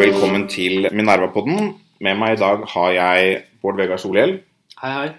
Velkommen 0.00 0.46
til 0.48 0.86
Minerva-podden. 0.96 1.74
Med 2.00 2.16
meg 2.16 2.38
i 2.38 2.40
dag 2.40 2.62
har 2.72 2.92
jeg 2.96 3.34
Bård 3.60 3.76
Vegar 3.76 4.00
Solhjell. 4.00 4.38
Hei, 4.80 4.92
hei. 4.94 5.10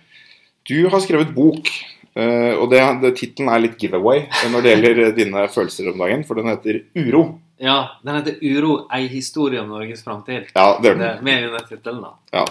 Du 0.66 0.90
har 0.90 1.04
skrevet 1.04 1.36
bok, 1.36 1.70
eh, 2.18 2.58
og 2.58 2.74
det, 2.74 2.82
det, 3.04 3.12
tittelen 3.20 3.52
er 3.54 3.62
litt 3.68 3.78
giveaway 3.78 4.26
når 4.50 4.66
det 4.66 4.74
gjelder 4.74 5.14
dine 5.21 5.46
følelser 5.54 5.92
om 5.94 6.02
dagen, 6.02 6.26
for 6.26 6.34
den 6.42 6.50
heter 6.50 6.82
Uro. 6.98 7.38
Ja, 7.62 7.77
den 8.02 8.18
heter 8.18 8.41
'Uro 8.41 8.89
ei 8.89 9.05
historie 9.14 9.62
om 9.62 9.70
Norges 9.70 10.02
framtid'. 10.02 10.50
Ja, 10.50 10.68
det 10.82 10.96
gjør 10.96 10.98
Det 10.98 11.14
er 11.14 11.21
med 11.30 11.62
tittelen, 11.70 12.02
da. 12.02 12.18
Ja. 12.34 12.46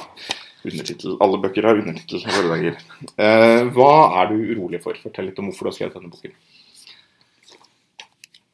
Undertittel. 0.63 1.19
Alle 1.19 1.43
bøker 1.43 1.67
har 1.67 1.83
undertittel 1.83 2.23
i 2.23 2.31
våre 2.31 2.49
dager. 2.55 2.75
Eh, 3.19 3.67
hva 3.75 4.23
er 4.23 4.31
du 4.31 4.39
urolig 4.55 4.79
for? 4.87 4.95
Fortell 5.03 5.27
litt 5.33 5.43
om 5.43 5.51
hvorfor 5.51 5.67
du 5.67 5.71
har 5.73 5.81
skrevet 5.81 5.99
denne 5.99 6.15
boken. 6.15 6.39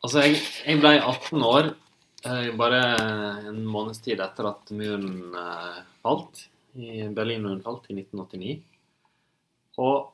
Altså, 0.05 0.23
jeg, 0.23 0.39
jeg 0.63 0.81
ble 0.83 0.95
18 0.97 1.43
år 1.43 1.73
eh, 2.29 2.49
bare 2.59 2.83
en 3.51 3.65
måneds 3.67 4.03
tid 4.05 4.23
etter 4.23 4.47
at 4.53 4.71
muren 4.75 5.35
eh, 5.35 5.83
falt. 6.05 6.47
I 6.79 7.09
Berlinmuren 7.15 7.65
falt 7.65 7.89
i 7.91 7.97
1989. 7.97 8.59
Og 9.83 10.11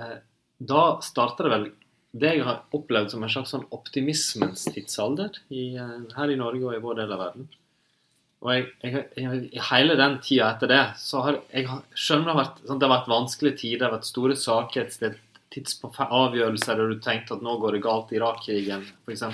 eh, 0.00 0.18
da 0.56 0.82
starta 1.04 1.46
det 1.46 1.52
vel 1.54 1.68
det 2.16 2.32
jeg 2.38 2.46
har 2.46 2.62
opplevd 2.76 3.12
som 3.12 3.24
en 3.24 3.32
slags 3.32 3.52
sånn 3.52 3.66
optimismens 3.76 4.64
tidsalder 4.72 5.36
i, 5.48 5.76
eh, 5.76 5.96
her 6.16 6.32
i 6.32 6.38
Norge 6.40 6.68
og 6.68 6.76
i 6.76 6.82
vår 6.84 7.00
del 7.00 7.14
av 7.16 7.22
verden. 7.26 7.48
Og 8.44 8.52
jeg, 8.52 8.66
jeg, 8.84 9.04
jeg, 9.16 9.62
hele 9.70 9.96
den 9.98 10.18
tida 10.24 10.50
etter 10.52 10.70
det 10.70 10.82
så 11.00 11.22
har 11.24 11.38
jeg 11.50 11.66
skjønner 11.96 12.28
det 12.28 12.34
har 12.34 12.40
vært, 12.42 12.58
sånn, 12.68 12.80
det 12.80 12.86
har 12.86 12.94
vært 12.94 13.12
vanskelige 13.12 13.60
tider, 13.62 13.78
det 13.80 13.88
har 13.88 13.96
vært 13.96 14.08
store 14.10 14.36
saker, 14.38 14.84
et 14.84 14.96
sted, 14.96 15.16
avgjørelser 15.54 16.78
der 16.78 16.92
du 16.92 17.00
tenkte 17.02 17.36
at 17.36 17.44
nå 17.44 17.56
går 17.62 17.76
det 17.76 17.82
galt 17.84 18.12
i 18.12 18.18
Irak-krigen, 18.18 18.84
f.eks. 19.06 19.24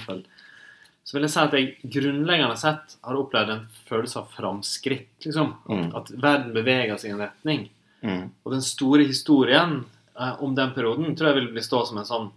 Så 1.03 1.17
vil 1.17 1.27
jeg 1.27 1.35
si 1.35 1.41
at 1.43 1.55
jeg 1.57 1.93
grunnleggende 1.97 2.59
sett 2.61 2.97
har 3.03 3.19
opplevd 3.19 3.51
en 3.51 3.65
følelse 3.89 4.21
av 4.21 4.29
framskritt. 4.37 5.17
Liksom. 5.25 5.51
Mm. 5.67 5.89
At 5.99 6.13
verden 6.15 6.53
beveger 6.55 7.01
seg 7.01 7.11
i 7.11 7.15
en 7.17 7.25
retning. 7.25 7.65
Mm. 8.03 8.23
Og 8.45 8.55
den 8.55 8.63
store 8.67 9.09
historien 9.09 9.81
eh, 10.19 10.43
om 10.43 10.55
den 10.55 10.71
perioden 10.77 11.17
tror 11.19 11.33
jeg 11.33 11.41
vil 11.41 11.51
bli 11.57 11.65
stå 11.65 11.83
som 11.89 11.99
en 11.99 12.07
sånn, 12.07 12.31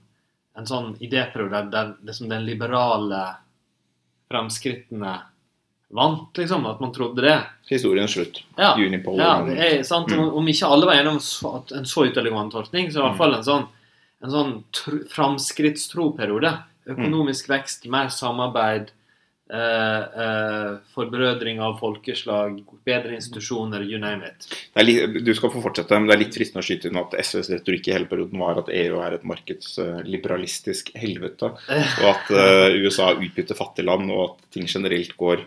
en 0.58 0.70
sånn 0.70 0.92
idéperiode 0.98 1.54
der, 1.54 1.70
der 1.74 1.94
liksom 2.10 2.32
den 2.32 2.46
liberale 2.48 3.22
framskrittene 4.32 5.14
vant, 5.96 6.30
liksom. 6.38 6.66
At 6.70 6.82
man 6.84 6.94
trodde 6.96 7.24
det. 7.26 7.38
Historiens 7.70 8.12
slutt. 8.12 8.44
Ja, 8.58 8.76
Unipol. 8.78 9.20
ja 9.20 9.40
er 9.56 9.82
sant. 9.88 10.12
Mm. 10.12 10.30
Om, 10.36 10.52
ikke 10.52 10.70
alle 10.70 10.90
var 10.90 11.00
enige 11.00 11.16
om 11.16 11.64
en 11.80 11.90
så 11.90 12.06
utelegant 12.06 12.54
tolkning, 12.54 12.92
så 12.92 13.02
i 13.02 13.08
hvert 13.08 13.20
fall 13.22 13.38
en 13.38 13.48
sånn, 13.48 13.66
en 14.26 14.36
sånn 14.36 14.54
tr 14.76 15.02
framskrittstro-periode. 15.14 16.54
Økonomisk 16.94 17.50
vekst, 17.50 17.88
mer 17.90 18.12
samarbeid, 18.14 18.92
eh, 19.50 20.04
eh, 20.24 20.72
forbrødring 20.94 21.60
av 21.62 21.78
folkeslag, 21.80 22.60
bedre 22.86 23.16
institusjoner, 23.18 23.82
you 23.82 24.00
name 24.02 24.28
it. 24.28 24.48
Det 24.74 24.86
litt, 24.86 25.20
du 25.26 25.34
skal 25.38 25.52
få 25.54 25.64
fortsette, 25.64 25.98
men 25.98 26.10
det 26.10 26.16
er 26.16 26.24
litt 26.24 26.38
fristende 26.38 26.64
å 26.64 26.68
skyte 26.68 26.90
inn 26.90 27.02
at 27.02 27.16
SVs 27.22 27.52
retorikk 27.54 27.90
i 27.90 27.96
hele 27.96 28.10
perioden 28.10 28.42
var 28.42 28.62
at 28.62 28.72
EU 28.74 29.00
er 29.06 29.18
et 29.18 29.28
markedsliberalistisk 29.28 30.94
helvete, 31.02 31.54
og 31.56 32.10
at 32.12 32.34
eh, 32.34 32.78
USA 32.86 33.14
utbytter 33.16 33.58
fattige 33.58 33.90
land, 33.90 34.12
og 34.14 34.28
at 34.28 34.46
ting 34.58 34.70
generelt 34.70 35.18
går, 35.18 35.46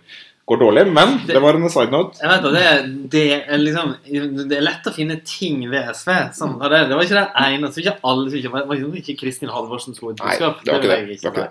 går 0.49 0.61
dårlig. 0.63 0.83
Men 0.97 1.11
det 1.29 1.41
var 1.45 1.57
en 1.59 1.69
side 1.71 1.93
note. 1.93 2.17
Jeg 2.23 2.31
vet 2.31 2.47
det, 2.55 2.63
det, 3.13 3.23
er 3.53 3.59
liksom, 3.61 3.91
det 4.49 4.57
er 4.59 4.65
lett 4.65 4.87
å 4.89 4.93
finne 4.97 5.19
ting 5.29 5.59
ved 5.71 5.91
SV. 5.93 6.11
Sånn, 6.39 6.55
det, 6.63 6.81
det 6.89 6.97
var 6.97 7.05
ikke 7.05 7.19
det 7.19 7.43
eneste. 7.45 7.83
Ikke 7.83 7.97
alle, 8.09 8.31
ikke, 8.33 8.53
det 8.55 8.69
var 8.71 9.01
ikke 9.03 9.17
Kristin 9.21 9.53
Halvorsen 9.53 9.97
som 9.99 10.09
Nei, 10.15 10.37
det 10.39 10.47
var 10.47 10.57
ikke 10.57 10.81
det. 10.87 10.89
var 10.89 11.13
ikke 11.19 11.35
nei. 11.37 11.49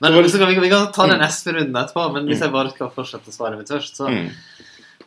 Men 0.00 0.08
Så 0.08 0.14
var 0.16 0.22
det- 0.22 0.32
så 0.32 0.38
kan 0.40 0.48
vi, 0.54 0.58
vi 0.64 0.70
kan 0.72 0.88
ta 0.96 1.06
den 1.10 1.20
SV-runden 1.28 1.76
etterpå. 1.82 2.06
Men 2.16 2.26
hvis 2.30 2.40
jeg 2.46 2.54
bare 2.56 2.70
skal 2.72 2.90
fortsette 2.96 3.34
svaret 3.36 3.58
mitt 3.60 3.68
først, 3.68 3.96
så, 4.00 4.08
Mm. 4.08 4.30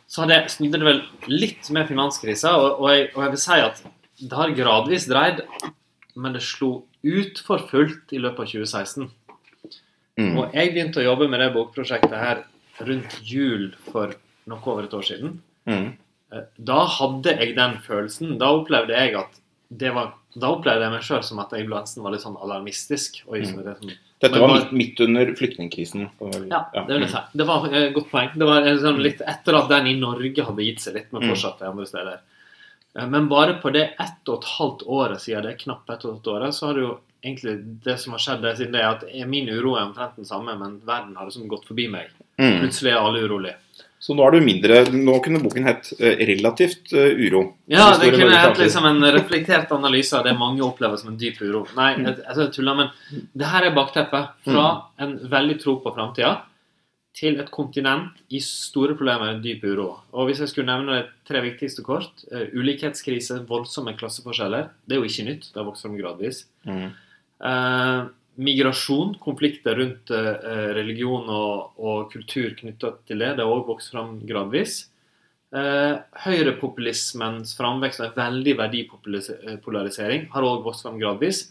så 0.06 0.22
hadde 0.22 0.34
jeg 0.38 0.50
snudde 0.54 0.78
det 0.78 0.86
vel 0.86 1.02
litt 1.28 1.70
med 1.70 1.88
finanskrisa. 1.88 2.54
Og, 2.56 2.80
og, 2.80 2.88
jeg, 2.94 3.10
og 3.16 3.22
jeg 3.24 3.30
vil 3.34 3.38
si 3.48 3.58
at 3.58 3.82
det 4.22 4.32
har 4.38 4.54
gradvis 4.54 5.08
dreid, 5.10 5.42
men 6.14 6.32
det 6.32 6.42
slo 6.42 6.84
ut 7.02 7.38
for 7.44 7.58
fullt 7.58 8.12
i 8.14 8.18
løpet 8.22 8.38
av 8.38 8.46
2016. 8.46 9.10
Mm. 10.20 10.36
Og 10.38 10.52
jeg 10.54 10.74
begynte 10.74 11.00
å 11.00 11.06
jobbe 11.08 11.26
med 11.32 11.40
det 11.40 11.52
bokprosjektet 11.54 12.12
her 12.20 12.44
rundt 12.80 13.20
jul 13.22 13.72
for 13.90 14.14
noe 14.46 14.64
over 14.66 14.84
et 14.84 14.94
år 14.94 15.02
siden. 15.06 15.40
Mm. 15.68 15.92
Eh, 16.32 16.46
Da 16.58 16.84
hadde 16.86 17.36
jeg 17.38 17.54
den 17.56 17.76
følelsen. 17.84 18.38
Da 18.38 18.46
opplevde 18.56 18.96
jeg 18.96 19.14
at 19.14 19.38
det 19.70 19.92
var 19.94 20.14
Da 20.38 20.48
opplevde 20.48 20.80
jeg 20.86 20.90
meg 20.94 21.02
sjøl 21.04 21.22
som 21.22 21.38
at 21.40 21.50
jeg 21.52 21.66
nesten 21.68 22.02
var 22.02 22.12
litt 22.12 22.22
sånn 22.22 22.38
alarmistisk. 22.40 23.18
Oi, 23.28 23.42
mm. 23.44 23.62
det, 23.64 23.76
som, 23.78 23.90
Dette 24.22 24.40
var 24.40 24.48
bare- 24.48 24.72
midt, 24.72 24.98
under 25.00 25.26
flyktningkrisen. 25.36 26.08
ja, 26.48 26.62
det 26.72 26.86
vil 26.88 27.00
jeg 27.04 27.10
si. 27.10 27.18
Det 27.36 27.46
var 27.46 27.66
et 27.68 27.92
godt 27.94 28.08
poeng. 28.10 28.30
Det 28.38 28.46
var 28.48 28.62
eh, 28.66 28.76
sånn 28.80 29.02
litt 29.02 29.20
etter 29.20 29.54
at 29.58 29.68
den 29.68 29.86
i 29.88 29.94
Norge 30.00 30.42
hadde 30.46 30.64
gitt 30.64 30.80
seg 30.80 30.94
litt, 30.94 31.12
men 31.12 31.22
Mm. 31.22 31.28
fortsatte 31.34 31.68
andre 31.68 31.84
steder. 31.86 32.20
Eh, 32.96 33.06
Men 33.06 33.28
bare 33.28 33.60
på 33.60 33.70
det 33.72 33.92
ett 34.00 34.28
og 34.28 34.38
et 34.42 34.48
halvt 34.56 34.82
året 34.86 35.20
siden 35.20 35.42
det, 35.42 35.52
er 35.52 35.64
knapt 35.64 35.90
ett 35.90 36.04
og 36.06 36.14
et 36.16 36.24
halvt 36.24 36.32
året, 36.32 36.54
så 36.54 36.66
har 36.68 36.74
det 36.74 36.82
jo 36.82 36.98
egentlig 37.22 37.82
det 37.84 37.98
som 38.00 38.12
har 38.12 38.18
skjedd 38.20 38.56
siden 38.56 38.72
det, 38.72 38.80
er 38.80 38.88
at 38.96 39.28
min 39.28 39.48
uro 39.48 39.76
er 39.76 39.84
omtrent 39.84 40.16
den 40.16 40.24
samme, 40.24 40.58
men 40.58 40.80
verden 40.86 41.14
har 41.14 41.26
liksom 41.26 41.46
gått 41.48 41.66
forbi 41.66 41.88
meg. 41.90 42.08
Mm. 42.40 42.60
Plutselig 42.62 42.92
er 42.92 43.00
alle 43.02 43.22
urolige. 43.26 43.56
Så 44.02 44.16
nå 44.18 44.24
er 44.26 44.32
du 44.34 44.40
mindre 44.42 44.80
Nå 44.90 45.12
kunne 45.22 45.38
boken 45.44 45.62
hett 45.68 45.92
eh, 46.00 46.16
'Relativt 46.26 46.92
eh, 46.92 47.12
uro'. 47.22 47.52
Ja, 47.70 47.92
Det 47.98 48.10
det 48.10 48.18
kunne 48.18 48.36
hett 48.40 48.58
liksom 48.58 48.84
en 48.88 49.02
reflektert 49.14 49.70
analyse 49.70 50.12
av 50.18 50.24
det 50.24 50.32
mange 50.38 50.60
opplever 50.66 50.96
som 50.98 51.12
en 51.12 51.18
dyp 51.18 51.38
uro. 51.40 51.66
Nei, 51.76 51.94
Mm. 51.96 52.06
jeg, 52.06 52.16
jeg, 52.18 52.36
jeg 52.36 52.52
tuller, 52.52 52.74
men 52.74 52.88
det 53.36 53.46
her 53.46 53.62
er 53.68 53.74
bakteppet. 53.76 54.32
Fra 54.44 54.86
en 54.98 55.18
veldig 55.18 55.60
tro 55.62 55.76
på 55.84 55.94
framtida 55.94 56.40
til 57.14 57.38
et 57.38 57.50
kontinent 57.52 58.10
i 58.32 58.40
store 58.40 58.94
problemer, 58.96 59.38
dyp 59.40 59.62
uro. 59.64 60.00
Og 60.14 60.26
hvis 60.26 60.40
jeg 60.40 60.48
skulle 60.48 60.66
nevne 60.72 61.02
de 61.02 61.08
tre 61.28 61.40
viktigste 61.44 61.84
kort 61.84 62.24
eh, 62.32 62.48
Ulikhetskrise, 62.56 63.46
voldsomme 63.46 63.94
klasseforskjeller. 63.96 64.70
Det 64.88 64.96
er 64.96 65.00
jo 65.00 65.04
ikke 65.06 65.28
nytt, 65.28 65.52
det 65.52 65.60
har 65.60 65.68
vokst 65.68 65.82
fram 65.84 65.96
gradvis. 66.00 66.46
Mm. 66.66 66.90
Eh, 67.44 68.02
migrasjon, 68.40 69.16
konflikter 69.20 69.76
rundt 69.76 70.10
eh, 70.14 70.70
religion 70.76 71.28
og, 71.28 71.76
og 71.76 72.12
kultur 72.12 72.54
knytta 72.58 72.94
til 73.08 73.20
det, 73.20 73.34
det 73.36 73.44
har 73.44 73.52
òg 73.52 73.66
vokst 73.68 73.92
fram 73.92 74.16
gradvis. 74.28 74.86
Eh, 75.52 75.96
Høyrepopulismens 76.24 77.52
framvekst 77.58 78.00
og 78.00 78.06
en 78.08 78.20
veldig 78.20 78.54
verdipolarisering 78.62 80.30
har 80.32 80.48
òg 80.48 80.62
vokst 80.64 80.86
fram 80.86 81.00
gradvis. 81.00 81.50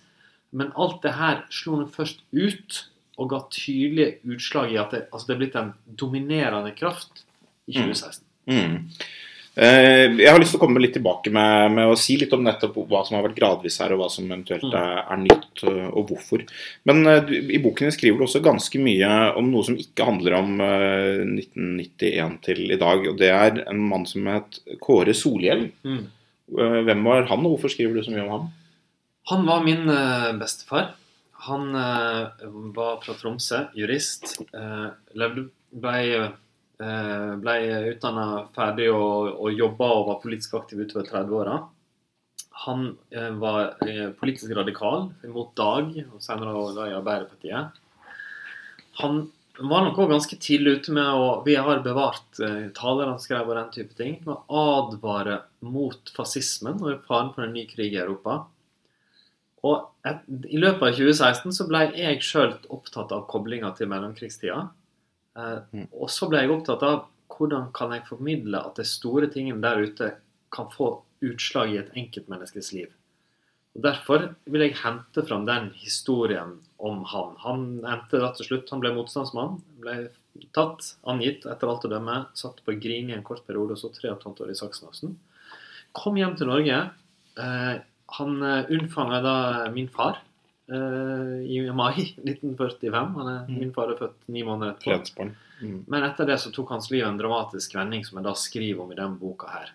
Men 0.51 0.73
alt 0.75 1.03
det 1.05 1.13
her 1.15 1.43
slo 1.53 1.77
nå 1.79 1.87
først 1.93 2.25
ut 2.33 2.85
og 3.21 3.29
ga 3.31 3.43
tydelige 3.53 4.17
utslag 4.33 4.73
i 4.73 4.79
at 4.81 4.95
det, 4.95 5.05
altså 5.11 5.29
det 5.29 5.35
er 5.35 5.41
blitt 5.43 5.59
en 5.59 5.73
dominerende 5.99 6.73
kraft 6.75 7.25
i 7.69 7.75
2016. 7.77 8.25
Mm. 8.49 8.55
Eh, 8.57 9.11
jeg 9.61 10.25
har 10.31 10.39
lyst 10.41 10.55
til 10.55 10.57
å 10.57 10.61
komme 10.63 10.81
litt 10.81 10.95
tilbake 10.97 11.29
med, 11.33 11.75
med 11.75 11.91
å 11.91 11.97
si 11.99 12.15
litt 12.17 12.31
om 12.33 12.41
nettopp 12.41 12.79
hva 12.89 13.03
som 13.05 13.17
har 13.17 13.27
vært 13.27 13.37
gradvis 13.37 13.75
her, 13.83 13.93
og 13.93 13.99
hva 14.01 14.07
som 14.09 14.25
eventuelt 14.25 14.63
Mm. 14.65 14.77
er, 14.79 15.01
er 15.13 15.19
nytt, 15.21 15.63
eh, 15.67 15.89
og 15.91 16.07
hvorfor. 16.09 16.43
Men 16.89 17.05
eh, 17.07 17.19
du, 17.27 17.33
i 17.37 17.59
boken 17.61 17.87
din 17.89 17.93
skriver 17.93 18.17
du 18.17 18.25
også 18.25 18.41
ganske 18.45 18.81
mye 18.81 19.11
om 19.37 19.51
noe 19.51 19.67
som 19.67 19.77
ikke 19.77 20.07
handler 20.07 20.37
om 20.39 20.61
eh, 20.65 21.21
1991 21.27 22.39
til 22.47 22.63
i 22.71 22.79
dag. 22.81 23.05
Og 23.11 23.19
det 23.19 23.29
er 23.29 23.61
en 23.67 23.83
mann 23.91 24.07
som 24.09 24.25
het 24.31 24.59
Kåre 24.81 25.13
Solhjell. 25.13 25.67
Mm. 25.85 26.01
Eh, 26.57 26.79
hvem 26.87 27.05
var 27.05 27.29
han, 27.29 27.45
og 27.45 27.55
hvorfor 27.57 27.73
skriver 27.75 27.99
du 27.99 28.03
så 28.05 28.15
mye 28.15 28.25
om 28.25 28.33
ham? 28.35 28.49
Han 29.29 29.45
var 29.45 29.63
min 29.65 29.85
eh, 29.89 30.31
bestefar. 30.41 30.95
Han 31.47 31.73
eh, 31.77 32.47
var 32.75 32.99
fra 33.05 33.13
Tromsø, 33.17 33.67
jurist. 33.77 34.39
Levde, 35.17 35.47
ble, 35.71 35.93
uh, 36.17 36.31
ble 36.81 37.55
utdanna 37.91 38.25
ferdig 38.55 38.87
og, 38.89 39.35
og 39.37 39.53
jobba 39.53 39.89
og 39.99 40.07
var 40.07 40.19
politisk 40.23 40.55
aktiv 40.57 40.81
utover 40.81 41.05
30-åra. 41.09 41.59
Han 42.65 42.97
eh, 43.09 43.29
var 43.29 43.75
eh, 43.87 44.09
politisk 44.09 44.51
radikal 44.55 45.07
mot 45.33 45.53
Dag, 45.57 45.93
og 46.13 46.21
senere 46.21 46.65
da 46.75 46.89
i 46.89 46.97
Arbeiderpartiet. 46.97 47.79
Han 49.01 49.21
var 49.61 49.85
nok 49.85 49.99
òg 50.03 50.11
ganske 50.13 50.37
tidlig 50.41 50.77
ute 50.79 50.93
med 50.95 51.09
å 51.09 51.41
Vi 51.45 51.55
har 51.57 51.81
bevart 51.85 52.41
eh, 52.43 52.67
taler 52.77 53.09
han 53.09 53.21
skrev 53.23 53.49
og 53.49 53.57
den 53.57 53.71
type 53.73 53.97
ting. 53.97 54.19
Med 54.27 54.35
å 54.45 54.65
advare 54.83 55.41
mot 55.65 56.13
fascismen 56.15 56.81
og 56.81 57.05
faren 57.07 57.31
for 57.33 57.47
en 57.47 57.55
ny 57.55 57.65
krig 57.69 57.95
i 57.95 58.03
Europa. 58.03 58.43
Og 59.65 59.89
I 60.49 60.57
løpet 60.57 60.85
av 60.85 60.95
2016 60.97 61.53
så 61.53 61.67
ble 61.69 61.83
jeg 61.93 62.21
sjøl 62.25 62.55
opptatt 62.73 63.13
av 63.13 63.27
koblinga 63.29 63.69
til 63.77 63.89
mellomkrigstida. 63.89 64.63
Eh, 65.37 65.59
Mm. 65.73 65.87
og 65.93 66.09
så 66.09 66.27
ble 66.29 66.41
jeg 66.41 66.51
opptatt 66.51 66.83
av 66.83 67.05
hvordan 67.31 67.71
kan 67.73 67.91
jeg 67.91 68.05
formidle 68.05 68.59
at 68.59 68.75
de 68.75 68.83
store 68.83 69.27
tingene 69.31 69.61
der 69.61 69.77
ute 69.87 70.09
kan 70.51 70.67
få 70.69 71.01
utslag 71.23 71.71
i 71.71 71.77
et 71.77 71.93
enkeltmenneskes 71.95 72.73
liv. 72.73 72.89
Og 73.75 73.83
Derfor 73.85 74.35
vil 74.51 74.61
jeg 74.65 74.75
hente 74.81 75.23
fram 75.25 75.45
den 75.45 75.69
historien 75.79 76.57
om 76.77 77.05
han. 77.05 77.35
Han 77.39 77.61
endte 77.85 78.19
rett 78.19 78.41
og 78.41 78.45
slutt, 78.45 78.69
han 78.69 78.81
ble 78.81 78.91
motstandsmann. 78.93 79.61
Ble 79.79 80.09
tatt, 80.51 80.95
angitt 81.07 81.45
etter 81.45 81.69
alt 81.69 81.85
å 81.87 81.91
dømme. 81.93 82.25
Satt 82.35 82.59
på 82.65 82.75
Grini 82.81 83.13
en 83.13 83.23
kort 83.23 83.45
periode, 83.47 83.71
og 83.71 83.77
så 83.79 83.93
tre 83.93 84.09
og 84.11 84.17
et 84.19 84.25
halvt 84.27 84.41
år 84.43 84.51
i 84.51 84.59
Saksenåsen. 84.59 85.15
Kom 85.93 86.15
hjem 86.19 86.35
til 86.35 86.47
Norge. 86.51 86.81
Eh, 87.37 87.79
han 88.17 88.43
eh, 88.43 88.65
unnfanga 88.75 89.21
da 89.23 89.35
min 89.71 89.87
far 89.87 90.19
i 90.71 91.57
mai 91.75 91.93
1945. 92.23 93.13
Han 93.17 93.27
er, 93.27 93.39
Mm. 93.49 93.59
Min 93.59 93.73
far 93.73 93.89
er 93.91 93.97
født 93.99 94.27
ni 94.31 94.43
måneder 94.43 94.75
etterpå. 94.79 95.25
Mm. 95.61 95.83
Men 95.87 96.03
etter 96.07 96.25
det 96.29 96.39
så 96.39 96.51
tok 96.53 96.69
hans 96.69 96.89
liv 96.91 97.03
en 97.05 97.17
dramatisk 97.19 97.75
vending, 97.75 98.05
som 98.05 98.17
jeg 98.19 98.25
da 98.25 98.33
skriver 98.33 98.81
om 98.83 98.91
i 98.91 98.95
den 98.95 99.17
boka 99.19 99.47
her. 99.51 99.71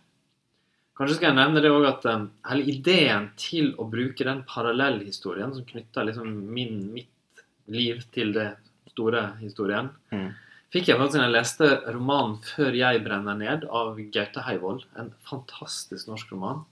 Kanskje 0.97 1.17
skal 1.19 1.29
jeg 1.29 1.37
nevne 1.37 1.61
det 1.61 1.71
også 1.71 1.91
at 1.93 2.07
um, 2.15 2.31
hele 2.49 2.65
ideen 2.73 3.27
til 3.37 3.75
å 3.77 3.85
bruke 3.93 4.25
den 4.25 4.43
parallellhistorien 4.49 5.53
som 5.53 5.67
knytter 5.69 6.07
liksom 6.09 6.31
min, 6.55 6.79
mitt 6.95 7.43
liv 7.69 8.01
til 8.15 8.33
det 8.33 8.55
store 8.95 9.35
historien, 9.43 9.91
Mm. 10.11 10.31
fikk 10.73 10.89
jeg 10.89 10.97
faktisk 10.99 11.19
da 11.21 11.27
jeg 11.27 11.35
leste 11.37 11.69
romanen 11.93 12.39
'Før 12.41 12.73
jeg 12.75 13.05
brenner 13.05 13.35
ned' 13.37 13.69
av 13.71 13.97
Gaute 14.11 14.41
Heivold. 14.49 14.85
En 14.97 15.13
fantastisk 15.29 16.09
norsk 16.09 16.33
roman 16.33 16.65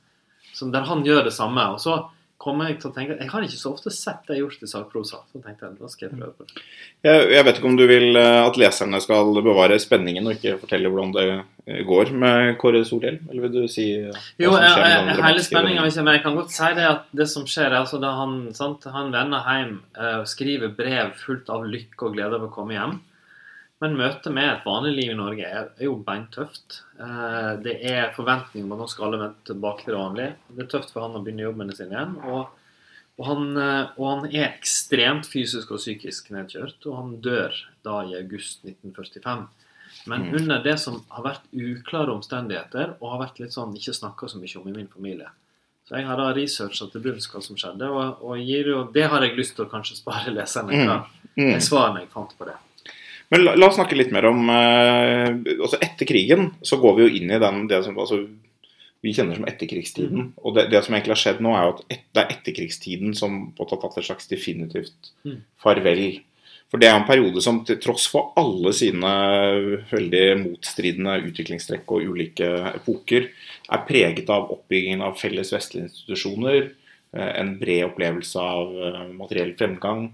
som 0.54 0.70
der 0.72 0.82
han 0.88 1.04
gjør 1.04 1.24
det 1.24 1.32
samme. 1.34 1.60
Og 1.74 1.78
så 1.80 2.08
kommer 2.40 2.68
jeg 2.68 2.80
til 2.82 2.90
å 2.90 2.94
tenke 2.94 3.16
jeg 3.16 3.30
har 3.30 3.44
ikke 3.46 3.58
så 3.60 3.72
ofte 3.72 3.92
sett 3.94 4.26
det 4.28 4.40
gjort 4.40 4.62
i 4.64 4.68
sakprosa. 4.68 5.20
Så 5.30 5.40
tenkte 5.40 5.68
jeg 5.68 5.78
da 5.78 5.90
skal 5.90 6.08
jeg 6.08 6.18
prøve 6.18 6.32
på 6.34 6.46
det. 6.48 6.64
Jeg, 7.06 7.28
jeg 7.32 7.46
vet 7.46 7.60
ikke 7.60 7.70
om 7.70 7.78
du 7.78 7.84
vil 7.88 8.18
eh, 8.20 8.40
at 8.42 8.58
leserne 8.60 9.00
skal 9.04 9.30
bevare 9.38 9.78
spenningen 9.82 10.28
og 10.28 10.36
ikke 10.36 10.58
fortelle 10.64 10.90
hvordan 10.92 11.14
det 11.14 11.26
eh, 11.30 11.80
går 11.86 12.12
med 12.24 12.50
Kåre 12.60 12.82
Solhjell? 12.86 13.20
Eller 13.30 13.46
vil 13.46 13.54
du 13.54 13.70
si 13.70 13.86
eh, 14.00 14.28
Jo, 14.42 14.52
jeg, 14.58 14.74
jeg, 14.82 15.16
hele 15.20 15.46
spenninga 15.46 15.86
vendingen? 15.86 16.06
Men 16.08 16.18
jeg 16.18 16.26
kan 16.26 16.38
godt 16.40 16.54
si 16.56 16.70
det 16.76 16.90
at 16.90 17.08
det 17.22 17.30
som 17.30 17.48
skjer, 17.48 17.70
er 17.70 17.80
altså 17.84 18.02
da 18.02 18.12
han, 18.18 18.36
sant, 18.56 18.86
han 18.92 19.14
vender 19.14 19.48
hjem 19.48 19.74
skriver 20.28 20.74
brev 20.76 21.14
fullt 21.20 21.50
av 21.52 21.64
lykke 21.68 22.08
og 22.08 22.16
glede 22.16 22.38
over 22.38 22.50
å 22.50 22.54
komme 22.54 22.76
hjem. 22.76 22.98
Men 23.82 23.96
møtet 23.98 24.32
med 24.32 24.46
et 24.48 24.64
vanlig 24.64 24.92
liv 24.94 25.10
i 25.12 25.16
Norge 25.18 25.44
er, 25.44 25.70
er 25.78 25.84
jo 25.88 25.96
beintøft. 26.06 26.82
Eh, 27.00 27.50
det 27.64 27.74
er 27.90 28.12
forventninger 28.16 28.64
om 28.68 28.76
at 28.76 28.84
nå 28.84 28.86
skal 28.88 29.08
alle 29.08 29.18
vende 29.24 29.48
tilbake 29.48 29.84
til 29.84 29.92
det 29.96 30.00
vanlige. 30.00 30.34
Det 30.54 30.62
er 30.64 30.70
tøft 30.76 30.92
for 30.94 31.04
han 31.04 31.18
å 31.18 31.22
begynne 31.24 31.44
jobbene 31.48 31.74
sine 31.76 31.96
igjen. 31.96 32.14
Og, 32.30 32.48
og, 33.18 33.24
han, 33.28 33.44
eh, 33.58 33.90
og 33.98 34.06
han 34.12 34.24
er 34.30 34.46
ekstremt 34.52 35.26
fysisk 35.28 35.74
og 35.74 35.82
psykisk 35.82 36.30
nedkjørt, 36.36 36.78
og 36.86 36.96
han 37.00 37.12
dør 37.24 37.58
da 37.84 37.98
i 38.08 38.14
august 38.20 38.62
1945. 38.64 39.46
Men 40.06 40.20
Mm. 40.28 40.34
under 40.40 40.62
det 40.62 40.78
som 40.80 41.02
har 41.10 41.22
vært 41.24 41.44
uklare 41.52 42.12
omstendigheter, 42.12 42.94
og 43.00 43.10
har 43.10 43.20
vært 43.26 43.38
litt 43.40 43.52
sånn 43.54 43.74
ikke 43.76 43.94
snakka 43.96 44.28
så 44.28 44.38
mye 44.40 44.56
om 44.60 44.68
i 44.68 44.76
min 44.76 44.88
familie. 44.88 45.28
Så 45.88 45.96
jeg 45.96 46.06
har 46.06 46.16
da 46.16 46.32
researcha 46.32 46.90
til 46.92 47.00
bunns 47.04 47.26
hva 47.28 47.42
som 47.42 47.56
skjedde, 47.56 47.88
og, 47.90 48.22
og 48.24 48.38
gir 48.40 48.68
jo, 48.70 48.84
det 48.92 49.04
har 49.10 49.20
jeg 49.24 49.36
lyst 49.36 49.56
til 49.56 49.66
å 49.66 49.70
kanskje 49.70 49.96
spare 50.00 50.32
leserne 50.32 50.84
fra 50.84 50.96
Mm. 51.36 51.54
mm. 51.56 51.60
svarene 51.60 52.00
jeg 52.04 52.10
fant 52.14 52.30
på 52.38 52.44
det. 52.46 52.54
Men 53.32 53.44
la, 53.44 53.54
la 53.56 53.68
oss 53.70 53.78
snakke 53.78 53.96
litt 53.96 54.12
mer 54.14 54.26
om 54.28 54.50
eh, 54.52 55.30
altså 55.56 55.78
Etter 55.82 56.08
krigen 56.08 56.50
så 56.62 56.76
går 56.82 56.98
vi 56.98 57.06
jo 57.06 57.20
inn 57.20 57.32
i 57.32 57.40
den 57.40 57.64
det 57.70 57.80
som 57.86 57.96
altså, 57.98 58.20
vi 59.04 59.12
kjenner 59.12 59.36
som 59.36 59.48
etterkrigstiden. 59.48 60.28
Mm. 60.28 60.28
Og 60.40 60.54
det, 60.56 60.68
det 60.72 60.80
som 60.84 60.94
egentlig 60.96 61.12
har 61.12 61.20
skjedd 61.20 61.40
nå, 61.44 61.52
er 61.52 61.66
jo 61.66 61.72
at 61.74 61.82
et, 61.92 62.04
det 62.16 62.22
er 62.22 62.36
etterkrigstiden 62.38 63.16
som 63.18 63.40
på 63.52 63.66
har 63.66 63.80
tatt 63.82 63.98
et 64.00 64.08
slags 64.08 64.30
definitivt 64.30 65.12
Mm. 65.24 65.38
farvel. 65.60 66.00
For 66.68 66.80
det 66.80 66.88
er 66.88 66.98
en 66.98 67.06
periode 67.08 67.40
som 67.44 67.62
til 67.64 67.78
tross 67.80 68.04
for 68.10 68.32
alle 68.40 68.72
sine 68.76 69.10
veldig 69.88 70.24
motstridende 70.42 71.14
utviklingstrekk 71.30 71.92
og 71.96 72.08
ulike 72.12 72.48
epoker, 72.74 73.28
er 73.72 73.84
preget 73.88 74.32
av 74.32 74.50
oppbyggingen 74.52 75.04
av 75.04 75.16
felles 75.20 75.52
vestlige 75.54 75.88
institusjoner, 75.88 76.70
eh, 77.16 77.32
en 77.40 77.54
bred 77.60 77.86
opplevelse 77.88 78.40
av 78.40 78.74
eh, 78.88 79.02
materiell 79.16 79.54
fremgang, 79.60 80.08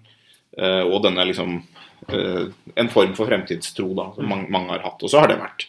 og 0.60 0.96
denne 1.04 1.24
liksom 1.28 1.60
en 2.08 2.88
form 2.88 3.12
for 3.14 3.26
fremtidstro 3.28 3.90
da, 3.94 4.08
som 4.16 4.28
mange, 4.28 4.48
mange 4.50 4.72
har 4.74 4.84
hatt. 4.86 5.02
Og 5.02 5.10
så 5.12 5.20
har 5.20 5.28
det 5.28 5.40
vært 5.40 5.66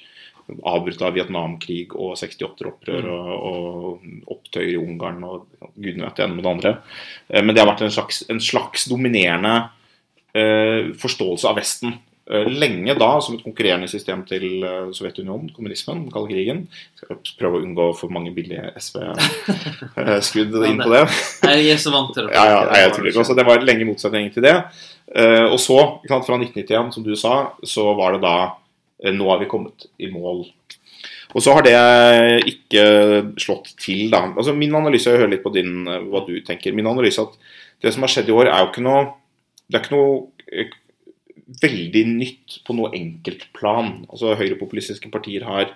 avbrutt 0.68 1.02
av 1.06 1.14
Vietnamkrig 1.16 1.94
og 1.96 2.16
68-opprør 2.20 3.06
Mm. 3.06 3.12
og, 3.14 3.30
og 3.48 4.34
opptøyer 4.36 4.74
i 4.74 4.80
Ungarn 4.82 5.22
og 5.24 5.46
gudene 5.76 6.08
vet 6.10 6.18
det 6.18 6.26
ene 6.26 6.36
med 6.36 6.44
det 6.44 6.52
andre. 6.52 6.72
Eh, 7.30 7.42
Men 7.44 7.56
det 7.56 7.64
har 7.64 7.70
vært 7.72 7.84
en 7.86 7.94
slags, 7.94 8.24
en 8.30 8.40
slags 8.44 8.88
dominerende 8.90 9.70
eh, 10.34 10.92
forståelse 11.00 11.48
av 11.48 11.56
Vesten. 11.60 11.94
Eh, 12.30 12.48
lenge 12.48 12.94
da 13.00 13.10
som 13.24 13.36
et 13.36 13.44
konkurrerende 13.44 13.90
system 13.90 14.22
til 14.30 14.62
eh, 14.68 14.92
Sovjetunionen, 14.94 15.50
kommunismen, 15.56 16.04
den 16.06 16.14
kalde 16.14 16.30
krigen. 16.30 16.64
Skal 17.00 17.20
prøve 17.40 17.60
å 17.60 17.66
unngå 17.66 17.88
for 17.98 18.14
mange 18.14 18.34
billige 18.36 18.70
SV-skudd 18.78 20.56
inn 20.70 20.82
på 20.84 20.92
det. 20.94 21.04
Jeg 21.50 21.74
er 21.74 21.82
så 21.82 21.94
vant 21.96 22.14
til 22.16 22.30
det. 22.30 22.38
Ja, 22.38 22.46
ja, 22.54 22.64
jeg 22.84 22.96
tror 22.96 23.10
ikke. 23.10 23.24
Altså, 23.26 23.38
det 23.38 23.48
var 23.50 23.66
lenge 23.66 23.90
motsetning 23.90 24.30
til 24.36 24.46
det. 24.46 24.56
Eh, 25.12 25.46
og 25.48 25.60
så, 25.60 25.80
fra 26.08 26.22
1991, 26.22 26.94
som 26.96 27.06
du 27.06 27.14
sa, 27.20 27.36
så 27.68 27.90
var 27.98 28.16
det 28.16 28.24
da 28.24 28.36
eh, 29.04 29.12
Nå 29.16 29.28
har 29.32 29.42
vi 29.42 29.50
kommet 29.52 29.90
i 30.00 30.12
mål. 30.14 30.46
Og 31.32 31.44
så 31.44 31.56
har 31.56 31.64
det 31.66 31.76
ikke 32.50 32.84
slått 33.40 33.74
til, 33.80 34.10
da. 34.12 34.26
Altså, 34.36 34.56
min 34.56 34.76
analyse, 34.76 35.10
jeg 35.10 35.22
hører 35.22 35.34
litt 35.36 35.46
på 35.46 35.54
din, 35.56 35.88
eh, 35.88 36.04
hva 36.12 36.24
du 36.28 36.36
tenker. 36.48 36.76
Min 36.76 36.90
analyse 36.92 37.22
er 37.22 37.30
at 37.30 37.58
det 37.82 37.94
som 37.96 38.06
har 38.06 38.14
skjedd 38.14 38.32
i 38.32 38.36
år, 38.36 38.52
er 38.52 38.64
jo 38.64 38.72
ikke 38.72 38.86
noe 38.86 39.10
Det 39.72 39.78
er 39.80 39.86
ikke 39.86 39.96
noe 39.96 40.16
eh, 40.52 40.72
veldig 41.62 42.04
nytt 42.08 42.60
på 42.68 42.76
noe 42.78 42.92
enkeltplan. 42.98 44.06
Altså, 44.10 44.36
høyrepopulistiske 44.40 45.12
partier 45.14 45.46
har 45.48 45.74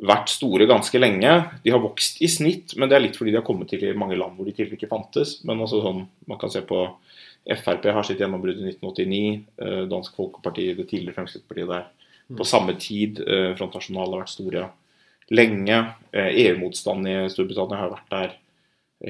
vært 0.00 0.32
store 0.32 0.66
ganske 0.68 0.96
lenge. 1.00 1.32
De 1.64 1.72
har 1.74 1.82
vokst 1.82 2.20
i 2.24 2.28
snitt, 2.30 2.74
men 2.76 2.88
det 2.88 2.96
er 2.96 3.04
litt 3.04 3.18
fordi 3.18 3.34
de 3.34 3.40
har 3.40 3.46
kommet 3.46 3.70
til 3.72 3.84
i 3.84 3.96
mange 3.96 4.16
land 4.18 4.36
hvor 4.36 4.48
de 4.48 4.54
tidligere 4.54 4.80
ikke 4.80 4.92
fantes. 4.92 5.38
Men 5.48 5.60
altså 5.60 5.82
sånn, 5.84 6.04
man 6.30 6.40
kan 6.40 6.52
se 6.52 6.64
på 6.66 6.84
Frp 7.60 7.88
har 7.88 8.04
sitt 8.04 8.20
gjennombrudd 8.20 8.60
i 8.60 8.68
1989. 8.68 9.20
eh, 9.64 9.82
Dansk 9.90 10.16
Folkeparti, 10.18 10.70
det 10.76 10.86
tidligere 10.90 11.16
Fremskrittspartiet 11.16 11.72
der. 11.72 11.88
På 12.36 12.46
samme 12.46 12.76
tid. 12.78 13.20
eh, 13.24 13.54
Front 13.58 13.74
Nasjonal 13.74 14.12
har 14.12 14.22
vært 14.22 14.34
store 14.34 14.66
lenge. 15.32 15.78
Eh, 16.12 16.30
EU-motstand 16.44 17.08
i 17.08 17.16
Storbritannia 17.32 17.80
har 17.80 17.94
vært 17.94 18.10
der 18.12 18.36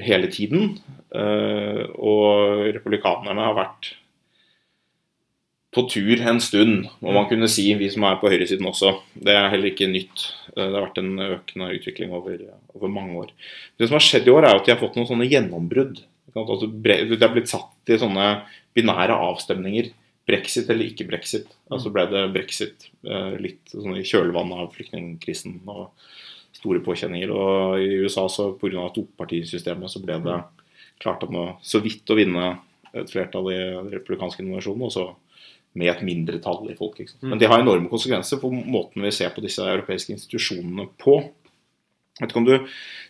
hele 0.01 0.29
tiden. 0.31 0.77
Og 1.11 2.63
republikanerne 2.71 3.43
har 3.43 3.57
vært 3.57 3.89
på 5.71 5.85
tur 5.87 6.19
en 6.27 6.39
stund, 6.43 6.87
må 6.99 7.13
man 7.15 7.27
kunne 7.29 7.47
si, 7.47 7.69
vi 7.79 7.87
som 7.93 8.03
er 8.03 8.17
på 8.19 8.27
høyresiden 8.31 8.67
også. 8.67 8.91
Det 9.15 9.31
er 9.31 9.49
heller 9.53 9.71
ikke 9.71 9.87
nytt. 9.87 10.25
Eh, 10.51 10.65
Det 10.67 10.75
har 10.75 10.87
vært 10.87 10.99
en 10.99 11.13
økende 11.17 11.69
utvikling 11.77 12.11
over, 12.11 12.41
over 12.75 12.91
mange 12.91 13.15
år. 13.15 13.31
Det 13.79 13.87
som 13.87 13.95
har 13.95 14.03
skjedd 14.03 14.27
i 14.27 14.33
år, 14.35 14.43
er 14.43 14.55
at 14.59 14.65
de 14.65 14.73
har 14.73 14.81
fått 14.81 14.99
noen 14.99 15.07
sånne 15.07 15.29
gjennombrudd. 15.31 16.03
Altså, 16.35 16.67
Det 16.67 17.21
er 17.21 17.33
blitt 17.33 17.51
satt 17.51 17.87
i 17.87 17.99
sånne 17.99 18.43
binære 18.75 19.15
avstemninger. 19.15 19.91
Brexit 20.27 20.69
eller 20.69 20.85
ikke 20.91 21.07
brexit. 21.07 21.47
Altså 21.71 21.91
ble 21.91 22.05
det 22.11 22.25
brexit 22.35 22.89
eh, 23.07 23.37
litt 23.41 23.71
sånn 23.71 23.97
i 23.97 24.05
kjølvannet 24.05 24.63
av 24.63 24.75
flyktningkrisen 24.75 25.61
og 25.71 25.89
store 26.55 26.83
påkjenninger. 26.83 27.31
Og 27.31 27.79
i 27.79 28.03
USA 28.03 28.27
så 28.29 28.51
pga. 28.59 28.91
topartisystemet 28.93 29.91
så 29.91 30.03
ble 30.03 30.19
det 30.19 30.37
klart 31.01 31.23
at 31.23 31.31
nå 31.33 31.55
så 31.63 31.81
vidt 31.81 32.11
å 32.11 32.19
vinne 32.19 32.59
et 32.93 33.09
flertall 33.09 33.49
i 33.51 33.57
den 33.57 33.89
republikanske 33.95 34.43
nominasjonen, 34.43 34.83
og 34.83 34.91
så 34.93 35.05
med 35.77 35.91
et 35.91 36.01
mindretall 36.03 36.65
i 36.71 36.77
folket. 36.77 37.13
Men 37.23 37.39
det 37.39 37.47
har 37.47 37.61
enorme 37.61 37.89
konsekvenser 37.91 38.41
for 38.41 38.51
måten 38.51 39.05
vi 39.05 39.13
ser 39.15 39.31
på 39.35 39.43
disse 39.43 39.63
europeiske 39.63 40.13
institusjonene 40.15 40.89
på. 40.99 41.19
Vet 42.19 42.29
ikke 42.29 42.41
om 42.41 42.49
du, 42.49 42.57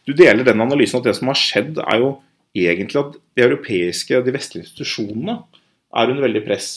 du 0.08 0.14
deler 0.14 0.46
den 0.46 0.62
analysen 0.62 1.00
at 1.00 1.10
det 1.10 1.16
som 1.18 1.32
har 1.32 1.40
skjedd, 1.40 1.82
er 1.82 2.04
jo 2.04 2.12
egentlig 2.58 3.02
at 3.02 3.18
de 3.18 3.46
europeiske, 3.48 4.22
de 4.26 4.36
vestlige 4.36 4.68
institusjonene 4.68 5.40
er 5.92 6.14
under 6.14 6.28
veldig 6.28 6.44
press. 6.46 6.70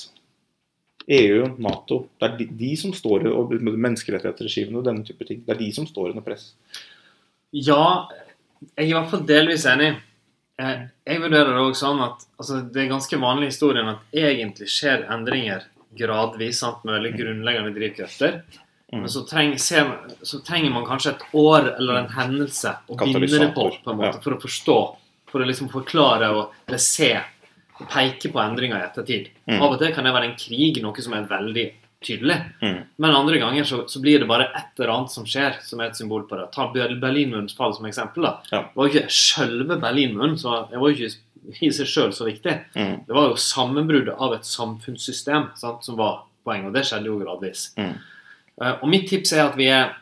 EU, 1.04 1.50
Nato. 1.60 2.06
Det 2.16 2.26
er 2.30 2.36
de, 2.38 2.48
de 2.64 2.70
som 2.80 2.94
står 2.96 3.26
og 3.28 3.52
menneskerettighetsregimene 3.60 4.80
og 4.80 4.86
denne 4.86 5.04
type 5.04 5.26
ting. 5.28 5.42
Det 5.44 5.52
er 5.52 5.60
de 5.60 5.68
som 5.76 5.86
står 5.88 6.14
under 6.14 6.24
press. 6.24 6.54
Ja, 7.52 8.08
jeg 8.72 8.86
er 8.86 8.88
i 8.88 8.96
hvert 8.96 9.10
fall 9.12 9.26
delvis 9.28 9.66
enig. 9.68 9.92
Eh, 10.56 10.86
Jeg 11.04 11.20
vurderer 11.20 11.52
det 11.52 11.60
også 11.60 11.88
sånn 11.88 12.02
at 12.06 12.24
altså, 12.38 12.62
det 12.72 12.84
er 12.84 12.92
ganske 12.94 13.20
vanlig 13.20 13.50
i 13.50 13.52
historien 13.52 13.90
at 13.90 14.16
egentlig 14.16 14.70
skjer 14.72 15.04
endringer 15.12 15.66
gradvis, 15.98 16.60
sant, 16.62 16.84
med 16.84 16.98
veldig 16.98 17.12
grunnleggende 17.18 17.74
drivkrefter. 17.76 18.40
Mm. 18.92 19.00
Men 19.00 19.10
så, 19.10 19.24
treng, 19.26 19.54
se, 19.58 19.82
så 20.22 20.40
trenger 20.46 20.74
man 20.74 20.86
kanskje 20.86 21.14
et 21.14 21.24
år 21.40 21.72
eller 21.74 22.02
en 22.02 22.10
hendelse 22.14 22.76
å 22.86 22.98
binde 23.00 23.30
det 23.32 23.52
på, 23.56 23.68
på 23.84 23.94
en 23.94 24.00
måte, 24.00 24.18
ja. 24.18 24.24
for 24.24 24.36
å 24.36 24.42
forstå. 24.42 24.80
For 25.30 25.42
å 25.42 25.48
liksom 25.48 25.70
forklare 25.72 26.28
og 26.30 26.52
eller 26.68 26.82
se 26.82 27.14
og 27.74 27.88
peke 27.90 28.30
på 28.30 28.38
endringer 28.38 28.78
i 28.78 28.86
ettertid. 28.86 29.32
Mm. 29.50 29.56
Av 29.58 29.72
og 29.72 29.80
til 29.80 29.90
kan 29.96 30.06
det 30.06 30.12
være 30.14 30.30
en 30.30 30.36
krig, 30.38 30.78
noe 30.84 31.02
som 31.02 31.16
er 31.16 31.26
veldig 31.26 31.64
tydelig. 32.04 32.36
Mm. 32.60 32.78
Men 33.02 33.16
andre 33.16 33.40
ganger 33.42 33.66
så, 33.66 33.80
så 33.90 34.00
blir 34.04 34.20
det 34.22 34.28
bare 34.30 34.46
et 34.54 34.78
eller 34.78 34.92
annet 34.94 35.14
som 35.14 35.26
skjer, 35.26 35.58
som 35.64 35.80
er 35.80 35.90
et 35.90 35.98
symbol 35.98 36.26
på 36.28 36.38
det. 36.38 36.46
Ta 36.54 36.68
Ber- 36.72 36.94
Berlinmurens 37.02 37.56
fall 37.56 37.74
som 37.74 37.88
eksempel. 37.88 38.28
da. 38.28 38.34
Ja. 38.52 38.60
Det 38.68 38.78
var 38.78 38.88
jo 38.88 38.94
ikke 38.94 39.16
selve 39.16 39.78
Berlinmuren, 39.82 40.36
så 40.38 40.64
jeg 40.70 40.82
var 40.82 40.92
jo 40.92 40.98
ikke 40.98 41.16
i 41.60 41.70
seg 41.74 41.88
sjøl 41.88 42.14
så 42.16 42.26
viktig. 42.28 42.54
Mm. 42.76 42.94
Det 43.06 43.16
var 43.16 43.28
jo 43.30 43.40
sammenbruddet 43.40 44.16
av 44.16 44.36
et 44.36 44.48
samfunnssystem 44.48 45.50
sant, 45.60 45.84
som 45.84 45.98
var 46.00 46.24
poenget, 46.44 46.70
og 46.70 46.76
det 46.76 46.86
skjedde 46.88 47.10
jo 47.10 47.20
gradvis. 47.20 47.68
Mm. 47.80 47.94
Uh, 48.60 48.72
og 48.72 48.88
mitt 48.90 49.06
tips 49.10 49.34
er 49.36 49.46
at 49.48 49.58
vi 49.58 49.68
er, 49.72 49.94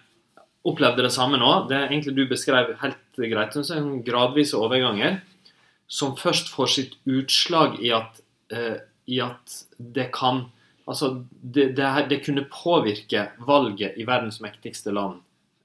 opplevde 0.69 1.03
det 1.03 1.13
samme 1.15 1.41
nå. 1.41 1.53
Det 1.71 1.79
er 1.79 1.89
egentlig 1.89 2.15
du 2.15 2.25
beskrev 2.31 2.75
helt 2.83 3.19
greit. 3.19 3.57
Så 3.57 3.75
en 3.75 4.03
gradvise 4.07 4.59
overganger 4.59 5.21
som 5.91 6.15
først 6.17 6.53
får 6.53 6.71
sitt 6.71 6.99
utslag 7.11 7.81
i 7.83 7.91
at, 7.97 8.23
uh, 8.55 8.79
i 9.11 9.23
at 9.25 9.63
det 9.79 10.11
kan 10.15 10.49
Altså, 10.83 11.13
det, 11.31 11.77
det, 11.79 11.87
det 12.11 12.25
kunne 12.25 12.43
påvirke 12.51 13.29
valget 13.47 13.95
i 14.03 14.05
verdens 14.05 14.41
mektigste 14.43 14.91
land. 14.91 15.21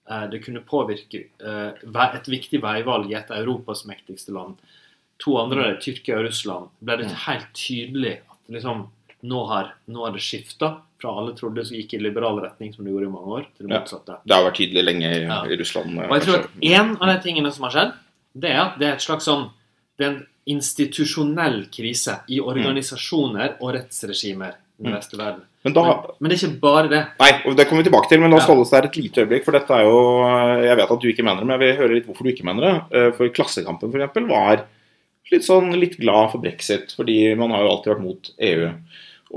Eh, 0.05 0.27
det 0.29 0.43
kunne 0.45 0.61
påvirke 0.61 1.23
et 1.41 2.29
viktig 2.29 2.61
veivalg 2.61 3.09
i 3.09 3.15
et 3.17 3.31
av 3.33 3.41
Europas 3.41 3.81
mektigste 3.89 4.35
land. 4.35 4.61
To 5.19 5.37
andre, 5.41 5.77
Tyrkia 5.81 6.17
og 6.19 6.25
Russland, 6.27 6.69
ble 6.83 6.97
det 6.97 7.11
helt 7.25 7.47
tydelig 7.53 8.19
at 8.29 8.53
liksom, 8.53 8.87
nå 9.23 9.47
har, 9.49 9.73
nå 9.89 10.05
har 10.05 10.11
det 10.13 10.21
skifta 10.21 10.77
fra 11.01 11.09
alle 11.17 11.33
trodde 11.37 11.65
som 11.65 11.75
gikk 11.77 11.93
i 11.93 12.01
liberal 12.01 12.39
retning, 12.41 12.73
som 12.73 12.85
det 12.85 12.91
gjorde 12.93 13.05
i 13.09 13.13
mange 13.13 13.27
år, 13.37 13.45
til 13.57 13.67
det 13.67 13.73
Ja. 13.73 13.79
motsatte. 13.81 14.17
Det 14.25 14.35
har 14.35 14.43
vært 14.51 14.57
tydelig 14.57 14.83
lenge 14.85 15.05
i, 15.15 15.21
Ja. 15.25 15.43
i 15.45 15.55
Russland. 15.57 15.97
Og 15.99 16.09
jeg 16.19 16.21
tror 16.21 16.39
at 16.43 16.49
en 16.61 16.97
av 17.01 17.07
de 17.15 17.19
tingene 17.29 17.51
som 17.53 17.63
har 17.63 17.71
skjedd, 17.71 17.93
det 18.35 18.49
er 18.51 18.59
at 18.61 18.79
det 18.79 18.87
er 18.87 18.93
et 18.93 19.01
slags 19.01 19.25
sånn 19.25 19.49
Det 19.97 20.05
er 20.05 20.09
en 20.11 20.25
institusjonell 20.45 21.65
krise 21.73 22.19
i 22.29 22.39
organisasjoner 22.39 23.55
og 23.61 23.73
rettsregimer 23.75 24.53
i 24.77 24.83
den 24.83 24.91
Mm. 24.93 24.97
vestlige 24.99 25.17
verden. 25.23 25.41
Men 25.63 25.73
da, 25.73 25.83
Men, 25.83 25.95
men 26.21 26.29
det 26.29 26.43
er 26.43 26.47
ikke 26.47 26.59
bare 26.61 26.87
det. 26.89 27.07
Nei, 27.19 27.31
og 27.45 27.57
det 27.57 27.67
kommer 27.67 27.83
vi 27.83 27.89
tilbake 27.89 28.09
til, 28.09 28.19
men 28.21 28.29
la 28.31 28.37
oss 28.37 28.43
Ja. 28.43 28.53
holde 28.53 28.61
oss 28.61 28.69
der 28.69 28.85
et 28.85 28.95
lite 28.95 29.25
øyeblikk. 29.25 29.43
For 29.43 29.51
dette 29.51 29.71
er 29.71 29.83
jo 29.83 30.63
Jeg 30.67 30.77
vet 30.77 30.91
at 30.91 30.99
du 31.01 31.07
ikke 31.11 31.23
mener 31.23 31.39
det, 31.41 31.47
men 31.47 31.59
jeg 31.59 31.75
vil 31.75 31.81
høre 31.87 31.93
litt 31.95 32.05
hvorfor 32.05 32.23
du 32.23 32.31
ikke 32.31 32.43
mener 32.45 32.61
det. 32.61 32.95
Eh, 32.95 33.11
For 33.11 33.27
Klassekampen 33.29 33.91
eksempel, 33.91 34.27
var 34.29 34.65
litt 35.31 35.45
sånn 35.47 35.71
litt 35.79 35.97
glad 36.01 36.31
for 36.33 36.43
brexit, 36.43 36.93
fordi 36.97 37.19
man 37.39 37.53
har 37.55 37.65
jo 37.65 37.73
alltid 37.73 37.93
vært 37.93 38.05
mot 38.05 38.29
EU. 38.49 38.69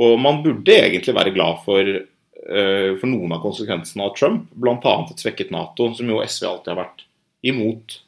Og 0.07 0.21
man 0.23 0.43
burde 0.45 0.77
egentlig 0.77 1.17
være 1.17 1.35
glad 1.35 1.65
for, 1.65 1.91
uh, 2.51 2.91
for 3.01 3.09
noen 3.11 3.35
av 3.35 3.43
konsekvensene 3.43 4.07
av 4.07 4.15
Trump, 4.19 4.47
bl.a. 4.55 4.95
et 5.11 5.25
svekket 5.25 5.51
Nato, 5.55 5.91
som 5.99 6.13
jo 6.13 6.23
SV 6.23 6.47
alltid 6.51 6.73
har 6.75 6.81
vært 6.85 7.05
imot. 7.51 7.99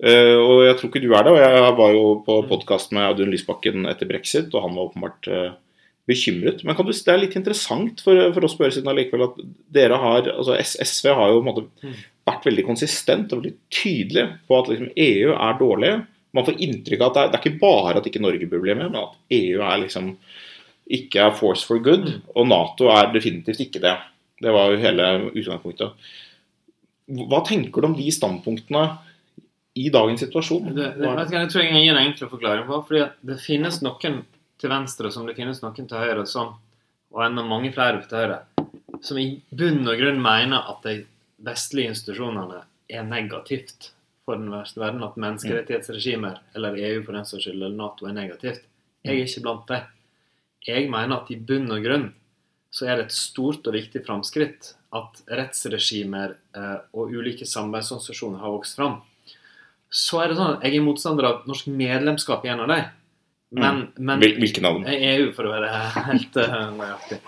Uh, 0.00 0.36
og 0.40 0.64
jeg 0.66 0.78
tror 0.78 0.90
ikke 0.90 1.04
du 1.04 1.12
er 1.12 1.24
det. 1.24 1.36
og 1.36 1.38
Jeg 1.40 1.76
var 1.82 1.94
jo 1.96 2.08
på 2.24 2.40
podkast 2.50 2.96
med 2.96 3.04
Audun 3.10 3.32
Lysbakken 3.32 3.86
etter 3.88 4.08
brexit, 4.08 4.50
og 4.54 4.64
han 4.64 4.76
var 4.76 4.90
åpenbart 4.90 5.30
uh, 5.32 5.46
bekymret. 6.06 6.64
Men 6.64 6.76
kan 6.78 6.86
du, 6.86 6.92
det 6.94 7.12
er 7.12 7.22
litt 7.22 7.36
interessant 7.38 8.02
for, 8.04 8.18
for 8.34 8.46
oss 8.46 8.56
på 8.56 8.66
øresiden 8.66 8.90
allikevel 8.92 9.26
at 9.26 9.40
dere 9.74 9.98
har 10.00 10.28
altså 10.36 10.56
SV 10.62 11.10
har 11.18 11.32
jo 11.32 11.40
på 11.40 11.44
en 11.44 11.50
måte 11.50 11.64
Mm. 11.86 11.96
vært 12.26 12.46
veldig 12.48 12.64
konsistent 12.66 13.32
og 13.32 13.40
veldig 13.40 13.56
tydelig 13.70 14.22
på 14.48 14.56
at 14.58 14.68
liksom 14.70 14.88
EU 14.96 15.32
er 15.34 15.58
dårlig. 15.60 15.90
Man 16.36 16.46
får 16.46 16.60
inntrykk 16.66 17.00
av 17.02 17.08
at 17.08 17.16
det 17.16 17.22
er, 17.22 17.30
det 17.32 17.38
er 17.38 17.44
ikke 17.44 17.62
bare 17.62 18.00
at 18.00 18.10
ikke 18.10 18.22
Norge 18.22 18.48
burde 18.50 18.64
bli 18.66 18.76
med, 18.76 18.90
men 18.92 19.00
at 19.02 19.16
EU 19.36 19.62
er 19.64 19.80
liksom 19.82 20.12
ikke 20.86 21.24
er 21.24 21.34
force 21.34 21.66
for 21.66 21.82
good. 21.82 22.06
Mm. 22.12 22.28
Og 22.36 22.46
Nato 22.50 22.90
er 22.92 23.10
definitivt 23.14 23.64
ikke 23.64 23.82
det. 23.82 23.96
Det 24.42 24.52
var 24.52 24.70
jo 24.70 24.80
hele 24.82 25.08
utgangspunktet. 25.32 26.12
Hva 27.30 27.40
tenker 27.46 27.82
du 27.82 27.88
om 27.88 27.96
de 27.96 28.06
standpunktene 28.12 28.84
i 29.76 29.88
dagens 29.92 30.22
situasjon? 30.24 30.70
det, 30.74 30.92
det 30.98 31.26
jeg 31.32 31.50
tror 31.52 31.62
jeg 31.62 31.74
gir 31.74 31.92
en 31.92 32.02
enkel 32.02 32.30
forklaring 32.30 32.68
på. 32.68 32.80
fordi 32.88 33.02
at 33.06 33.18
det 33.28 33.40
finnes 33.42 33.80
noen 33.84 34.22
til 34.56 34.72
venstre 34.72 35.10
som 35.12 35.26
det 35.28 35.36
finnes 35.36 35.60
noen 35.62 35.76
til 35.76 36.00
høyre, 36.00 36.24
som, 36.28 36.54
og 37.14 37.24
enda 37.26 37.44
mange 37.46 37.72
flere 37.74 38.02
til 38.04 38.22
høyre, 38.22 38.40
som 39.04 39.20
i 39.20 39.28
bunn 39.50 39.84
og 39.86 40.00
grunn 40.00 40.22
mener 40.22 40.70
at 40.72 40.86
de 40.86 40.96
vestlige 41.46 41.92
institusjonene 41.92 42.62
er 42.88 43.04
negativt 43.06 43.92
for 44.26 44.36
den 44.40 44.50
verste 44.52 44.82
verden. 44.82 45.04
At 45.06 45.16
menneskerettighetsregimer, 45.22 46.40
eller 46.58 46.76
EU 46.82 47.02
for 47.06 47.14
den 47.16 47.26
saks 47.28 47.46
skyld, 47.46 47.60
eller 47.62 47.76
Nato 47.78 48.08
er 48.10 48.16
negativt. 48.16 48.64
Jeg 49.06 49.20
er 49.20 49.28
ikke 49.28 49.44
blant 49.46 49.68
dem. 49.70 49.84
Jeg 50.66 50.88
mener 50.90 51.20
at 51.20 51.30
i 51.30 51.36
bunn 51.38 51.70
og 51.70 51.84
grunn 51.86 52.08
så 52.74 52.88
er 52.90 52.98
det 52.98 53.04
et 53.06 53.14
stort 53.14 53.64
og 53.70 53.76
viktig 53.76 54.02
framskritt 54.04 54.72
at 54.98 55.20
rettsregimer 55.38 56.34
eh, 56.58 56.78
og 56.92 57.12
ulike 57.14 57.46
samarbeidsorganisasjoner 57.48 58.42
har 58.42 58.52
vokst 58.56 58.76
fram. 58.76 58.98
Så 59.88 60.18
er 60.20 60.28
det 60.32 60.36
sånn 60.40 60.56
at 60.56 60.64
jeg 60.66 60.76
er 60.80 60.84
motstander 60.84 61.28
av 61.28 61.44
norsk 61.48 61.70
medlemskap 61.72 62.44
i 62.44 62.50
en 62.52 62.64
av 62.66 62.72
dem. 62.72 62.88
Men, 63.56 63.78
men 63.96 64.20
Hvil- 64.20 64.40
Hvilke 64.42 64.64
navn? 64.64 64.82
EU, 64.90 65.30
for 65.36 65.46
å 65.46 65.52
være 65.54 65.70
helt 66.10 66.36
eh, 66.42 66.56
nøyaktig. 66.74 67.20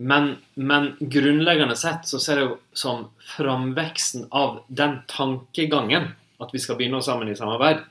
Men, 0.00 0.30
men 0.56 0.92
grunnleggende 1.12 1.74
sett 1.76 2.06
så 2.08 2.20
ser 2.22 2.38
jeg 2.40 2.46
jo 2.46 2.54
som 2.72 3.08
framveksten 3.34 4.28
av 4.30 4.62
den 4.70 5.00
tankegangen 5.10 6.12
at 6.40 6.52
vi 6.52 6.58
skal 6.62 6.76
binde 6.76 6.96
oss 6.98 7.06
sammen 7.06 7.28
i 7.28 7.34
samarbeid, 7.38 7.82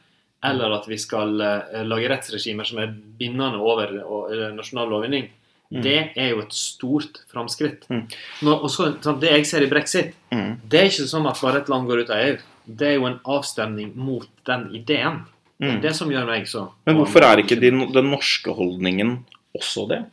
eller 0.43 0.71
at 0.77 0.85
vi 0.87 0.97
skal 0.97 1.41
eh, 1.41 1.83
lage 1.83 2.09
rettsregimer 2.09 2.65
som 2.65 2.79
er 2.79 2.93
bindende 3.19 3.59
over 3.59 3.91
og, 4.05 4.31
nasjonal 4.55 4.89
lovgivning, 4.89 5.29
Mm. 5.71 5.83
det 5.83 6.13
er 6.17 6.29
jo 6.31 6.39
et 6.41 6.51
stort 6.57 7.19
framskritt. 7.29 7.83
Mm. 7.93 8.07
Sånn, 8.41 9.19
det 9.21 9.29
jeg 9.29 9.45
ser 9.45 9.61
i 9.61 9.67
brexit, 9.69 10.15
Mm. 10.33 10.55
det 10.67 10.79
er 10.79 10.85
ikke 10.89 11.07
som 11.07 11.27
at 11.27 11.39
bare 11.39 11.59
et 11.61 11.69
land 11.69 11.85
går 11.87 11.99
ut 12.01 12.09
av 12.09 12.17
EU. 12.25 12.37
Det 12.65 12.87
er 12.87 12.95
jo 12.95 13.05
en 13.05 13.19
avstemning 13.23 13.91
mot 13.95 14.25
den 14.45 14.71
ideen. 14.73 15.25
Det 15.59 15.69
er 15.69 15.75
Mm. 15.75 15.81
det 15.81 15.95
som 15.95 16.09
gjør 16.09 16.25
meg 16.25 16.47
så 16.47 16.71
Men 16.87 16.95
hvorfor 16.95 17.21
er 17.21 17.37
ikke 17.43 17.59
din, 17.59 17.91
den 17.93 18.09
norske 18.09 18.49
holdningen 18.51 19.25
også 19.55 19.87
det? 19.89 20.05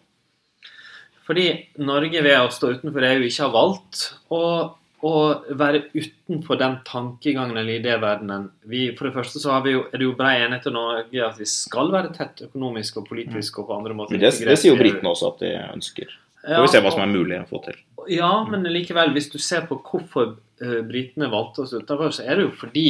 Fordi 1.27 1.67
Norge 1.79 2.23
ved 2.23 2.37
å 2.39 2.51
stå 2.53 2.75
utenfor 2.77 3.03
EU 3.03 3.23
ikke 3.27 3.43
har 3.47 3.53
valgt 3.57 4.13
å, 4.31 4.75
å 5.05 5.13
være 5.61 5.83
utenfor 5.93 6.59
den 6.61 6.79
tankegangen 6.87 7.59
eller 7.59 7.81
idéverdenen. 7.81 8.47
Vi, 8.71 8.87
for 8.97 9.09
det 9.09 9.17
første 9.17 9.43
så 9.43 9.53
har 9.53 9.65
vi 9.67 9.75
jo, 9.75 9.83
er 9.91 10.01
det 10.01 10.07
jo 10.09 10.15
brei 10.17 10.39
enighet 10.41 10.71
i 10.71 10.73
Norge 10.73 11.27
at 11.27 11.41
vi 11.41 11.49
skal 11.51 11.93
være 11.93 12.15
tett 12.17 12.47
økonomisk 12.49 13.03
og 13.03 13.11
politisk 13.11 13.61
og 13.61 13.69
på 13.69 13.77
andre 13.77 13.97
måter. 13.99 14.17
Men 14.17 14.25
det, 14.25 14.33
det 14.49 14.57
sier 14.61 14.73
jo 14.73 14.81
britene 14.81 15.13
også 15.13 15.35
at 15.35 15.45
de 15.45 15.53
ønsker. 15.75 16.17
Så 16.47 16.55
Får 16.55 16.65
vi 16.65 16.73
se 16.73 16.81
hva 16.85 16.95
som 16.95 17.03
er 17.03 17.13
mulig 17.13 17.43
å 17.43 17.51
få 17.51 17.61
til. 17.67 17.77
Ja, 18.15 18.33
men 18.47 18.65
likevel, 18.71 19.13
hvis 19.17 19.29
du 19.33 19.37
ser 19.43 19.67
på 19.69 19.81
hvorfor 19.83 20.37
uh, 20.37 20.81
britene 20.87 21.29
valgte 21.33 21.65
oss 21.67 21.75
utenfor, 21.75 22.15
så 22.15 22.25
er 22.25 22.39
det 22.39 22.47
jo 22.47 22.57
fordi 22.57 22.89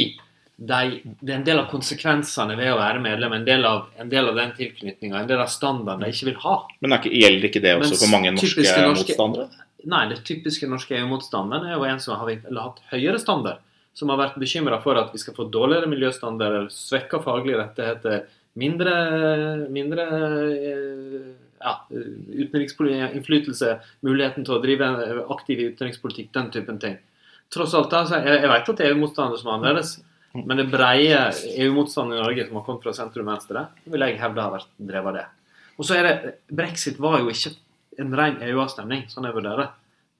de, 0.57 1.01
det 1.21 1.33
er 1.33 1.37
en 1.37 1.45
del 1.45 1.59
av 1.61 1.67
konsekvensene 1.69 2.55
ved 2.57 2.71
å 2.73 2.79
være 2.79 3.01
medlem, 3.01 3.35
en 3.35 3.45
del 3.45 3.65
av, 3.67 3.91
en 4.01 4.09
del 4.09 4.31
av 4.31 4.37
den 4.39 4.55
tilknytninga, 4.57 5.19
en 5.21 5.29
del 5.29 5.41
av 5.43 5.51
standarden 5.53 6.05
de 6.05 6.13
ikke 6.13 6.31
vil 6.31 6.39
ha. 6.45 6.55
Men 6.81 6.97
er 6.97 7.09
gjelder 7.11 7.49
ikke 7.51 7.61
det 7.65 7.75
også 7.77 7.93
Mens 7.93 8.01
for 8.01 8.13
mange 8.13 8.33
norske, 8.33 8.63
norske- 8.63 8.87
motstandere? 8.87 9.66
Nei, 9.85 10.07
det 10.09 10.23
typiske 10.25 10.67
norske 10.69 10.95
EU-motstanderen 10.97 11.67
er 11.67 11.77
jo 11.77 11.85
en 11.85 11.99
som 12.01 12.17
har 12.17 12.31
hatt 12.57 12.81
høyere 12.89 13.19
standard. 13.21 13.61
Som 13.97 14.09
har 14.13 14.19
vært 14.19 14.39
bekymra 14.41 14.79
for 14.81 14.97
at 14.97 15.13
vi 15.13 15.21
skal 15.21 15.35
få 15.37 15.47
dårligere 15.53 15.89
miljøstandarder, 15.89 16.67
svekka 16.73 17.19
faglige 17.25 17.59
rettigheter, 17.61 18.25
mindre, 18.57 18.95
mindre 19.73 20.05
eh, 20.57 21.29
ja, 21.61 21.73
innflytelse, 21.89 23.77
muligheten 24.05 24.45
til 24.45 24.57
å 24.57 24.61
drive 24.61 24.89
aktiv 25.33 25.63
utenrikspolitikk, 25.71 26.33
den 26.33 26.51
typen 26.53 26.81
ting. 26.81 26.97
Tross 27.53 27.73
alt, 27.77 27.93
altså, 27.93 28.19
jeg, 28.21 28.41
jeg 28.43 28.51
vet 28.51 28.69
at 28.73 28.81
det 28.81 28.85
er 28.85 28.93
EU-motstandere 28.93 29.41
som 29.41 29.51
er 29.51 29.57
annerledes, 29.57 29.93
men 30.37 30.59
det 30.59 30.67
breie 30.69 31.21
EU-motstanden 31.55 32.17
i 32.17 32.21
Norge 32.21 32.45
som 32.45 32.59
har 32.59 32.65
kommet 32.65 32.85
fra 32.85 32.93
sentrum-venstre, 32.97 33.63
vil 33.89 34.05
jeg 34.05 34.19
hevde 34.21 34.43
har 34.43 34.53
vært 34.57 34.73
drevet 34.77 35.13
av 35.13 35.17
det. 35.17 35.25
Og 35.77 35.87
så 35.87 35.97
er 35.97 36.07
det 36.07 36.35
Brexit 36.57 36.99
var 37.01 37.21
jo 37.21 37.31
ikke 37.31 37.55
en 38.01 38.13
ren 38.17 38.41
EU-avstemning, 38.45 39.07
sånn 39.11 39.27
jeg 39.27 39.35
vurderer 39.35 39.65
det. 39.65 39.69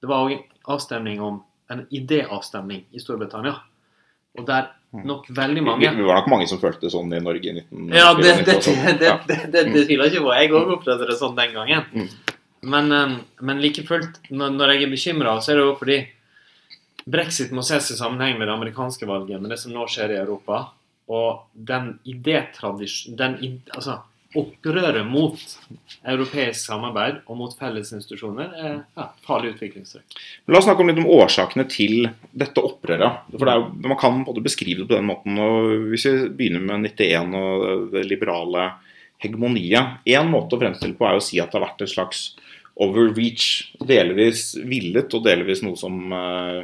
Det 0.02 0.10
var 0.10 0.26
òg 0.26 0.34
en 0.36 0.44
avstemning 0.74 1.22
om 1.24 1.40
en 1.72 1.84
idéavstemning 1.94 2.84
i 2.94 3.02
Storbritannia. 3.02 3.54
Og 4.38 4.46
der 4.48 4.70
nok 5.04 5.26
veldig 5.34 5.62
mange 5.64 5.90
vi 5.96 6.06
var 6.06 6.22
nok 6.22 6.30
mange 6.32 6.46
som 6.48 6.60
følte 6.62 6.86
det 6.86 6.92
sånn 6.94 7.12
i 7.12 7.20
Norge 7.20 7.50
i 7.50 7.54
19... 7.58 7.90
Ja, 7.92 8.12
det, 8.16 8.34
det, 8.46 8.58
det, 8.64 8.94
det, 9.00 9.10
det, 9.28 9.38
det, 9.52 9.64
det 9.74 9.84
tviler 9.88 10.08
jeg 10.08 10.14
ikke 10.14 10.24
på. 10.24 10.34
Jeg 10.38 10.52
òg 10.54 10.74
opplevde 10.78 11.08
det 11.10 11.18
sånn 11.20 11.36
den 11.36 11.54
gangen. 11.56 11.88
Mm. 11.92 12.36
Men, 12.72 12.92
eh, 12.92 13.16
men 13.44 13.60
like 13.62 13.84
fullt, 13.86 14.22
når, 14.30 14.74
jeg 14.74 14.86
er 14.86 14.94
bekymra, 14.94 15.36
så 15.44 15.52
er 15.52 15.60
det 15.60 15.66
jo 15.66 15.74
fordi 15.78 15.98
brexit 17.08 17.52
må 17.56 17.64
ses 17.64 17.92
i 17.92 17.98
sammenheng 17.98 18.38
med 18.38 18.48
det 18.48 18.56
amerikanske 18.56 19.08
valget, 19.08 19.40
med 19.40 19.52
det 19.52 19.60
som 19.60 19.74
nå 19.74 19.86
skjer 19.90 20.14
i 20.14 20.20
Europa. 20.22 20.64
Og 21.08 21.48
den 21.52 21.94
idétradisjon... 22.08 23.16
Den 23.18 23.38
id- 23.44 23.74
altså 23.74 24.00
opprøret 24.36 25.06
mot 25.08 25.40
europeisk 26.04 26.66
samarbeid 26.68 27.22
og 27.24 27.38
mot 27.40 27.54
felles 27.56 27.94
institusjoner 27.96 28.50
er 28.60 28.74
ja, 28.82 29.06
farlig 29.24 29.54
utviklingstrekk. 29.54 30.18
La 30.52 30.60
oss 30.60 30.66
snakke 30.68 30.84
om 30.84 30.90
litt 30.90 31.00
om 31.00 31.08
årsakene 31.08 31.64
til 31.72 32.10
dette 32.36 32.60
opprøret. 32.60 33.22
For 33.32 33.48
det 33.48 33.54
jo, 33.56 33.70
Man 33.88 34.00
kan 34.00 34.20
både 34.26 34.44
beskrive 34.44 34.82
det 34.82 34.90
på 34.90 34.98
den 34.98 35.08
måten. 35.08 35.38
og 35.40 35.88
Hvis 35.88 36.04
vi 36.06 36.28
begynner 36.28 36.60
med 36.60 36.90
91 36.90 37.38
og 37.40 37.88
det 37.94 38.04
liberale 38.04 38.72
hegemoniet 39.18 40.04
Én 40.06 40.28
måte 40.30 40.56
å 40.56 40.60
fremstille 40.60 40.98
på 40.98 41.08
er 41.08 41.16
å 41.16 41.24
si 41.24 41.40
at 41.40 41.50
det 41.50 41.58
har 41.58 41.70
vært 41.70 41.86
et 41.86 41.94
slags 41.94 42.36
overreach. 42.78 43.72
Delvis 43.82 44.52
villet, 44.60 45.14
og 45.14 45.24
delvis 45.24 45.64
noe 45.64 45.74
som 45.80 46.12
uh, 46.12 46.62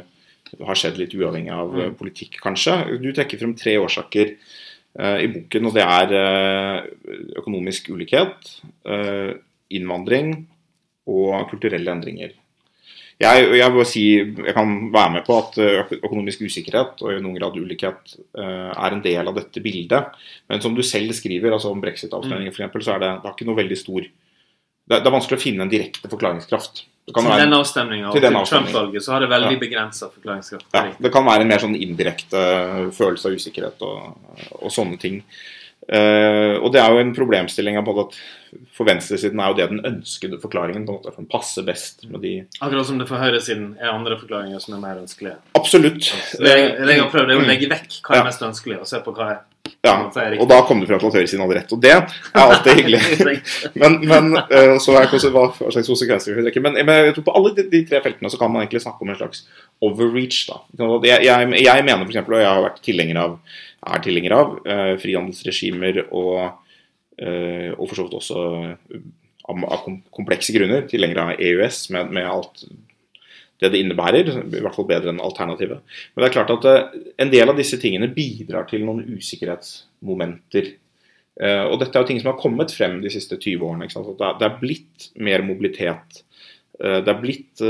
har 0.61 0.79
skjedd 0.79 1.01
litt 1.01 1.17
uavhengig 1.17 1.51
av 1.51 1.73
Mm. 1.75 1.97
politikk, 1.99 2.39
kanskje. 2.39 3.01
Du 3.01 3.11
trekker 3.11 3.41
frem 3.41 3.55
tre 3.57 3.75
årsaker 3.81 4.37
i 5.25 5.27
boken, 5.31 5.69
og 5.69 5.75
det 5.75 5.83
er 5.83 6.15
eh, 6.15 6.87
økonomisk 7.41 7.91
ulikhet, 7.91 8.51
eh, 8.87 9.35
innvandring 9.75 10.33
og 11.11 11.49
kulturelle 11.51 11.91
endringer. 11.91 12.33
Jeg, 13.19 13.43
jeg, 13.55 13.71
vil 13.71 13.85
si, 13.87 14.05
jeg 14.19 14.53
kan 14.55 14.73
være 14.91 15.11
med 15.13 15.23
på 15.23 15.37
at 15.39 15.57
økonomisk 16.01 16.41
usikkerhet 16.43 16.99
og 16.99 17.13
i 17.13 17.21
noen 17.23 17.37
grad 17.37 17.55
ulikhet 17.55 18.17
eh, 18.35 18.71
er 18.75 18.95
en 18.95 19.03
del 19.03 19.31
av 19.31 19.37
dette 19.37 19.63
bildet. 19.63 20.17
Men 20.51 20.63
som 20.63 20.75
du 20.75 20.83
selv 20.83 21.15
skriver, 21.15 21.55
altså 21.55 21.71
om 21.71 21.83
brexit-avstemningen 21.83 22.51
Mm. 22.51 22.71
f.eks., 22.71 22.87
så 22.87 22.97
er 22.97 23.03
det, 23.05 23.13
det 23.23 23.31
ikke 23.31 23.47
noe 23.47 23.61
veldig 23.61 23.79
stor 23.79 24.03
det, 24.85 24.99
det 24.99 25.09
er 25.09 25.15
vanskelig 25.15 25.39
å 25.39 25.41
finne 25.41 25.65
en 25.65 25.71
direkte 25.71 26.09
forklaringskraft. 26.11 26.83
Til 27.13 27.29
være, 27.29 27.43
den 27.45 27.53
avstemninga 27.53 28.07
og 28.07 28.13
til 28.17 28.21
til. 28.25 28.33
Trump-valget 28.49 29.03
så 29.05 29.11
har 29.13 29.19
det 29.21 29.29
veldig 29.29 29.51
Ja. 29.53 29.59
begrensa 29.61 30.07
forklaringskraft. 30.09 30.65
ja, 30.73 30.85
det 30.99 31.11
kan 31.13 31.25
være 31.25 31.41
en 31.41 31.47
mer 31.47 31.59
sånn 31.61 31.75
indirekte 31.77 32.41
følelse 32.97 33.29
av 33.29 33.35
usikkerhet 33.37 33.81
og, 33.85 34.17
og 34.61 34.71
sånne 34.73 34.97
ting. 34.99 35.21
Uh, 35.85 36.57
og 36.65 36.71
det 36.73 36.79
er 36.81 36.89
jo 36.89 36.97
en 36.97 37.11
problemstilling 37.13 37.77
både 37.85 38.07
at 38.07 38.15
for 38.73 38.87
venstresiden 38.89 39.37
er 39.39 39.51
jo 39.51 39.57
det 39.59 39.67
den 39.69 39.83
ønskede 39.85 40.39
forklaringen. 40.41 40.85
på 40.87 40.95
en 40.95 40.97
måte, 40.97 41.15
Den 41.15 41.27
passer 41.29 41.61
best 41.61 42.07
med 42.09 42.21
de 42.21 42.47
Akkurat 42.59 42.87
som 42.87 42.97
det 42.97 43.07
for 43.07 43.17
høyresiden 43.21 43.77
er 43.79 43.91
andre 43.93 44.17
forklaringer 44.17 44.59
som 44.59 44.73
er 44.73 44.79
mer 44.81 45.01
ønskelige. 45.03 45.35
Absolutt. 45.53 46.09
Det, 46.39 46.49
jeg, 46.49 46.71
det 46.79 46.89
jeg 46.95 47.01
har 47.03 47.11
prøvd, 47.11 47.29
er 47.29 47.37
å 47.37 47.43
Mm. 47.43 47.47
legge 47.51 47.69
vekk 47.69 48.01
hva 48.01 48.15
er 48.17 48.23
mest 48.23 48.41
ønskelig, 48.41 48.79
og 48.81 48.87
se 48.87 48.99
på 49.05 49.13
hva 49.13 49.29
er 49.35 49.39
Ja, 49.85 49.95
og 50.41 50.47
da 50.49 50.57
kom 50.67 50.81
du 50.81 50.87
fram 50.89 50.99
til 51.01 51.09
at 51.11 51.17
høyresiden 51.19 51.43
hadde 51.45 51.57
rett. 51.59 51.73
Og 51.75 51.81
det 51.83 51.91
er 51.93 52.03
alltid 52.41 52.77
hyggelig. 52.79 53.35
Men, 53.77 53.97
men 54.05 54.39
eh, 54.43 54.75
så 54.81 54.95
er 54.97 55.09
det 55.11 55.31
hva 55.35 55.45
slags 55.53 55.89
konsekvenser 55.91 56.35
vi 56.35 56.45
trekker. 56.47 56.65
Men, 56.65 56.79
men 56.81 57.09
jeg 57.09 57.17
tror 57.17 57.27
på 57.29 57.35
alle 57.39 57.53
de, 57.57 57.67
de 57.71 57.83
tre 57.89 58.01
feltene 58.05 58.31
så 58.33 58.39
kan 58.41 58.53
man 58.53 58.65
egentlig 58.65 58.83
snakke 58.85 59.05
om 59.05 59.13
en 59.13 59.19
slags 59.19 59.45
overreach. 59.85 60.41
da. 60.49 60.61
Jeg, 61.05 61.25
jeg, 61.27 61.51
jeg 61.65 61.87
mener 61.87 62.07
f.eks., 62.07 62.21
og 62.25 62.39
jeg 62.41 62.51
har 62.51 62.65
vært 62.65 62.81
tilhenger 62.85 63.21
av, 63.21 63.37
er 63.95 64.05
tilhenger 64.05 64.35
av 64.35 64.55
uh, 64.65 64.93
frihandelsregimer 65.01 66.01
og, 66.07 66.33
uh, 67.21 67.71
og 67.75 67.85
for 67.85 67.99
så 67.99 68.07
vidt 68.07 68.17
også 68.17 68.45
av, 69.45 69.65
av 69.69 69.85
komplekse 70.15 70.55
grunner 70.55 70.87
tilhenger 70.89 71.21
av 71.21 71.33
EØS 71.37 71.83
med, 71.93 72.13
med 72.17 72.29
alt 72.29 72.65
det 73.61 73.71
det 73.71 73.81
innebærer, 73.81 74.27
i 74.27 74.61
hvert 74.63 74.75
fall 74.75 74.87
bedre 74.89 75.13
enn 75.13 75.21
alternativet. 75.23 75.83
Men 76.13 76.23
det 76.23 76.27
er 76.27 76.35
klart 76.35 76.51
at 76.57 76.67
eh, 76.67 76.97
en 77.23 77.31
del 77.31 77.51
av 77.51 77.59
disse 77.59 77.79
tingene 77.79 78.11
bidrar 78.11 78.67
til 78.67 78.83
noen 78.83 79.05
usikkerhetsmomenter. 79.15 80.73
Eh, 81.39 81.63
og 81.63 81.79
dette 81.79 81.95
er 81.95 82.03
jo 82.03 82.09
ting 82.09 82.19
som 82.19 82.33
har 82.33 82.41
kommet 82.41 82.73
frem 82.75 82.99
de 83.03 83.11
siste 83.13 83.39
20 83.39 83.63
årene. 83.63 83.87
Ikke 83.87 83.95
sant? 83.95 84.11
Det, 84.19 84.49
er, 84.49 84.59
blitt 84.59 85.09
mer 85.15 85.45
mobilitet. 85.47 86.21
Eh, 86.81 86.99
det 86.99 87.13
er 87.13 87.21
blitt 87.23 87.63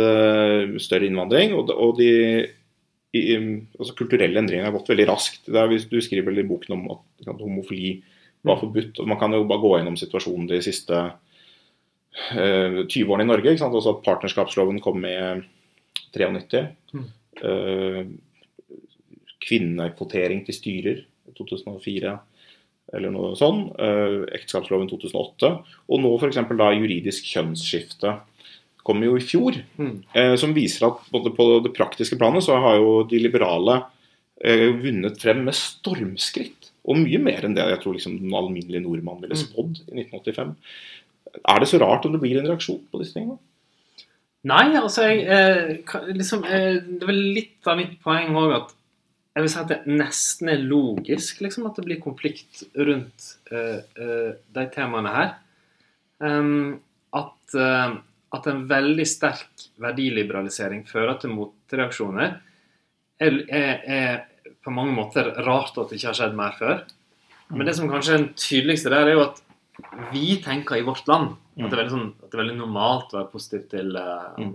større 0.81 1.05
innvandring. 1.05 1.53
Og, 1.53 1.93
de 2.01 2.11
i, 3.15 3.37
altså 3.77 3.93
kulturelle 3.95 4.41
endringer 4.41 4.65
har 4.67 4.73
gått 4.75 4.89
veldig 4.91 5.07
raskt. 5.11 5.45
Det 5.45 5.61
er, 5.61 5.69
hvis 5.71 5.85
du 5.91 5.99
skriver 6.03 6.41
i 6.41 6.47
boken 6.49 6.79
om 6.79 6.87
at, 6.97 7.29
homofili 7.29 7.99
var 8.45 8.57
forbudt. 8.61 8.99
og 8.99 9.07
Man 9.09 9.21
kan 9.21 9.33
jo 9.37 9.45
bare 9.47 9.61
gå 9.61 9.77
gjennom 9.77 9.95
situasjonen 9.97 10.49
de 10.49 10.59
siste 10.65 10.97
uh, 10.97 12.81
20 12.83 13.13
årene 13.13 13.25
i 13.25 13.29
Norge. 13.29 13.55
Sant? 13.61 13.73
Altså 13.73 13.95
at 13.95 14.03
Partnerskapsloven 14.05 14.81
kom 14.83 14.99
med 15.01 15.45
93. 16.21 16.61
Mm. 16.95 17.07
Uh, 17.43 18.05
kvinnekvotering 19.45 20.45
til 20.47 20.55
styrer 20.57 21.01
2004 21.35 22.13
eller 22.95 23.11
noe 23.11 23.33
sånn. 23.37 23.65
uh, 23.75 24.23
ekteskapsloven 24.35 24.87
2008. 24.91 25.51
Og 25.89 26.01
nå 26.03 26.13
f.eks. 26.19 26.39
da 26.55 26.69
juridisk 26.77 27.27
kjønnsskifte 27.33 28.15
kom 28.85 29.01
jo 29.03 29.15
i 29.17 29.25
fjor. 29.25 29.57
Mm. 29.81 29.97
Uh, 30.15 30.35
som 30.39 30.53
viser 30.55 30.87
at 30.87 31.01
både 31.13 31.33
på 31.35 31.49
det 31.65 31.73
praktiske 31.75 32.17
planet 32.21 32.45
så 32.45 32.59
har 32.61 32.79
jo 32.79 33.03
de 33.09 33.21
liberale 33.23 33.81
vunnet 34.35 35.15
frem 35.21 35.45
med 35.47 35.55
stormskritt. 35.55 36.67
Og 36.85 36.99
mye 36.99 37.17
mer 37.23 37.45
enn 37.47 37.53
det 37.55 37.63
jeg 37.69 37.79
tror 37.81 37.95
liksom 37.95 38.17
den 38.19 38.33
alminnelige 38.35 38.83
nordmann 38.83 39.21
ville 39.23 39.33
Mm. 39.33 39.41
spådd 39.41 39.77
i 39.87 40.03
1985. 40.03 40.51
Er 41.49 41.59
det 41.59 41.69
så 41.71 41.79
rart 41.79 42.05
om 42.05 42.11
det 42.11 42.19
blir 42.21 42.37
en 42.41 42.49
reaksjon 42.51 42.81
på 42.91 42.99
disse 42.99 43.15
tingene? 43.15 43.39
Nei, 44.45 44.65
altså 44.77 45.07
jeg, 45.09 45.23
eh, 45.25 46.09
liksom, 46.13 46.43
eh, 46.45 46.77
Det 46.85 47.07
var 47.07 47.15
litt 47.17 47.67
av 47.67 47.79
mitt 47.79 47.95
poeng 48.03 48.35
òg 48.37 48.55
at 48.59 48.75
jeg 49.35 49.43
vil 49.43 49.51
si 49.51 49.59
at 49.59 49.71
det 49.71 49.91
nesten 49.91 50.49
er 50.53 50.61
logisk 50.63 51.41
liksom, 51.43 51.65
at 51.67 51.75
det 51.75 51.83
blir 51.83 51.99
konflikt 51.99 52.61
rundt 52.87 53.25
eh, 53.51 53.81
eh, 53.99 54.29
de 54.55 54.63
temaene 54.71 55.11
her. 55.11 55.33
Um, 56.23 56.77
at, 57.11 57.55
eh, 57.59 57.97
at 58.37 58.47
en 58.47 58.61
veldig 58.69 59.07
sterk 59.11 59.65
verdiliberalisering 59.83 60.85
fører 60.87 61.19
til 61.19 61.35
motreaksjoner, 61.35 62.37
er, 63.19 63.41
er, 63.51 63.83
er 63.83 64.55
på 64.63 64.71
mange 64.71 64.95
måter 64.95 65.33
rart 65.43 65.75
at 65.75 65.91
det 65.91 65.99
ikke 65.99 66.13
har 66.13 66.19
skjedd 66.21 66.39
mer 66.39 66.55
før. 66.55 66.85
Men 67.51 67.67
det 67.67 67.75
som 67.75 67.91
kanskje 67.91 68.15
er 68.15 68.23
den 68.23 68.33
tydeligste 68.39 68.93
der, 68.93 69.09
er 69.09 69.17
jo 69.17 69.25
at 69.27 69.44
vi 70.11 70.37
tenker 70.43 70.77
i 70.79 70.85
vårt 70.87 71.07
land 71.07 71.33
at 71.55 71.69
det 71.69 71.73
er 71.73 71.81
veldig, 71.83 71.91
sånn, 71.93 72.07
at 72.23 72.29
det 72.31 72.37
er 72.37 72.43
veldig 72.43 72.57
normalt 72.59 73.13
å 73.13 73.17
være 73.21 73.31
positiv 73.31 73.67
til 73.71 73.95
uh, 73.95 74.33
Mm. 74.37 74.53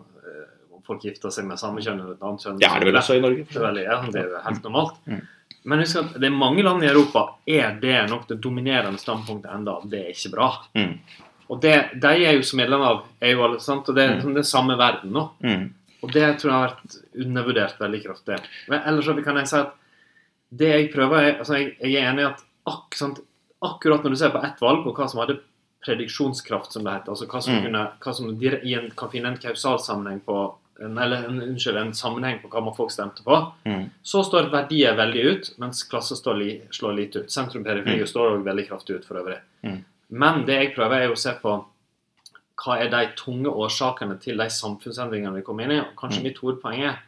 om 0.76 0.82
folk 0.86 1.02
gifter 1.04 1.30
seg 1.32 1.44
med 1.48 1.58
samme 1.60 1.80
kjønn 1.80 2.00
eller 2.00 2.14
et 2.16 2.22
annet 2.22 2.40
kjønn. 2.44 2.58
Det 2.60 2.68
er 2.68 2.80
det 2.80 2.86
vel 2.90 2.98
også 3.00 3.16
i 3.16 3.20
Norge? 3.24 3.44
Det 3.48 3.56
er, 3.56 3.64
veldig, 3.66 3.84
ja, 3.84 3.96
det 4.12 4.20
er 4.20 4.28
jo 4.28 4.42
helt 4.44 4.62
normalt. 4.68 5.00
Mm. 5.06 5.20
Men 5.64 5.82
husk 5.82 5.96
at 6.00 6.14
det 6.20 6.28
er 6.30 6.36
mange 6.36 6.62
land 6.64 6.84
i 6.84 6.88
Europa 6.88 7.24
er 7.46 7.74
det 7.82 7.96
nok 8.08 8.28
det 8.30 8.38
dominerende 8.40 8.98
standpunktet 9.00 9.50
enda 9.52 9.74
at 9.76 9.90
det 9.92 10.00
er 10.06 10.14
ikke 10.14 10.32
bra. 10.32 10.46
Mm. 10.74 10.94
Og 11.50 11.60
det, 11.60 11.74
de 12.00 12.12
er 12.24 12.36
jo 12.38 12.42
som 12.46 12.60
medlem 12.62 12.80
av 12.86 13.02
EU, 13.26 13.42
alle, 13.44 13.58
sant? 13.60 13.88
og 13.88 13.94
det 13.96 14.04
er 14.04 14.08
Mm. 14.10 14.16
liksom 14.16 14.34
den 14.34 14.44
samme 14.44 14.76
verden 14.78 15.12
nå. 15.12 15.24
Mm. 15.44 15.66
Og 16.02 16.12
det 16.12 16.38
tror 16.40 16.48
jeg 16.50 16.58
har 16.60 16.68
vært 16.70 16.96
undervurdert 17.26 17.80
veldig 17.80 18.02
kraftig. 18.06 18.38
Men 18.68 18.80
ellers 18.86 19.24
kan 19.24 19.36
jeg 19.36 19.48
si 19.48 19.56
at 19.56 19.72
det 20.50 20.68
jeg 20.70 20.92
prøver 20.94 21.18
er, 21.22 21.38
altså 21.38 21.58
jeg, 21.58 21.76
jeg 21.82 21.94
er 22.02 22.08
enig 22.12 22.22
i 22.24 22.30
at 22.30 22.40
akkurat 22.66 23.20
akkurat 23.62 24.02
når 24.04 24.10
du 24.10 24.16
ser 24.16 24.30
på 24.30 24.42
ett 24.44 24.60
valg, 24.60 24.86
og 24.86 24.96
hva 24.96 25.08
som 25.08 25.20
hadde 25.20 25.38
prediksjonskraft, 25.84 26.72
som 26.72 26.84
det 26.84 26.92
heter, 26.92 27.10
altså 27.12 27.26
hva 27.26 27.40
som, 27.42 27.54
Mm. 27.54 27.62
kunne, 27.64 27.92
hva 28.00 28.14
som 28.14 28.30
i 28.42 28.74
en, 28.74 28.90
kan 28.90 29.08
finne 29.10 29.26
en 29.28 29.36
kausal 29.38 29.78
sammenheng 29.78 30.20
på 30.24 30.54
en, 30.82 30.96
eller 30.98 31.24
en, 31.28 31.40
unnskyld, 31.42 31.76
en 31.76 31.92
sammenheng 31.92 32.40
på 32.42 32.48
hva 32.48 32.62
man 32.64 32.74
folk 32.74 32.90
stemte 32.90 33.22
på, 33.24 33.52
Mm. 33.66 33.90
så 34.02 34.22
står 34.24 34.50
verdier 34.50 34.94
veldig 34.96 35.24
ut, 35.24 35.50
mens 35.58 35.82
klasse 35.84 36.16
står 36.16 36.38
li, 36.38 36.60
slår 36.70 36.94
lite 36.96 37.16
ut. 37.20 37.26
Sentrum-periferi 37.30 38.00
Mm. 38.00 38.06
står 38.06 38.30
også 38.38 38.44
veldig 38.44 38.68
kraftig 38.68 38.96
ut 38.96 39.04
for 39.04 39.14
øvrig. 39.16 39.38
Mm. 39.64 39.84
Men 40.10 40.44
det 40.46 40.54
jeg 40.62 40.74
prøver, 40.74 41.02
er 41.02 41.10
å 41.12 41.16
se 41.18 41.32
på 41.42 41.64
hva 42.64 42.78
er 42.80 42.88
de 42.90 43.12
tunge 43.16 43.46
årsakene 43.48 44.20
til 44.20 44.36
de 44.36 44.44
samfunnsendringene 44.50 45.34
vi 45.34 45.42
kommer 45.42 45.64
inn 45.64 45.70
i. 45.72 45.80
Og 45.80 45.96
kanskje 45.96 46.18
Mm. 46.18 46.22
mitt 46.24 46.38
hovedpoeng 46.38 46.80
er 46.82 46.98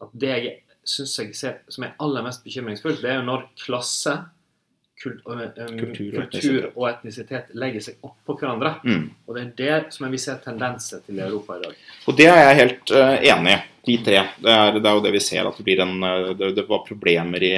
at 0.00 0.08
det 0.18 0.28
jeg 0.42 0.62
syns 0.84 1.16
jeg 1.18 1.34
ser 1.34 1.58
som 1.68 1.84
er 1.84 1.94
aller 2.00 2.22
mest 2.22 2.44
bekymringsfullt, 2.44 3.00
det 3.00 3.10
er 3.10 3.20
jo 3.20 3.26
når 3.26 3.44
klasse, 3.56 4.26
Kultur 5.02 6.70
og 6.72 6.86
etnisitet. 6.88 7.50
legger 7.58 7.84
seg 7.84 8.06
oppå 8.06 8.36
hverandre. 8.38 8.74
Mm. 8.86 9.04
Og 9.26 9.36
det 9.36 9.42
er 9.42 9.52
det 9.58 9.94
som 9.96 10.08
vi 10.12 10.20
ser 10.22 10.40
tendenser 10.44 11.02
til 11.06 11.18
i 11.18 11.24
Europa 11.26 11.58
i 11.58 11.64
dag. 11.66 11.84
Og 12.06 12.18
det 12.18 12.28
er 12.30 12.42
jeg 12.42 12.58
helt 12.60 12.94
uh, 12.94 13.14
enig 13.18 13.54
i, 13.56 13.60
de 13.88 13.96
tre. 14.06 14.24
Det 14.38 14.56
er, 14.56 14.78
det 14.78 14.88
er 14.88 14.98
jo 14.98 15.04
det 15.04 15.14
vi 15.16 15.22
ser, 15.24 15.48
at 15.48 15.58
det 15.58 15.66
blir 15.66 15.82
en 15.82 15.96
eh, 16.06 16.28
Det, 16.38 16.52
det 16.54 16.66
var 16.68 16.84
problemer 16.86 17.42
i 17.42 17.54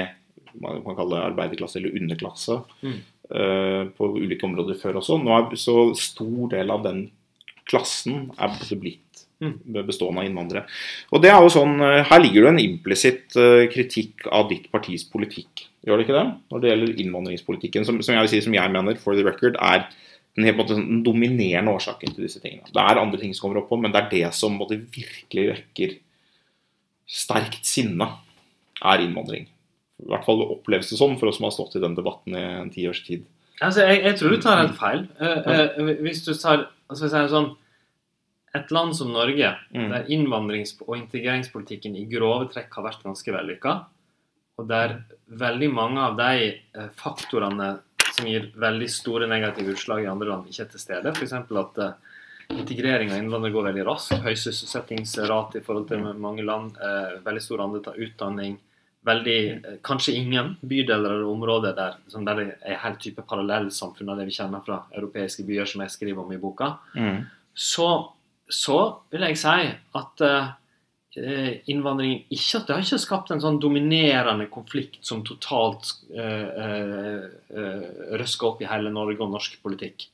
man 0.63 0.85
kan 0.85 0.95
kalle 0.95 1.17
det 1.19 1.27
arbeiderklasse 1.33 1.81
eller 1.81 1.97
underklasse 1.99 2.61
Mm. 2.85 2.99
uh, 3.35 3.83
på 3.97 4.09
ulike 4.21 4.47
områder 4.47 4.79
før 4.79 5.01
også. 5.01 5.19
Nå 5.19 5.33
er 5.35 5.57
så 5.59 5.79
stor 5.99 6.51
del 6.53 6.71
av 6.71 6.85
den 6.85 7.09
klassen 7.69 8.31
er 8.39 8.53
blitt. 8.79 9.04
Bestående 9.41 10.23
av 10.23 10.29
innvandrere. 10.29 10.65
Og 11.13 11.23
det 11.23 11.31
er 11.33 11.43
jo 11.43 11.53
sånn, 11.53 11.81
eh, 11.83 12.05
Her 12.05 12.21
ligger 12.21 12.43
det 12.43 12.53
en 12.53 12.63
implisitt 12.63 13.37
eh, 13.37 13.67
kritikk 13.73 14.27
av 14.31 14.49
ditt 14.49 14.71
partis 14.73 15.05
politikk. 15.05 15.67
Gjør 15.85 15.99
det 15.99 16.07
ikke 16.07 16.17
det? 16.17 16.27
Når 16.53 16.61
det 16.61 16.71
gjelder 16.71 17.03
innvandringspolitikken, 17.03 17.85
som, 17.85 18.01
som 18.03 18.15
jeg 18.15 18.25
vil 18.25 18.33
si, 18.33 18.41
som 18.47 18.55
jeg 18.55 18.73
mener, 18.73 18.97
for 18.97 19.15
the 19.15 19.25
record, 19.27 19.59
er 19.61 19.89
den, 20.37 20.47
helt, 20.49 20.69
den 20.69 21.03
dominerende 21.05 21.75
årsaken 21.75 22.15
til 22.15 22.27
disse 22.27 22.41
tingene. 22.43 22.71
Det 22.73 22.81
er 22.81 23.01
andre 23.01 23.21
ting 23.21 23.35
som 23.35 23.47
kommer 23.47 23.63
opp 23.63 23.69
på, 23.71 23.79
men 23.81 23.93
det 23.93 24.01
er 24.01 24.13
det 24.13 24.35
som 24.35 24.57
på 24.59 24.71
virkelig 24.73 25.49
vekker 25.51 25.99
sterkt 27.11 27.69
sinne, 27.69 28.09
er 28.85 29.03
innvandring. 29.05 29.47
I 30.03 30.09
hvert 30.11 30.25
fall 30.27 30.43
oppleves 30.43 30.91
det 30.91 30.99
sånn 30.99 31.19
for 31.21 31.31
oss 31.31 31.39
som 31.39 31.47
har 31.47 31.55
stått 31.55 31.77
i 31.79 31.83
den 31.83 31.95
debatten 31.97 32.35
i 32.37 32.43
en 32.43 32.73
tiårs 32.75 33.05
tid. 33.07 33.23
Altså, 33.63 33.85
jeg, 33.87 34.01
jeg 34.03 34.19
tror 34.19 34.33
du 34.35 34.41
tar 34.43 34.63
helt 34.65 34.79
feil. 34.79 35.05
Uh, 35.21 35.77
uh, 35.79 35.93
hvis 36.03 36.25
du 36.27 36.33
tar 36.35 36.67
altså, 36.91 37.05
hvis 37.05 37.15
jeg 37.15 37.21
er 37.21 37.31
sånn, 37.31 37.53
Et 38.55 38.71
land 38.71 38.95
som 38.97 39.11
Norge, 39.13 39.57
Mm. 39.75 39.91
der 39.91 40.05
innvandrings- 40.15 40.77
og 40.87 40.97
integreringspolitikken 40.97 41.97
i 41.97 42.05
grove 42.07 42.53
trekk 42.53 42.73
har 42.75 42.85
vært 42.85 43.03
ganske 43.03 43.33
vellykka, 43.33 43.85
og 44.59 44.69
der 44.69 45.05
veldig 45.29 45.73
mange 45.73 45.99
av 45.99 46.17
de 46.17 46.61
eh, 46.75 46.89
faktorene 46.95 47.81
som 48.13 48.27
gir 48.27 48.53
veldig 48.55 48.89
store 48.89 49.27
negative 49.27 49.75
utslag 49.75 50.05
i 50.05 50.07
andre 50.11 50.29
land, 50.29 50.47
ikke 50.47 50.61
er 50.63 50.71
til 50.71 50.81
stede. 50.81 51.11
F.eks. 51.17 51.33
at 51.33 51.79
eh, 51.83 51.93
integrering 52.51 53.11
av 53.11 53.19
innvandrere 53.19 53.53
går 53.53 53.67
veldig 53.73 53.87
raskt. 53.89 54.23
Høy 54.23 54.35
sysselsettingsrate 54.39 55.59
i 55.59 55.65
forhold 55.65 55.89
til 55.89 55.99
mange 56.15 56.45
land. 56.47 56.77
Eh, 56.79 57.19
veldig 57.25 57.43
stor 57.43 57.65
andel 57.65 57.83
tar 57.83 57.99
utdanning. 57.99 58.59
Veldig, 59.05 59.83
kanskje 59.85 60.15
ingen 60.17 60.55
bydeler 60.65 61.11
eller 61.11 61.29
områder 61.29 61.75
der, 61.77 61.97
som 62.09 62.25
der 62.25 62.39
det 62.39 62.47
er 62.65 62.79
helt 62.81 63.01
type 63.03 63.21
parallellsamfunn 63.29 64.09
av 64.09 64.17
det 64.17 64.31
vi 64.31 64.37
kjenner 64.39 64.63
fra 64.65 64.85
europeiske 64.97 65.45
byer, 65.45 65.67
som 65.69 65.83
jeg 65.83 65.91
skriver 65.91 66.23
om 66.23 66.33
i 66.33 66.39
boka. 66.41 66.79
Mm. 66.97 67.27
Så, 67.55 68.13
så 68.51 68.79
vil 69.13 69.25
jeg 69.29 69.39
si 69.41 69.73
at 70.01 70.25
eh, 70.25 70.53
innvandringen 71.71 72.25
ikke 72.33 72.61
at 72.61 72.69
det 72.69 72.77
har 72.77 72.85
ikke 72.85 73.03
skapt 73.03 73.33
en 73.35 73.43
sånn 73.43 73.61
dominerende 73.63 74.49
konflikt 74.53 75.03
som 75.07 75.23
totalt 75.27 75.93
eh, 76.15 76.49
eh, 76.65 77.27
eh, 77.55 77.85
røsker 78.21 78.51
opp 78.51 78.65
i 78.65 78.69
hele 78.69 78.93
Norge 78.95 79.23
og 79.23 79.33
norsk 79.35 79.61
politikk. 79.63 80.09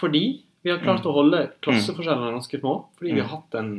Fordi 0.00 0.24
vi 0.60 0.72
har 0.72 0.80
klart 0.82 1.06
å 1.06 1.12
holde 1.14 1.44
klasseforskjellene 1.62 2.32
ganske 2.34 2.58
små. 2.58 2.72
Fordi 2.98 3.12
vi 3.14 3.22
har 3.22 3.30
hatt 3.30 3.54
en 3.60 3.70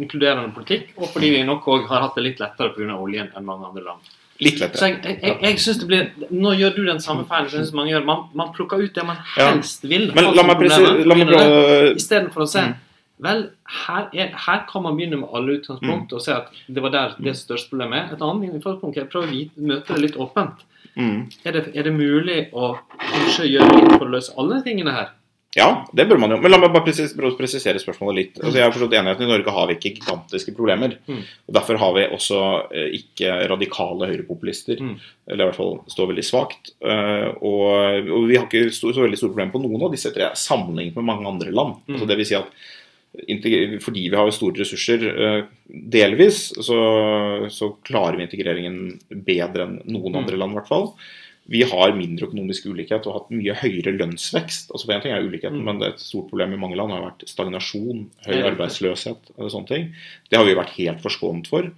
inkluderende 0.00 0.54
politikk, 0.56 0.94
og 0.96 1.12
fordi 1.12 1.34
vi 1.34 1.42
nok 1.46 1.68
òg 1.68 1.84
har 1.90 2.06
hatt 2.06 2.16
det 2.16 2.24
litt 2.24 2.40
lettere 2.42 2.72
pga. 2.74 2.96
oljen 2.96 3.28
enn 3.36 3.46
mange 3.46 3.68
andre 3.68 3.84
land. 3.90 4.08
Litt 4.40 4.58
Så 4.58 4.64
lettere. 4.64 4.88
jeg, 4.88 4.98
jeg, 5.04 5.18
jeg, 5.22 5.38
jeg 5.42 5.58
synes 5.58 5.78
det 5.80 5.86
blir 5.90 6.28
Nå 6.30 6.52
gjør 6.54 6.76
du 6.76 6.84
den 6.86 7.00
samme 7.02 7.24
feilen 7.26 7.66
som 7.66 7.76
mange 7.80 7.90
gjør. 7.90 8.04
Man, 8.06 8.20
man 8.38 8.52
plukker 8.54 8.78
ut 8.84 8.94
det 8.94 9.04
man 9.06 9.16
Ja. 9.36 9.48
helst 9.50 9.82
vil. 9.88 10.12
Men 10.14 10.28
la 10.36 10.42
meg, 10.46 10.56
presi- 10.62 11.96
Istedenfor 11.96 12.42
å 12.46 12.48
se 12.48 12.60
Mm. 12.68 12.74
Vel, 13.20 13.40
her, 13.66 14.04
er, 14.14 14.28
her 14.46 14.60
kan 14.70 14.82
man 14.84 14.94
begynne 14.96 15.18
med 15.18 15.28
alle 15.34 15.56
utgangspunkt 15.58 16.12
og 16.14 16.20
se 16.22 16.30
at 16.36 16.52
det 16.70 16.80
var 16.84 16.90
der 16.94 17.16
det 17.18 17.32
største 17.34 17.68
problemet 17.72 17.98
er. 17.98 18.12
Et 18.14 18.20
annet 18.22 18.54
utgangspunkt 18.60 18.96
er 18.96 19.08
å 19.08 19.10
prøve 19.10 19.26
å 19.26 19.48
møte 19.58 19.92
det 19.96 20.02
litt 20.04 20.14
åpent. 20.22 20.62
mm. 20.94 21.32
Er 21.44 21.52
det, 21.52 21.64
er 21.74 21.82
det 21.82 21.92
mulig 21.96 22.48
å 22.54 22.78
kanskje 23.00 23.48
gjøre 23.50 23.74
litt 23.74 23.90
for 23.98 24.06
å 24.06 24.12
løse 24.12 24.30
alle 24.38 24.62
tingene 24.62 24.92
her? 24.94 25.08
Ja, 25.56 25.86
det 25.96 26.04
bør 26.10 26.18
man 26.20 26.34
jo. 26.34 26.36
Men 26.44 26.52
la 26.52 26.58
meg 26.60 26.72
bare 26.74 26.84
presis 26.84 27.14
presisere 27.16 27.80
spørsmålet 27.80 28.16
litt. 28.18 28.34
Altså, 28.42 28.58
jeg 28.58 28.66
har 28.66 28.72
forstått 28.74 28.96
enigheten 28.98 29.24
I 29.24 29.30
Norge 29.30 29.52
har 29.56 29.68
vi 29.70 29.76
ikke 29.78 29.92
gigantiske 29.96 30.52
problemer. 30.56 30.98
Mm. 31.08 31.22
og 31.48 31.54
Derfor 31.56 31.78
har 31.80 31.94
vi 31.96 32.02
også 32.18 32.40
eh, 32.68 32.90
ikke 32.98 33.36
radikale 33.48 34.10
høyrepopulister. 34.10 34.82
Mm. 34.84 34.98
Eller 35.26 35.46
i 35.46 35.48
hvert 35.48 35.56
fall 35.56 35.78
står 35.88 36.10
veldig 36.12 36.24
svakt. 36.26 36.74
Uh, 36.84 37.32
og, 37.40 38.10
og 38.12 38.26
vi 38.28 38.36
har 38.36 38.44
ikke 38.44 38.68
så, 38.76 38.92
så 38.92 39.06
veldig 39.06 39.20
store 39.20 39.32
problemer 39.32 39.54
på 39.56 39.62
noen 39.64 39.86
av 39.88 39.94
disse 39.96 40.12
tre 40.12 40.28
sammenlignet 40.36 40.98
med 41.00 41.08
mange 41.08 41.30
andre 41.32 41.54
land. 41.54 41.80
Mm. 41.86 41.96
Altså, 41.96 42.10
det 42.10 42.18
vil 42.20 42.28
si 42.28 42.36
at 42.38 42.52
fordi 43.82 44.02
vi 44.12 44.18
har 44.20 44.28
store 44.36 44.60
ressurser, 44.60 45.06
uh, 45.16 45.72
delvis, 45.96 46.42
så, 46.60 46.76
så 47.48 47.70
klarer 47.88 48.20
vi 48.20 48.28
integreringen 48.28 48.98
bedre 49.24 49.64
enn 49.64 49.78
noen 49.88 50.12
Mm. 50.12 50.20
andre 50.20 50.42
land, 50.44 50.52
i 50.52 50.60
hvert 50.60 50.68
fall. 50.68 50.90
Vi 51.48 51.62
har 51.64 51.92
mindre 51.96 52.26
økonomisk 52.28 52.66
ulikhet 52.68 53.06
og 53.06 53.12
har 53.12 53.20
hatt 53.22 53.30
mye 53.32 53.54
høyere 53.56 53.94
lønnsvekst. 53.96 54.70
altså 54.70 54.90
en 54.92 55.00
ting 55.00 55.12
er 55.12 55.22
ulikheten, 55.24 55.58
Mm. 55.62 55.64
men 55.64 55.82
et 55.82 55.98
stort 55.98 56.28
problem 56.28 56.52
i 56.52 56.56
mange 56.60 56.76
land 56.76 56.90
har 56.92 57.00
vært 57.06 57.24
stagnasjon, 57.28 58.10
høy 58.26 58.42
arbeidsløshet 58.50 59.30
og 59.38 59.50
sånne 59.50 59.66
ting. 59.66 59.94
Det 60.30 60.36
har 60.36 60.44
vi 60.44 60.54
vært 60.54 60.76
helt 60.76 61.00
forskånet 61.00 61.46
for. 61.48 61.70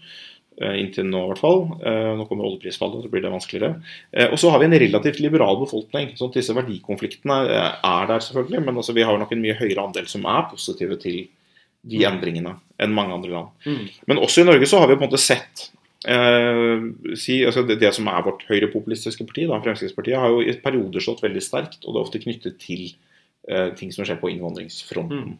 eh, 0.62 0.74
Inntil 0.76 1.04
nå, 1.09 1.22
i 1.24 1.28
hvert 1.30 1.38
fall. 1.38 1.62
Eh, 1.87 2.16
Nå 2.18 2.26
kommer 2.28 2.44
oljeprisfallet, 2.44 3.04
så 3.04 3.09
blir 3.11 3.22
det 3.22 3.30
vanskeligere. 3.33 3.80
Eh, 4.12 4.26
Og 4.30 4.38
så 4.38 4.50
har 4.50 4.59
vi 4.59 4.64
en 4.66 4.72
relativt 4.78 5.20
liberal 5.20 5.56
befolkning. 5.56 6.16
sånn 6.18 6.28
at 6.28 6.35
Disse 6.35 6.52
verdikonfliktene 6.52 7.48
er 7.83 8.06
der, 8.06 8.18
selvfølgelig. 8.18 8.64
Men 8.66 8.74
altså, 8.76 8.92
vi 8.92 9.02
har 9.02 9.16
nok 9.16 9.33
en 9.33 9.40
mye 9.42 9.54
høyere 9.56 9.87
andel 9.87 10.06
som 10.06 10.26
er 10.26 10.50
positive 10.50 10.98
til 11.00 11.28
de 11.88 11.98
endringene 12.04 12.56
enn 12.78 12.92
mange 12.92 13.12
andre 13.14 13.30
land. 13.30 13.48
Mm. 13.64 13.88
Men 14.06 14.18
også 14.18 14.42
i 14.42 14.44
Norge 14.44 14.66
så 14.66 14.78
har 14.80 14.88
vi 14.88 14.96
på 14.96 15.02
en 15.04 15.09
måte 15.11 15.18
sett 15.18 15.70
eh, 16.09 16.87
si, 17.19 17.41
altså 17.47 17.65
det, 17.67 17.81
det 17.83 17.93
som 17.97 18.09
er 18.13 18.25
vårt 18.27 18.47
høyrepopulistiske 18.49 19.27
parti, 19.29 19.47
da, 19.51 19.61
Fremskrittspartiet, 19.65 20.19
har 20.21 20.33
jo 20.33 20.43
i 20.45 20.57
perioder 20.63 21.05
stått 21.05 21.25
veldig 21.27 21.45
sterkt, 21.45 21.83
og 21.85 21.93
det 21.93 22.01
er 22.01 22.07
ofte 22.07 22.23
knyttet 22.23 22.59
til 22.63 22.89
eh, 23.49 23.71
ting 23.79 23.93
som 23.95 24.07
skjer 24.07 24.21
på 24.23 24.33
innvandringsfronten. 24.33 25.39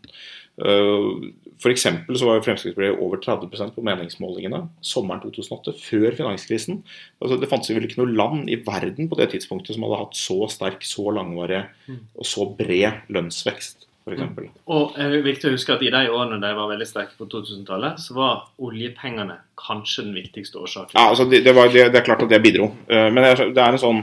Uh, 0.61 1.31
for 1.62 1.73
eksempel 1.73 2.18
så 2.18 2.27
var 2.27 2.37
jo 2.37 2.42
Fremskrittspartiet 2.44 2.99
over 3.01 3.20
30 3.23 3.70
på 3.73 3.85
meningsmålingene 3.87 4.59
sommeren 4.85 5.23
2008, 5.23 5.73
før 5.81 6.16
finanskrisen. 6.18 6.83
Altså, 7.23 7.38
det 7.40 7.49
fantes 7.49 7.73
vel 7.73 7.87
ikke 7.87 8.03
noe 8.03 8.12
land 8.12 8.51
i 8.53 8.59
verden 8.66 9.09
på 9.09 9.16
det 9.16 9.31
tidspunktet 9.33 9.77
som 9.77 9.87
hadde 9.87 10.01
hatt 10.03 10.18
så 10.18 10.42
sterk, 10.53 10.85
så 10.85 11.09
langvarig 11.16 11.62
Mm. 11.90 12.03
og 12.14 12.27
så 12.29 12.44
bred 12.57 13.09
lønnsvekst, 13.09 13.87
f.eks. 14.06 14.22
Mm. 14.22 14.48
Og 14.72 14.94
det 14.96 15.04
er 15.06 15.22
viktig 15.26 15.50
å 15.50 15.54
huske 15.54 15.74
at 15.76 15.82
i 15.84 15.90
de 15.92 16.02
årene 16.10 16.38
de 16.42 16.50
var 16.56 16.70
veldig 16.72 16.86
sterke 16.88 17.18
på 17.18 17.28
2000-tallet, 17.30 18.00
så 18.00 18.16
var 18.16 18.40
oljepengene 18.64 19.36
kanskje 19.60 20.06
den 20.08 20.16
viktigste 20.16 20.58
årsaken. 20.62 20.96
Ja, 20.96 21.08
altså 21.12 21.26
det, 21.30 21.42
det, 21.46 21.52
var, 21.56 21.68
det, 21.72 21.88
det 21.92 22.00
er 22.00 22.06
klart 22.06 22.24
at 22.24 22.32
det 22.32 22.40
bidro. 22.44 22.70
Eh, 22.88 23.08
Men 23.12 23.22
det 23.28 23.60
er, 23.60 23.68
en 23.70 23.78
sånn 23.82 24.02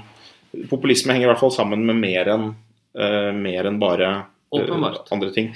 Populisme 0.72 1.14
henger 1.14 1.28
i 1.28 1.32
hvert 1.34 1.42
fall 1.44 1.52
sammen 1.54 1.84
med 1.86 1.98
mer 2.00 2.30
enn 2.34 2.46
eh, 2.98 3.32
mer 3.36 3.68
enn 3.70 3.78
bare 3.82 4.08
eh, 4.16 4.26
Åpenbart. 4.58 5.10
andre 5.12 5.28
ting. 5.36 5.50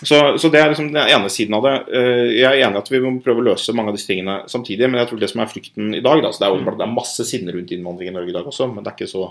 Så, 0.00 0.16
så 0.40 0.48
det 0.50 0.62
er 0.62 0.70
liksom 0.72 0.88
den 0.94 1.04
ene 1.12 1.28
siden 1.30 1.54
av 1.58 1.66
det. 1.66 1.74
Eh, 1.92 2.22
Jeg 2.38 2.46
er 2.48 2.62
enig 2.64 2.80
at 2.80 2.88
vi 2.90 3.02
må 3.04 3.12
prøve 3.22 3.42
å 3.42 3.48
løse 3.50 3.74
mange 3.76 3.92
av 3.92 3.98
disse 3.98 4.08
tingene 4.08 4.38
samtidig, 4.48 4.88
men 4.88 5.02
jeg 5.02 5.10
tror 5.10 5.20
det 5.20 5.28
som 5.34 5.42
er 5.44 5.50
frykten 5.52 5.92
i 5.98 6.00
dag 6.02 6.22
da, 6.24 6.30
så 6.32 6.40
Det 6.42 6.48
er 6.48 6.56
åpenbart 6.56 6.78
at 6.78 6.82
det 6.82 6.88
er 6.88 6.96
masse 6.96 7.26
sinne 7.28 7.54
rundt 7.54 7.74
innvandring 7.76 8.08
i 8.08 8.14
Norge 8.16 8.32
i 8.32 8.36
dag 8.38 8.48
også, 8.48 8.70
men 8.72 8.80
det 8.86 8.90
er 8.94 8.96
ikke 8.96 9.10
så, 9.12 9.26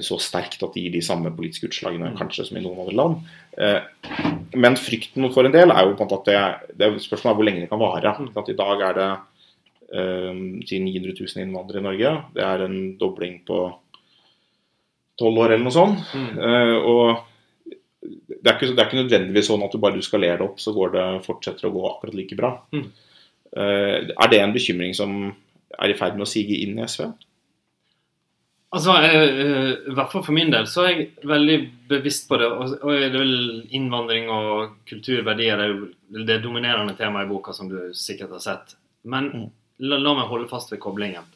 så 0.00 0.16
sterkt 0.18 0.62
at 0.64 0.72
det 0.74 0.82
gir 0.82 0.92
de 0.94 1.02
samme 1.04 1.30
politiske 1.36 1.68
utslagene 1.68 2.08
Mm. 2.12 2.16
kanskje 2.18 2.46
som 2.48 2.56
i 2.56 2.62
noen 2.64 2.80
andre 2.80 2.94
land. 2.96 3.16
Eh, 3.58 3.80
Men 4.56 4.76
frykten 4.76 5.26
for 5.34 5.44
en 5.44 5.52
del 5.52 5.70
er 5.70 5.84
jo 5.84 5.94
på 5.94 6.02
en 6.02 6.08
måte 6.08 6.34
at 6.34 6.68
det, 6.72 6.78
det 6.78 7.02
spørsmålet 7.02 7.30
er 7.32 7.36
hvor 7.38 7.44
lenge 7.44 7.60
det 7.64 7.70
kan 7.70 7.82
vare. 7.82 8.14
Mm. 8.18 8.30
At 8.36 8.48
I 8.48 8.56
dag 8.58 8.80
er 8.88 8.94
det 8.94 9.10
eh, 9.92 10.32
900 10.32 11.14
000 11.20 11.42
innvandrere 11.44 11.82
i 11.82 11.86
Norge. 11.88 12.12
Det 12.34 12.42
er 12.42 12.64
en 12.64 12.78
dobling 12.98 13.40
på 13.46 13.58
tolv 15.18 15.38
år 15.44 15.52
eller 15.54 15.64
noe 15.64 15.74
sånt. 15.74 16.00
Mm. 16.14 16.38
Eh, 16.38 16.76
og 16.90 17.24
det 18.04 18.50
er, 18.50 18.56
ikke, 18.58 18.72
det 18.74 18.80
er 18.82 18.88
ikke 18.88 19.02
nødvendigvis 19.02 19.46
sånn 19.48 19.62
at 19.64 19.72
du 19.72 19.78
bare 19.80 19.96
du 19.96 20.02
skalerer 20.04 20.38
det 20.40 20.46
opp, 20.48 20.58
så 20.60 20.74
går 20.76 20.90
det, 20.92 21.04
fortsetter 21.24 21.68
å 21.68 21.74
gå 21.76 21.84
akkurat 21.90 22.14
like 22.18 22.36
bra. 22.36 22.50
Mm. 22.74 22.88
Eh, 23.56 23.96
er 24.10 24.28
det 24.32 24.40
en 24.42 24.52
bekymring 24.56 24.94
som 24.96 25.14
er 25.78 25.90
i 25.92 25.96
ferd 25.98 26.18
med 26.18 26.26
å 26.26 26.30
sige 26.30 26.58
inn 26.64 26.78
i 26.78 26.84
SV? 26.88 27.06
Altså, 28.74 28.94
eh, 29.06 29.40
eh, 29.44 29.72
I 29.90 29.94
hvert 29.94 30.10
fall 30.10 30.24
for 30.26 30.34
min 30.34 30.50
del 30.50 30.66
så 30.70 30.82
er 30.84 30.90
jeg 30.90 31.28
veldig 31.30 31.58
bevisst 31.92 32.26
på 32.28 32.38
det. 32.40 32.48
Og, 32.50 32.72
og 32.82 32.90
det 32.90 33.10
er 33.10 33.18
vel 33.20 33.36
innvandring 33.76 34.30
og 34.34 34.74
kulturverdier 34.90 35.62
er 35.62 35.72
jo 35.74 36.24
det 36.26 36.40
dominerende 36.42 36.96
temaet 36.98 37.28
i 37.28 37.30
boka, 37.30 37.54
som 37.54 37.70
du 37.70 37.78
sikkert 37.94 38.34
har 38.38 38.42
sett. 38.42 38.74
Men 39.04 39.30
Mm. 39.34 39.50
la, 39.78 39.98
la 39.98 40.14
meg 40.14 40.30
holde 40.30 40.48
fast 40.50 40.72
ved 40.72 40.80
koblingen. 40.82 41.26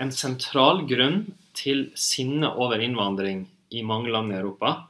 En 0.00 0.12
sentral 0.14 0.86
grunn 0.88 1.34
til 1.52 1.90
sinne 1.94 2.48
over 2.56 2.80
innvandring 2.80 3.42
i 3.76 3.82
mange 3.84 4.08
land 4.08 4.32
i 4.32 4.38
Europa 4.38 4.86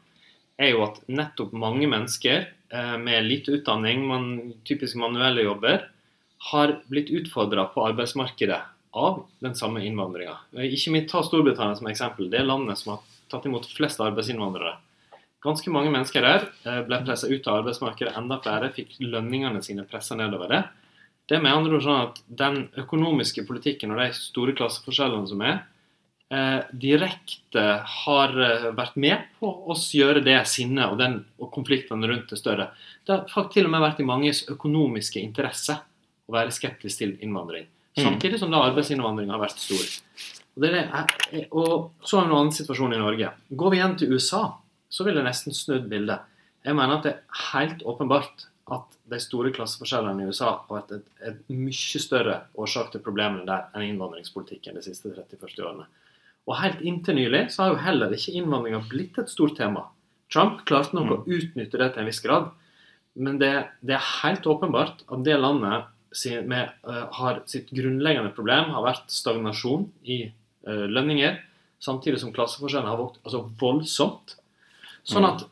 er 0.61 0.71
jo 0.75 0.85
at 0.85 1.01
nettopp 1.09 1.53
mange 1.57 1.89
mennesker 1.91 2.45
eh, 2.71 2.97
med 3.01 3.25
lite 3.27 3.57
utdanning, 3.59 4.05
man, 4.07 4.55
typisk 4.69 4.95
manuelle 5.01 5.43
jobber, 5.43 5.89
har 6.53 6.77
blitt 6.89 7.11
utfordra 7.11 7.67
på 7.73 7.83
arbeidsmarkedet 7.89 8.61
av 8.91 9.25
den 9.39 9.55
samme 9.55 9.85
innvandringa. 9.87 10.37
Ikke 10.67 10.93
minst 10.95 11.13
ta 11.13 11.23
Storbritannia 11.25 11.79
som 11.79 11.89
eksempel. 11.91 12.31
Det 12.31 12.41
er 12.41 12.49
landet 12.49 12.81
som 12.81 12.97
har 12.97 13.05
tatt 13.31 13.47
imot 13.47 13.69
flest 13.71 14.03
arbeidsinnvandrere. 14.03 14.77
Ganske 15.41 15.73
mange 15.73 15.93
mennesker 15.93 16.25
der 16.25 16.45
eh, 16.69 16.83
ble 16.85 17.01
pressa 17.07 17.31
ut 17.31 17.47
av 17.49 17.63
arbeidsmarkedet. 17.63 18.13
Enda 18.19 18.41
flere 18.45 18.73
fikk 18.77 18.99
lønningene 19.01 19.63
sine 19.65 19.87
pressa 19.89 20.19
nedover 20.19 20.53
det. 20.53 20.63
Det 21.31 21.39
er 21.39 21.45
med 21.45 21.55
andre 21.55 21.79
ord 21.79 21.85
sånn 21.87 22.01
at 22.09 22.19
den 22.27 22.65
økonomiske 22.83 23.47
politikken 23.49 23.95
og 23.95 24.03
de 24.03 24.11
store 24.19 24.53
klasseforskjellene 24.59 25.31
som 25.31 25.45
er, 25.47 25.63
eh, 26.35 26.59
direkte 26.85 27.65
har 28.05 28.37
eh, 28.37 28.69
vært 28.77 28.99
med 29.01 29.31
på 29.41 29.49
å 29.49 29.79
gjøre 29.79 30.25
det 30.27 30.43
sinnet 30.51 30.93
og, 30.93 31.23
og 31.39 31.53
konfliktene 31.55 32.11
rundt 32.11 32.35
det 32.35 32.41
større. 32.43 32.73
Det 33.07 33.15
har 33.15 33.29
faktisk 33.31 33.61
til 33.61 33.71
og 33.71 33.77
med 33.77 33.87
vært 33.87 34.03
i 34.03 34.09
manges 34.11 34.45
økonomiske 34.51 35.23
interesse 35.23 35.79
å 36.29 36.37
være 36.37 36.53
skeptisk 36.53 37.01
til 37.01 37.17
innvandring. 37.23 37.71
Mm. 38.01 38.07
Samtidig 38.09 38.41
som 38.41 38.53
da 38.53 38.65
arbeidsinnvandring 38.71 39.31
har 39.33 39.43
vært 39.43 39.61
stor. 39.61 39.87
Og, 40.57 40.65
det 40.65 40.73
det, 40.75 41.45
og 41.53 41.93
så 42.03 42.19
har 42.19 42.27
vi 42.27 42.33
en 42.33 42.39
annen 42.39 42.55
situasjon 42.57 42.97
i 42.97 43.01
Norge. 43.01 43.33
Går 43.51 43.73
vi 43.73 43.81
igjen 43.81 43.97
til 44.01 44.15
USA, 44.17 44.45
så 44.91 45.07
vil 45.07 45.19
det 45.21 45.27
nesten 45.27 45.57
snudd 45.57 45.89
bildet. 45.91 46.27
Jeg 46.67 46.77
mener 46.77 46.99
at 46.99 47.07
det 47.07 47.15
er 47.15 47.45
helt 47.53 47.85
åpenbart 47.89 48.49
at 48.71 48.99
de 49.11 49.19
store 49.23 49.51
klasseforskjellene 49.55 50.23
i 50.23 50.31
USA 50.31 50.51
har 50.53 50.67
vært 50.71 50.93
et, 50.99 51.07
et 51.27 51.39
mye 51.51 52.03
større 52.03 52.37
årsak 52.61 52.93
til 52.93 53.03
problemene 53.03 53.47
der 53.49 53.71
enn 53.75 53.87
innvandringspolitikken 53.89 54.79
de 54.79 54.85
siste 54.85 55.11
30-40 55.11 55.65
årene. 55.67 55.89
Og 56.49 56.59
helt 56.61 56.83
inntil 56.87 57.19
nylig 57.19 57.47
så 57.55 57.65
har 57.65 57.73
jo 57.73 57.83
heller 57.85 58.15
ikke 58.15 58.35
innvandringa 58.39 58.83
blitt 58.91 59.19
et 59.21 59.33
stort 59.33 59.57
tema. 59.59 59.89
Trump 60.31 60.63
klarte 60.69 60.95
nok 60.97 61.13
å 61.15 61.23
utnytte 61.27 61.81
det 61.81 61.91
til 61.93 62.05
en 62.05 62.11
viss 62.11 62.23
grad, 62.23 62.51
men 63.19 63.41
det, 63.41 63.53
det 63.83 63.97
er 63.97 64.11
helt 64.23 64.47
åpenbart 64.47 65.03
at 65.11 65.25
det 65.27 65.39
landet 65.41 65.90
med, 66.47 66.71
eh, 66.89 67.07
har 67.13 67.43
sitt 67.47 67.71
grunnleggende 67.71 68.35
problem 68.35 68.73
har 68.75 68.83
vært 68.83 69.11
stagnasjon 69.15 69.87
i 70.05 70.33
uh, 70.67 70.87
lønninger, 70.91 71.39
samtidig 71.81 72.21
som 72.21 72.33
klasseforskjellene 72.35 72.91
har 72.91 72.99
vokst 72.99 73.23
altså 73.25 73.45
voldsomt. 73.61 74.35
Sånn 75.07 75.25
at 75.25 75.47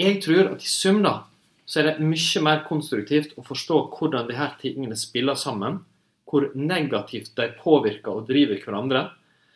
jeg 0.00 0.20
tror 0.24 0.54
at 0.54 0.64
i 0.64 0.70
sum 0.70 1.02
da, 1.04 1.24
så 1.66 1.80
er 1.80 1.88
det 1.88 2.06
mye 2.06 2.44
mer 2.44 2.62
konstruktivt 2.68 3.34
å 3.40 3.44
forstå 3.44 3.80
hvordan 3.96 4.28
de 4.28 4.38
her 4.38 4.54
tingene 4.60 4.96
spiller 4.98 5.36
sammen, 5.38 5.82
hvor 6.28 6.48
negativt 6.54 7.34
de 7.38 7.50
påvirker 7.60 8.10
og 8.10 8.26
driver 8.28 8.58
hverandre. 8.62 9.04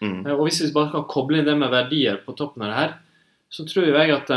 Mm. 0.01 0.27
Eh, 0.27 0.35
Og 0.35 0.47
hvis 0.49 0.63
vi 0.63 0.73
bare 0.75 0.93
kan 0.93 1.09
koble 1.11 1.41
inn 1.41 1.49
det 1.49 1.57
med 1.59 1.73
verdier 1.73 2.21
på 2.25 2.37
toppen 2.39 2.67
av 2.67 2.73
det 2.73 2.81
her, 2.83 2.97
så 3.51 3.65
tror 3.67 3.89
jeg 3.89 4.13
at 4.15 4.31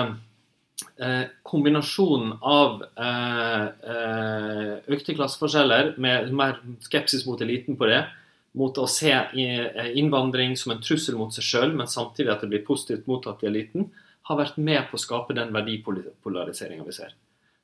eh, 0.99 1.25
kombinasjonen 1.47 2.33
av 2.41 2.83
eh, 2.97 3.65
eh, 3.93 4.73
økte 4.95 5.15
klasseforskjeller 5.17 5.93
med 6.01 6.31
mer 6.35 6.59
skepsis 6.85 7.25
mot 7.27 7.41
eliten 7.41 7.77
på 7.79 7.89
det, 7.91 8.03
mot 8.57 8.75
å 8.77 8.87
se 8.89 9.13
innvandring 9.95 10.57
som 10.59 10.73
en 10.73 10.81
trussel 10.83 11.15
mot 11.15 11.31
seg 11.31 11.45
sjøl, 11.47 11.75
men 11.77 11.87
samtidig 11.87 12.33
at 12.33 12.41
det 12.43 12.49
blir 12.51 12.65
positivt 12.67 13.07
mottatt 13.07 13.45
i 13.45 13.47
eliten, 13.47 13.87
har 14.27 14.37
vært 14.41 14.57
med 14.59 14.89
på 14.89 14.99
å 14.99 15.01
skape 15.01 15.35
den 15.37 15.53
verdipolariseringa 15.55 16.83
vi 16.87 16.95
ser. 16.95 17.13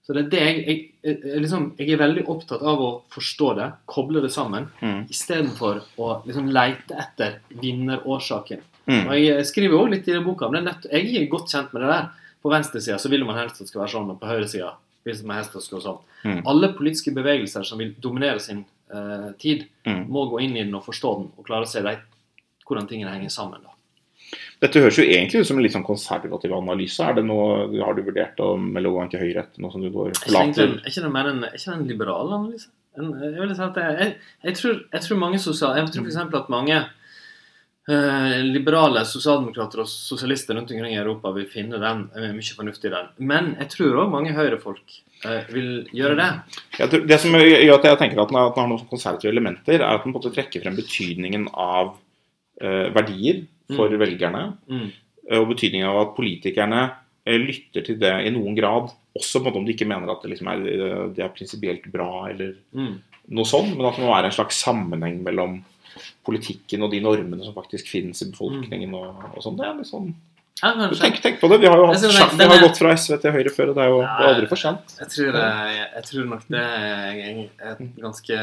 Så 0.08 0.16
det 0.16 0.22
er 0.22 0.30
det 0.32 0.44
jeg, 0.46 0.60
jeg, 0.64 0.84
jeg, 1.04 1.40
liksom, 1.44 1.66
jeg 1.76 1.92
er 1.92 2.00
veldig 2.00 2.24
opptatt 2.32 2.62
av 2.64 2.80
å 2.80 2.92
forstå 3.12 3.50
det, 3.58 3.66
koble 3.92 4.22
det 4.24 4.32
sammen, 4.32 4.70
Mm. 4.80 5.02
istedenfor 5.12 5.82
å 6.00 6.08
liksom 6.24 6.48
leite 6.56 6.96
etter 6.96 7.42
vinnerårsaken. 7.52 8.64
Mm. 8.88 9.02
Og 9.10 9.18
Jeg 9.20 9.46
skriver 9.50 9.76
jo 9.76 9.90
litt 9.92 10.08
i 10.08 10.16
den 10.16 10.24
boka, 10.24 10.48
men 10.50 10.70
jeg 10.88 11.12
er 11.20 11.28
godt 11.28 11.52
kjent 11.52 11.74
med 11.76 11.84
det 11.84 11.92
der. 11.92 12.08
På 12.44 12.50
venstresida 12.54 12.98
så 13.02 13.10
vil 13.10 13.26
man 13.26 13.38
helst 13.40 13.56
at 13.58 13.66
det 13.66 13.72
skal 13.72 13.82
være 13.84 13.94
sånn, 13.96 14.12
og 14.14 14.20
på 14.22 14.28
høyresida 14.30 14.74
vil 15.08 15.22
man 15.26 15.38
helst 15.40 15.54
at 15.56 15.60
det 15.62 15.64
skal 15.68 15.78
være 15.80 15.88
sånn. 15.88 16.04
Mm. 16.28 16.42
Alle 16.52 16.74
politiske 16.78 17.14
bevegelser 17.16 17.64
som 17.68 17.80
vil 17.82 17.96
dominere 18.04 18.40
sin 18.44 18.66
eh, 18.94 19.32
tid, 19.40 19.66
Mm. 19.88 20.04
må 20.12 20.26
gå 20.30 20.42
inn 20.44 20.56
i 20.58 20.64
den 20.66 20.76
og 20.76 20.84
forstå 20.84 21.10
den, 21.18 21.28
og 21.38 21.46
klare 21.48 21.64
å 21.64 21.68
se 21.72 21.82
de, 21.82 21.94
hvordan 22.68 22.88
tingene 22.90 23.12
henger 23.14 23.30
sammen. 23.32 23.62
da. 23.64 23.70
Dette 24.60 24.82
høres 24.84 24.98
jo 25.00 25.04
egentlig 25.06 25.40
ut 25.40 25.48
som 25.48 25.58
en 25.58 25.64
litt 25.64 25.72
sånn 25.72 25.86
konservativ 25.88 26.52
analyse. 26.52 27.00
Er 27.00 27.14
det 27.16 27.24
noe, 27.26 27.70
Har 27.80 27.94
du 27.96 28.02
vurdert 28.04 28.36
å 28.44 28.58
melde 28.60 28.90
over 28.90 29.08
til 29.08 29.20
høyre 29.22 29.44
etter 29.46 29.62
noe 29.62 29.72
som 29.72 29.82
du 29.82 29.90
går 29.90 30.10
Er 30.10 30.20
forlater? 30.20 30.74
er 30.84 30.90
ikke 30.92 31.04
det 31.06 31.12
mer 31.14 31.30
en, 31.32 31.44
ikke 31.54 31.74
en 31.74 31.88
liberal 31.88 32.34
analyse? 32.34 32.68
En, 32.98 33.14
jeg, 33.22 33.56
si 33.56 33.62
jeg, 33.80 34.16
jeg, 34.44 34.56
tror, 34.58 34.80
jeg 34.92 35.02
tror 35.06 35.18
mange 35.22 35.40
sosial, 35.40 35.76
Jeg 35.78 35.92
tror 35.94 36.04
f.eks. 36.08 36.18
at 36.42 36.50
mange 36.50 36.80
eh, 37.90 38.38
liberale 38.44 39.04
sosialdemokrater 39.08 39.82
og 39.84 39.90
sosialister 39.90 40.58
rundt 40.58 40.72
omkring 40.72 40.94
i 40.94 41.00
Europa 41.00 41.32
vil 41.36 41.48
finne 41.52 41.80
den, 41.82 42.06
eh, 42.16 42.32
mye 42.36 42.56
fornuftig 42.58 42.90
i 42.92 42.96
den. 42.96 43.10
Men 43.20 43.56
jeg 43.60 43.70
tror 43.76 44.02
òg 44.04 44.12
mange 44.12 44.36
høyrefolk 44.36 44.98
eh, 45.26 45.48
vil 45.54 45.88
gjøre 45.96 46.18
det. 46.20 46.30
Tror, 46.78 47.08
det 47.08 47.20
som 47.24 47.32
gjør 47.40 47.76
at 47.80 47.90
jeg 47.90 48.02
tenker 48.04 48.22
at 48.22 48.30
den 48.30 48.40
har, 48.40 48.52
at 48.52 48.56
den 48.56 48.66
har 48.66 48.72
noen 48.74 48.92
konservative 48.92 49.32
elementer, 49.32 49.80
er 49.80 49.88
at 49.88 50.04
den 50.04 50.12
på 50.12 50.14
en 50.14 50.20
måte 50.20 50.36
trekker 50.36 50.64
frem 50.64 50.78
betydningen 50.78 51.50
av 51.54 51.96
eh, 52.62 52.88
verdier 52.96 53.46
for 53.76 53.92
velgerne. 54.00 54.46
Mm. 54.72 54.88
Og 55.42 55.50
betydningen 55.52 55.90
av 55.90 55.98
at 56.06 56.16
politikerne 56.16 56.86
lytter 57.28 57.84
til 57.84 57.98
det 58.00 58.14
i 58.24 58.30
noen 58.32 58.56
grad. 58.56 58.94
Også 59.18 59.42
på 59.42 59.50
en 59.50 59.50
måte 59.50 59.60
om 59.60 59.66
de 59.68 59.74
ikke 59.76 59.88
mener 59.90 60.08
at 60.14 60.22
det, 60.24 60.30
liksom 60.32 60.48
er, 60.48 60.62
det 61.12 61.24
er 61.26 61.34
prinsipielt 61.36 61.90
bra 61.92 62.30
eller 62.30 62.54
Mm. 62.72 63.02
noe 63.36 63.44
sånt, 63.50 63.74
men 63.76 63.86
at 63.90 63.98
det 63.98 64.06
må 64.06 64.14
være 64.14 64.30
en 64.30 64.38
slags 64.38 64.62
sammenheng 64.64 65.18
mellom 65.26 65.58
politikken 66.26 66.84
og 66.84 66.92
de 66.92 67.00
normene 67.04 67.44
som 67.46 67.54
faktisk 67.58 67.90
finnes 67.92 68.22
i 68.22 68.32
befolkningen 68.32 68.94
og, 68.98 69.30
og 69.36 69.44
sånn. 69.44 69.58
Det 69.60 69.66
er 69.68 69.78
litt 69.82 69.90
sånn 69.92 70.10
Ja, 70.58 70.72
tenk, 70.98 71.20
tenk 71.22 71.36
på 71.40 71.48
det. 71.52 71.60
Vi 71.62 71.68
har 71.70 71.78
jo 71.78 71.86
hatt, 71.86 72.02
Jeg 72.02 72.10
vi 72.40 72.44
har 72.50 72.56
er- 72.58 72.64
gått 72.66 72.80
fra 72.82 72.94
SV 72.98 73.18
til 73.22 73.32
Høyre 73.36 73.52
før, 73.54 73.70
og 73.70 73.76
det 73.78 73.84
er 73.84 73.90
jo 73.94 73.98
det 74.02 74.24
er 74.26 74.30
aldri 74.32 74.48
for 74.50 74.58
sent. 74.58 74.96
Jeg 75.00 75.10
tror, 75.14 75.36
jeg, 75.38 75.84
jeg 75.94 76.04
tror 76.08 76.26
nok 76.32 76.48
det 76.50 76.64
er 76.64 77.44
et 77.74 77.84
ganske 78.02 78.40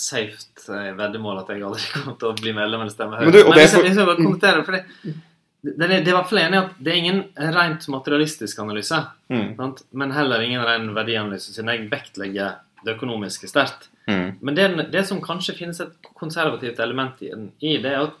safe 0.00 0.38
eh, 0.72 0.92
veddemål 0.96 1.42
at 1.42 1.52
jeg 1.52 1.62
aldri 1.68 1.84
kommer 1.92 2.16
til 2.22 2.30
å 2.30 2.38
bli 2.40 2.54
medlem 2.56 2.80
eller 2.86 2.94
stemme 2.94 3.18
Høyre. 3.20 3.28
Men 3.28 3.36
du, 3.36 3.42
Men 3.44 3.52
er 3.52 3.60
hvis 3.60 3.74
jeg, 3.76 3.84
skal 3.92 4.00
jeg 4.00 4.08
bare 4.08 4.22
kommenterer, 4.22 4.64
for 4.64 4.78
det, 4.78 5.12
det, 5.60 5.76
det, 5.76 6.00
det 6.06 6.14
er 6.14 6.24
fall 6.32 6.40
enig 6.46 6.60
at 6.62 6.72
det 6.80 6.94
er 6.94 6.98
ingen 7.02 7.20
rent 7.58 7.88
materialistisk 7.92 8.62
analyse, 8.64 9.02
Mm. 9.30 9.50
sant? 9.60 9.84
men 9.92 10.10
heller 10.16 10.40
ingen 10.42 10.64
ren 10.64 10.88
verdianalyse, 10.96 11.52
siden 11.52 11.68
jeg 11.70 11.90
vektlegger 11.92 12.56
det 12.86 12.96
økonomiske 12.96 13.46
sterkt. 13.52 13.89
Mm. 14.08 14.38
Men 14.40 14.56
det, 14.56 14.66
det 14.92 15.04
som 15.08 15.20
kanskje 15.22 15.56
finnes 15.58 15.80
et 15.82 16.10
konservativt 16.18 16.80
element 16.82 17.20
i, 17.22 17.32
i 17.60 17.76
det, 17.82 17.92
er 17.92 18.08
at 18.08 18.16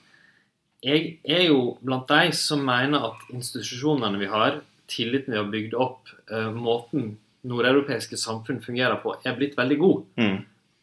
jeg 0.80 1.18
er 1.28 1.46
jo 1.50 1.76
blant 1.84 2.08
de 2.08 2.32
som 2.36 2.62
mener 2.64 3.02
at 3.10 3.24
institusjonene 3.34 4.20
vi 4.20 4.28
har, 4.30 4.60
tilliten 4.90 5.34
vi 5.34 5.38
har 5.40 5.50
bygd 5.52 5.74
opp, 5.76 6.08
eh, 6.32 6.48
måten 6.54 7.14
nordeuropeiske 7.48 8.18
samfunn 8.20 8.60
fungerer 8.64 9.00
på, 9.02 9.14
er 9.24 9.36
blitt 9.36 9.56
veldig 9.58 9.78
god. 9.80 10.04
Mm. 10.20 10.38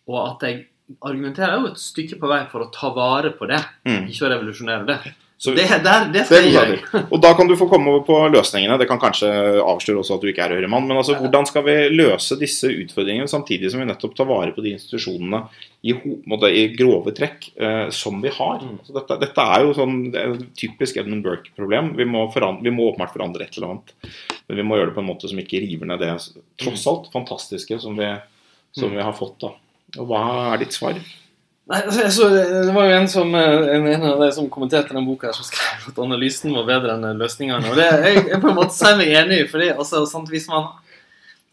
Og 0.10 0.20
at 0.24 0.46
jeg 0.48 0.66
argumenterer 1.04 1.60
jo 1.60 1.72
et 1.72 1.82
stykke 1.82 2.20
på 2.22 2.30
vei 2.30 2.44
for 2.52 2.66
å 2.66 2.72
ta 2.74 2.92
vare 2.96 3.34
på 3.38 3.50
det, 3.50 3.60
Mm. 3.86 4.08
ikke 4.08 4.26
å 4.28 4.32
revolusjonere 4.32 4.86
det. 4.88 5.14
Så- 5.40 5.54
det, 5.54 5.68
der, 5.86 6.08
det 6.12 6.24
Det 6.28 6.38
jeg 6.42 6.54
gjøre. 6.54 7.02
Og 7.14 7.22
da 7.22 7.30
kan 7.38 7.46
du 7.48 7.54
få 7.56 7.68
komme 7.70 7.92
over 7.92 8.02
på 8.08 8.16
løsningene. 8.34 8.74
Det 8.82 8.88
kan 8.90 8.98
kanskje 8.98 9.28
avsløre 9.62 10.00
også 10.02 10.16
at 10.16 10.22
du 10.24 10.32
ikke 10.32 10.42
er 10.48 10.56
høyremann. 10.56 10.88
Men 10.90 10.98
altså, 10.98 11.14
hvordan 11.22 11.46
skal 11.46 11.62
vi 11.68 11.76
løse 11.94 12.40
disse 12.42 12.66
utfordringene 12.74 13.30
samtidig 13.30 13.70
som 13.70 13.80
vi 13.84 13.86
nettopp 13.86 14.16
tar 14.18 14.26
vare 14.26 14.50
på 14.56 14.64
de 14.66 14.72
institusjonene 14.74 15.44
i, 15.86 15.94
i 15.94 16.64
grove 16.74 17.14
trekk 17.14 17.52
eh, 17.54 17.90
som 17.94 18.18
vi 18.26 18.32
har? 18.34 18.64
Mm. 18.66 18.80
Altså, 18.82 18.96
dette, 18.98 19.20
dette 19.28 19.46
er 19.54 19.68
jo 19.68 19.76
sånn 19.78 19.96
det 20.16 20.24
er 20.26 20.34
typisk 20.58 20.98
Edmund 21.04 21.22
Burke-problem. 21.28 21.94
Vi, 22.02 22.10
må 22.10 22.26
foran- 22.34 22.58
vi 22.66 22.74
må 22.74 22.90
åpenbart 22.90 23.14
forandre 23.14 23.46
et 23.46 23.60
eller 23.62 23.76
annet. 23.76 23.94
Men 24.50 24.58
vi 24.64 24.66
må 24.66 24.80
gjøre 24.82 24.90
det 24.90 24.98
på 24.98 25.06
en 25.06 25.12
måte 25.12 25.30
som 25.30 25.38
ikke 25.38 25.62
river 25.62 25.86
ned 25.94 26.02
det 26.02 26.10
tross 26.58 26.88
alt 26.90 27.12
fantastiske 27.14 27.78
som 27.86 27.94
vi, 27.96 28.10
som 28.74 28.90
Mm. 28.90 28.98
vi 28.98 29.04
har 29.06 29.14
fått. 29.14 29.38
da. 29.46 29.54
Og 30.02 30.08
hva 30.10 30.26
er 30.56 30.66
ditt 30.66 30.74
svar? 30.74 30.98
Nei, 31.68 31.82
altså, 31.84 32.30
det 32.32 32.72
var 32.72 32.86
jo 32.88 32.96
en, 32.96 33.10
som, 33.12 33.34
eh, 33.36 33.70
en, 33.76 33.88
en 33.92 34.06
av 34.08 34.22
de 34.24 34.30
som 34.32 34.46
kommenterte 34.52 34.96
den 34.96 35.08
boka 35.08 35.34
som 35.36 35.44
skrev 35.44 35.90
at 35.90 35.98
analysen 36.00 36.54
var 36.56 36.68
bedre 36.70 36.96
enn 36.96 37.20
løsningene. 37.20 37.74
Og 37.74 37.80
det 37.80 37.88
jeg, 37.92 38.22
jeg 38.30 38.40
på 38.44 38.52
en 38.54 38.56
måte 38.56 38.76
sier 38.78 38.96
meg 39.00 39.12
enig 39.20 39.42
i. 39.44 39.48
fordi 39.52 39.72
altså, 39.74 40.06
sant, 40.08 40.32
hvis, 40.32 40.48
man, 40.52 40.70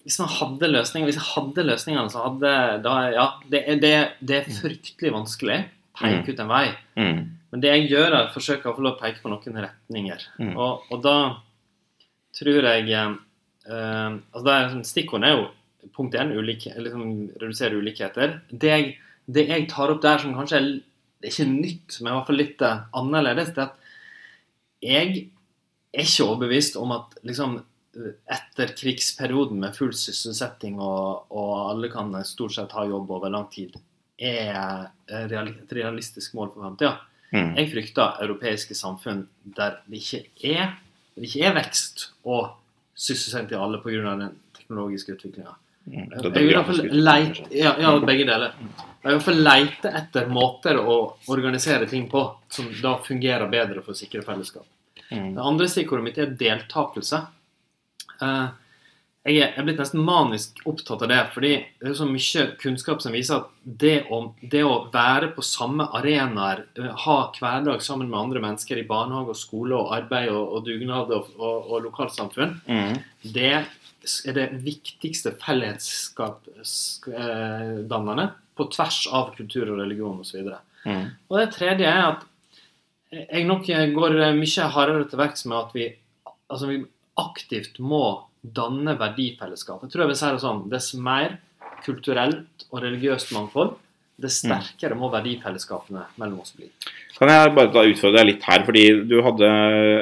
hvis 0.06 0.20
man 0.22 0.30
hadde 0.36 0.70
løsninger 0.70 1.10
Hvis 1.10 1.18
jeg 1.18 1.30
hadde 1.32 1.66
løsningene, 1.66 2.12
så 2.12 2.28
hadde 2.28 2.52
da, 2.84 2.94
Ja, 3.14 3.26
det 3.50 3.64
er, 3.64 3.80
det, 3.82 3.94
det 4.22 4.38
er 4.38 4.60
fryktelig 4.60 5.14
vanskelig. 5.16 5.58
Peke 5.98 6.34
ut 6.34 6.44
en 6.44 6.50
vei. 6.50 6.68
Mm. 6.98 7.18
Men 7.50 7.62
det 7.62 7.74
jeg 7.74 7.90
gjør, 7.92 8.08
er 8.12 8.28
å 8.28 8.34
forsøke 8.34 8.70
å 8.70 8.94
peke 9.00 9.22
på 9.22 9.30
noen 9.30 9.60
retninger. 9.66 10.22
Mm. 10.38 10.54
Og, 10.54 10.86
og 10.94 11.02
da 11.02 11.18
tror 12.38 12.70
jeg 12.70 12.86
eh, 12.94 14.08
altså 14.14 14.54
er, 14.54 14.80
Stikkordene 14.86 15.30
er 15.30 15.38
jo 15.40 15.50
punkt 15.94 16.14
én 16.14 16.32
liksom, 16.34 17.02
redusere 17.40 17.78
ulikheter. 17.78 18.38
Det 18.50 18.70
jeg, 18.70 18.94
det 19.26 19.46
jeg 19.48 19.68
tar 19.70 19.92
opp 19.92 20.02
der 20.04 20.20
som 20.20 20.34
kanskje 20.36 20.60
er 20.60 20.68
ikke 21.24 21.46
nytt, 21.48 22.00
men 22.00 22.10
i 22.10 22.16
hvert 22.16 22.28
fall 22.28 22.40
litt 22.40 22.64
eh, 22.64 22.82
annerledes, 22.98 23.54
det 23.56 23.62
er 23.62 23.70
at 23.70 23.80
jeg 24.84 25.06
er 25.94 26.04
ikke 26.04 26.26
overbevist 26.26 26.76
om 26.76 26.92
at 26.92 27.16
liksom 27.24 27.62
etter 28.26 28.72
krigsperioden 28.74 29.60
med 29.62 29.76
full 29.76 29.92
sysselsetting 29.94 30.80
og, 30.82 31.30
og 31.30 31.52
alle 31.70 31.90
kan 31.92 32.12
stort 32.26 32.56
sett 32.56 32.74
ha 32.74 32.86
jobb 32.88 33.12
over 33.14 33.32
lang 33.32 33.46
tid, 33.52 33.76
er 34.18 34.90
eh, 35.08 35.26
et 35.26 35.74
realistisk 35.78 36.34
mål 36.36 36.52
for 36.52 36.64
framtida. 36.66 36.96
Mm. 37.34 37.54
Jeg 37.58 37.70
frykter 37.72 38.20
europeiske 38.22 38.76
samfunn 38.78 39.24
der 39.56 39.80
det 39.88 40.02
ikke 40.02 40.52
er, 40.54 40.76
det 41.14 41.30
ikke 41.30 41.48
er 41.48 41.56
vekst 41.56 42.08
og 42.22 42.54
sysselsetting 42.94 43.50
til 43.50 43.62
alle 43.62 43.80
pga. 43.82 44.14
den 44.20 44.36
teknologiske 44.54 45.16
utviklinga. 45.16 45.56
Mm. 45.84 46.08
Jeg 46.16 46.32
vil 46.32 46.50
i 46.50 46.54
hvert 46.54 46.70
fall 46.70 46.86
leite 46.96 47.46
ja, 47.52 47.74
ja, 47.80 47.92
begge 48.00 48.24
deler. 48.28 48.54
Jeg 48.56 49.04
vil 49.04 49.12
i 49.12 49.18
hvert 49.18 49.26
fall 49.26 49.42
leite 49.44 49.92
etter 50.00 50.30
måter 50.32 50.78
å 50.80 50.96
organisere 51.34 51.88
ting 51.90 52.06
på 52.10 52.24
som 52.48 52.70
da 52.80 52.96
fungerer 53.04 53.50
bedre 53.52 53.84
for 53.84 53.92
å 53.92 53.98
sikre 53.98 54.24
fellesskap. 54.24 54.64
Mm. 55.10 55.34
Det 55.36 55.44
andre 55.44 55.68
stikkordet 55.68 56.06
mitt 56.06 56.20
er 56.22 56.32
deltakelse. 56.40 57.20
Eh, 58.24 58.46
jeg 59.24 59.38
er 59.40 59.54
jeg 59.54 59.60
er 59.60 59.64
blitt 59.64 59.78
nesten 59.80 60.02
manisk 60.04 60.58
opptatt 60.68 61.02
av 61.04 61.08
det, 61.08 61.20
fordi 61.32 61.52
det 61.80 61.90
er 61.90 61.94
så 61.96 62.04
mye 62.08 62.42
kunnskap 62.60 63.00
som 63.00 63.14
viser 63.16 63.38
at 63.38 63.46
det 63.64 63.94
å, 64.12 64.18
det 64.52 64.60
å 64.68 64.74
være 64.92 65.30
på 65.32 65.44
samme 65.44 65.86
arenaer, 65.96 66.66
eh, 66.76 66.90
ha 67.06 67.16
hverdag 67.38 67.80
sammen 67.84 68.10
med 68.10 68.20
andre 68.20 68.42
mennesker 68.44 68.80
i 68.80 68.88
barnehage 68.88 69.32
og 69.32 69.40
skole 69.40 69.78
og 69.78 69.94
arbeid 69.96 70.28
og, 70.32 70.58
og 70.58 70.66
dugnad 70.68 71.12
og, 71.16 71.32
og, 71.38 71.70
og 71.72 71.88
lokalsamfunn, 71.88 72.60
Mm. 72.68 73.00
det 73.32 73.64
er 74.28 74.34
det 74.36 74.46
viktigste 74.64 75.30
fellesskapsdannende 75.42 78.26
på 78.54 78.62
tvers 78.70 79.06
av 79.10 79.34
kultur 79.36 79.70
og 79.72 79.78
religion 79.82 80.20
osv. 80.22 80.40
Mm. 80.84 81.06
Og 81.30 81.34
det 81.40 81.54
tredje 81.56 81.86
er 81.90 82.02
at 82.12 82.22
jeg 83.14 83.46
nok 83.46 83.66
går 83.94 84.12
mye 84.36 84.68
hardere 84.74 85.08
til 85.08 85.20
verks 85.20 85.46
med 85.46 85.58
at 85.60 85.70
vi, 85.76 85.88
altså 86.50 86.66
vi 86.70 86.78
aktivt 87.20 87.78
må 87.78 88.04
danne 88.44 88.96
verdifellesskap. 89.00 89.82
Jeg 89.82 89.92
tror 89.92 90.04
jeg 90.04 90.12
vil 90.12 90.20
si 90.20 90.32
det 90.34 90.42
sånn 90.42 90.64
Dess 90.72 90.92
mer 90.98 91.38
kulturelt 91.84 92.66
og 92.70 92.82
religiøst 92.84 93.32
mangfold, 93.36 93.74
dess 94.20 94.40
sterkere 94.44 94.96
må 94.98 95.10
verdifellesskapene 95.12 96.06
mellom 96.20 96.42
oss 96.44 96.54
bli. 96.56 96.68
Kan 97.16 97.32
jeg 97.32 97.54
bare 97.56 97.86
utfordre 97.90 98.20
deg 98.20 98.30
litt 98.30 98.46
her, 98.46 98.64
fordi 98.66 98.84
du 99.10 99.16
hadde 99.26 99.50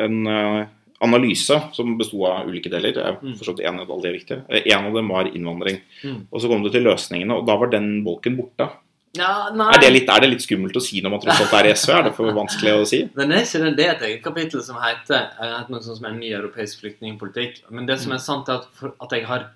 en 0.06 0.18
eh, 0.28 0.70
analyse 1.02 1.56
som 1.74 1.96
besto 1.98 2.22
av 2.28 2.46
ulike 2.48 2.70
deler. 2.70 2.92
Jeg 2.94 3.18
Mm. 3.22 3.34
forstått 3.38 3.60
i 3.60 3.66
at 3.66 4.02
det 4.02 4.30
er. 4.30 4.44
Eh, 4.48 4.62
En 4.76 4.86
av 4.86 4.94
dem 4.94 5.08
var 5.08 5.24
innvandring. 5.24 5.80
Mm. 6.04 6.26
Og 6.32 6.40
så 6.40 6.48
kom 6.48 6.62
du 6.62 6.70
til 6.70 6.84
løsningene, 6.84 7.36
og 7.38 7.46
da 7.46 7.56
var 7.56 7.70
den 7.70 8.04
bolken 8.04 8.36
borte. 8.36 8.70
Ja. 9.14 9.48
Er 9.52 9.78
det 9.78 9.92
litt, 9.92 10.08
er 10.08 10.20
det 10.20 10.30
litt 10.30 10.40
skummelt 10.40 10.72
å 10.74 10.80
si 10.80 11.02
når 11.02 11.10
man 11.10 11.20
tross 11.20 11.40
alt 11.42 11.52
er 11.52 11.68
i 11.68 11.72
SV? 11.74 11.90
Er 11.92 12.02
det 12.04 12.14
for 12.16 12.32
vanskelig 12.32 12.72
å 12.80 12.86
si? 12.86 13.02
Det 13.14 13.28
er 13.28 13.42
ikke 13.42 13.60
det. 13.64 13.76
Det 13.76 13.84
er 13.86 13.90
et 13.96 14.02
eget 14.08 14.22
kapittel 14.24 14.62
som 14.62 14.76
heter, 14.76 15.28
eh, 15.38 15.64
noe 15.68 15.80
sånt 15.82 15.98
som 15.98 16.06
en 16.06 16.18
ny 16.18 16.30
europeisk 16.32 16.80
flyktningpolitikk. 16.80 17.70
Men 17.70 17.84
det 17.86 17.98
som 18.00 18.12
er 18.12 18.18
sant, 18.18 18.48
er 18.48 18.54
at, 18.62 18.68
for, 18.72 18.94
at 19.02 19.10
jeg 19.10 19.26
har 19.26 19.50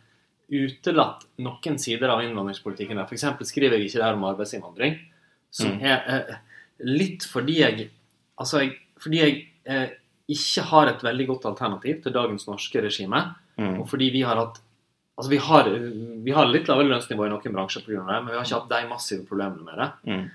utelatt 0.52 1.24
noen 1.42 1.78
sider 1.80 2.08
av 2.12 2.20
innvandringspolitikken. 2.22 2.98
F.eks. 3.06 3.24
Skriver 3.48 3.78
jeg 3.78 3.88
ikke 3.88 4.02
der 4.04 4.12
om 4.18 4.24
arbeidsinnvandring. 4.28 4.98
Som 5.50 5.78
Mm. 5.78 5.82
er 5.84 6.02
eh, 6.06 6.34
litt 6.84 7.22
fordi 7.24 7.56
jeg 7.58 7.90
Altså, 8.38 8.58
jeg, 8.60 8.76
fordi 9.00 9.16
jeg 9.16 9.46
eh, 9.64 9.88
ikke 10.32 10.64
har 10.70 10.90
et 10.90 11.02
veldig 11.06 11.26
godt 11.32 11.44
alternativ 11.52 12.00
til 12.04 12.14
dagens 12.14 12.48
norske 12.48 12.82
regime. 12.82 13.22
Mm. 13.56 13.80
Og 13.80 13.90
fordi 13.90 14.12
vi 14.14 14.24
har 14.26 14.40
hatt 14.42 14.62
Altså, 15.16 15.30
vi 15.32 15.38
har, 15.40 15.68
vi 16.26 16.32
har 16.36 16.44
litt 16.44 16.66
lavere 16.68 16.90
lønnsnivå 16.90 17.24
i 17.24 17.30
noen 17.32 17.54
bransjer 17.54 17.86
pga. 17.86 18.02
det, 18.04 18.16
men 18.20 18.26
vi 18.28 18.34
har 18.36 18.42
ikke 18.44 18.58
hatt 18.58 18.68
de 18.68 18.88
massive 18.90 19.22
problemene 19.24 19.64
med 19.64 19.78
det. 19.80 19.86
Mm. 20.12 20.26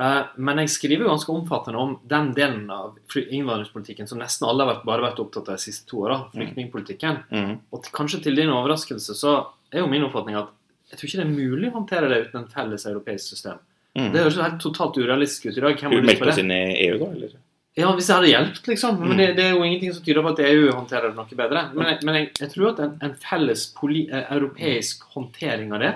Eh, 0.00 0.22
Men 0.36 0.62
jeg 0.62 0.70
skriver 0.72 1.10
ganske 1.10 1.30
omfattende 1.30 1.78
om 1.78 1.92
den 2.08 2.32
delen 2.34 2.70
av 2.72 2.96
innvandringspolitikken 3.14 4.08
som 4.08 4.18
nesten 4.18 4.48
alle 4.48 4.64
har 4.66 4.80
bare 4.86 5.04
vært 5.04 5.20
opptatt 5.22 5.52
av 5.52 5.58
de 5.58 5.66
siste 5.66 5.86
to 5.90 6.02
åra, 6.06 6.22
flyktningpolitikken. 6.32 7.20
Mm. 7.30 7.54
Og 7.70 7.90
kanskje 7.94 8.22
til 8.24 8.40
din 8.40 8.48
overraskelse 8.54 9.14
så 9.18 9.36
er 9.70 9.84
jo 9.84 9.92
min 9.92 10.08
oppfatning 10.08 10.40
at 10.40 10.50
jeg 10.90 10.98
tror 10.98 11.08
ikke 11.08 11.20
det 11.20 11.26
er 11.26 11.36
mulig 11.36 11.70
å 11.70 11.76
håndtere 11.78 12.08
det 12.10 12.24
uten 12.26 12.44
et 12.44 12.56
felles 12.56 12.88
europeisk 12.90 13.34
system. 13.36 13.60
Mm. 13.94 14.10
Det 14.10 14.24
høres 14.24 14.36
jo 14.38 14.42
helt 14.42 14.60
totalt 14.62 14.98
urealistisk 14.98 15.46
ut 15.50 15.58
i 15.58 15.62
dag. 15.62 15.78
Hvem 15.78 15.94
har 15.94 16.08
lyst 16.08 16.22
på 16.22 16.32
oss 16.32 16.40
inn 16.42 16.54
i 16.54 16.62
EU, 16.88 16.96
da? 16.98 17.12
Eller? 17.14 17.36
Ja, 17.76 17.88
hvis 17.96 18.06
det 18.06 18.14
hadde 18.14 18.28
hjulpet, 18.30 18.66
liksom. 18.70 18.98
Men 19.00 19.10
Mm. 19.10 19.16
det, 19.18 19.26
det 19.36 19.44
er 19.44 19.50
jo 19.56 19.64
ingenting 19.66 19.92
som 19.94 20.04
tyder 20.04 20.22
på 20.22 20.30
at 20.30 20.38
EU 20.46 20.68
håndterer 20.72 21.08
det 21.10 21.16
noe 21.16 21.38
bedre. 21.40 21.62
Men 21.74 21.86
jeg, 21.90 21.98
men 22.06 22.14
jeg, 22.14 22.28
jeg 22.38 22.50
tror 22.52 22.68
at 22.70 22.78
en, 22.84 22.92
en 23.02 23.14
felles 23.18 23.64
poli, 23.74 24.04
eh, 24.12 24.28
europeisk 24.36 25.02
håndtering 25.16 25.72
av 25.74 25.80
det 25.80 25.94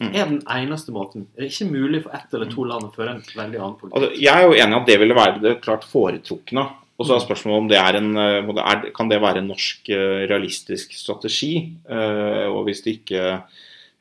Mm. 0.00 0.08
er 0.16 0.24
den 0.26 0.40
eneste 0.50 0.90
måten. 0.90 1.26
Det 1.36 1.44
er 1.44 1.50
ikke 1.52 1.70
mulig 1.70 2.02
for 2.02 2.10
ett 2.16 2.32
eller 2.34 2.48
to 2.50 2.64
land 2.64 2.82
å 2.88 2.94
føre 2.94 3.10
en 3.14 3.20
veldig 3.22 3.58
annen 3.60 3.76
politikk. 3.78 3.94
Altså, 4.02 4.20
jeg 4.20 4.34
er 4.34 4.42
jo 4.48 4.54
enig 4.58 4.74
i 4.74 4.80
at 4.80 4.86
det 4.88 4.96
ville 4.98 5.14
være 5.14 5.40
det 5.44 5.52
klart 5.62 5.84
foretrukne. 5.86 6.64
Og 6.98 7.06
så 7.06 7.14
er 7.14 7.22
spørsmålet 7.22 7.58
om 7.60 7.68
det 7.68 7.78
er 7.78 7.96
en 8.00 8.16
eh, 8.16 8.52
det- 8.82 8.94
Kan 8.96 9.08
det 9.08 9.20
være 9.22 9.38
en 9.38 9.48
norsk 9.52 9.88
eh, 9.90 10.26
realistisk 10.26 10.92
strategi? 10.96 11.76
Og 11.86 12.64
hvis 12.66 12.82
det 12.82 12.96
ikke 13.06 13.42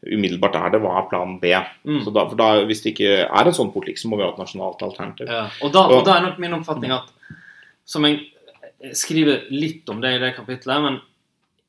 umiddelbart 0.02 0.58
er 0.58 0.74
det, 0.74 0.82
hva 0.82 0.96
er 0.98 1.08
plan 1.12 1.38
B? 1.42 1.54
Mm. 1.86 2.02
Så 2.06 2.14
da, 2.16 2.26
for 2.30 2.40
da, 2.40 2.50
Hvis 2.70 2.82
det 2.84 2.96
ikke 2.96 3.26
er 3.28 3.50
en 3.50 3.58
sånn 3.58 3.74
politikk, 3.74 4.02
så 4.02 4.10
må 4.10 4.18
vi 4.18 4.26
ha 4.26 4.32
et 4.34 4.42
nasjonalt 4.42 4.82
alternativ. 4.86 5.30
Ja, 5.30 5.46
og, 5.62 5.74
da, 5.76 5.86
og 5.94 6.06
da 6.08 6.18
er 6.18 6.26
nok 6.26 6.42
min 6.42 6.58
oppfatning 6.58 6.94
at 6.96 7.12
som 7.86 8.06
jeg 8.08 8.96
skriver 8.98 9.48
litt 9.54 9.90
om 9.92 10.02
det 10.02 10.16
i 10.16 10.22
det 10.22 10.34
kapitlet, 10.38 10.86
men 10.86 11.00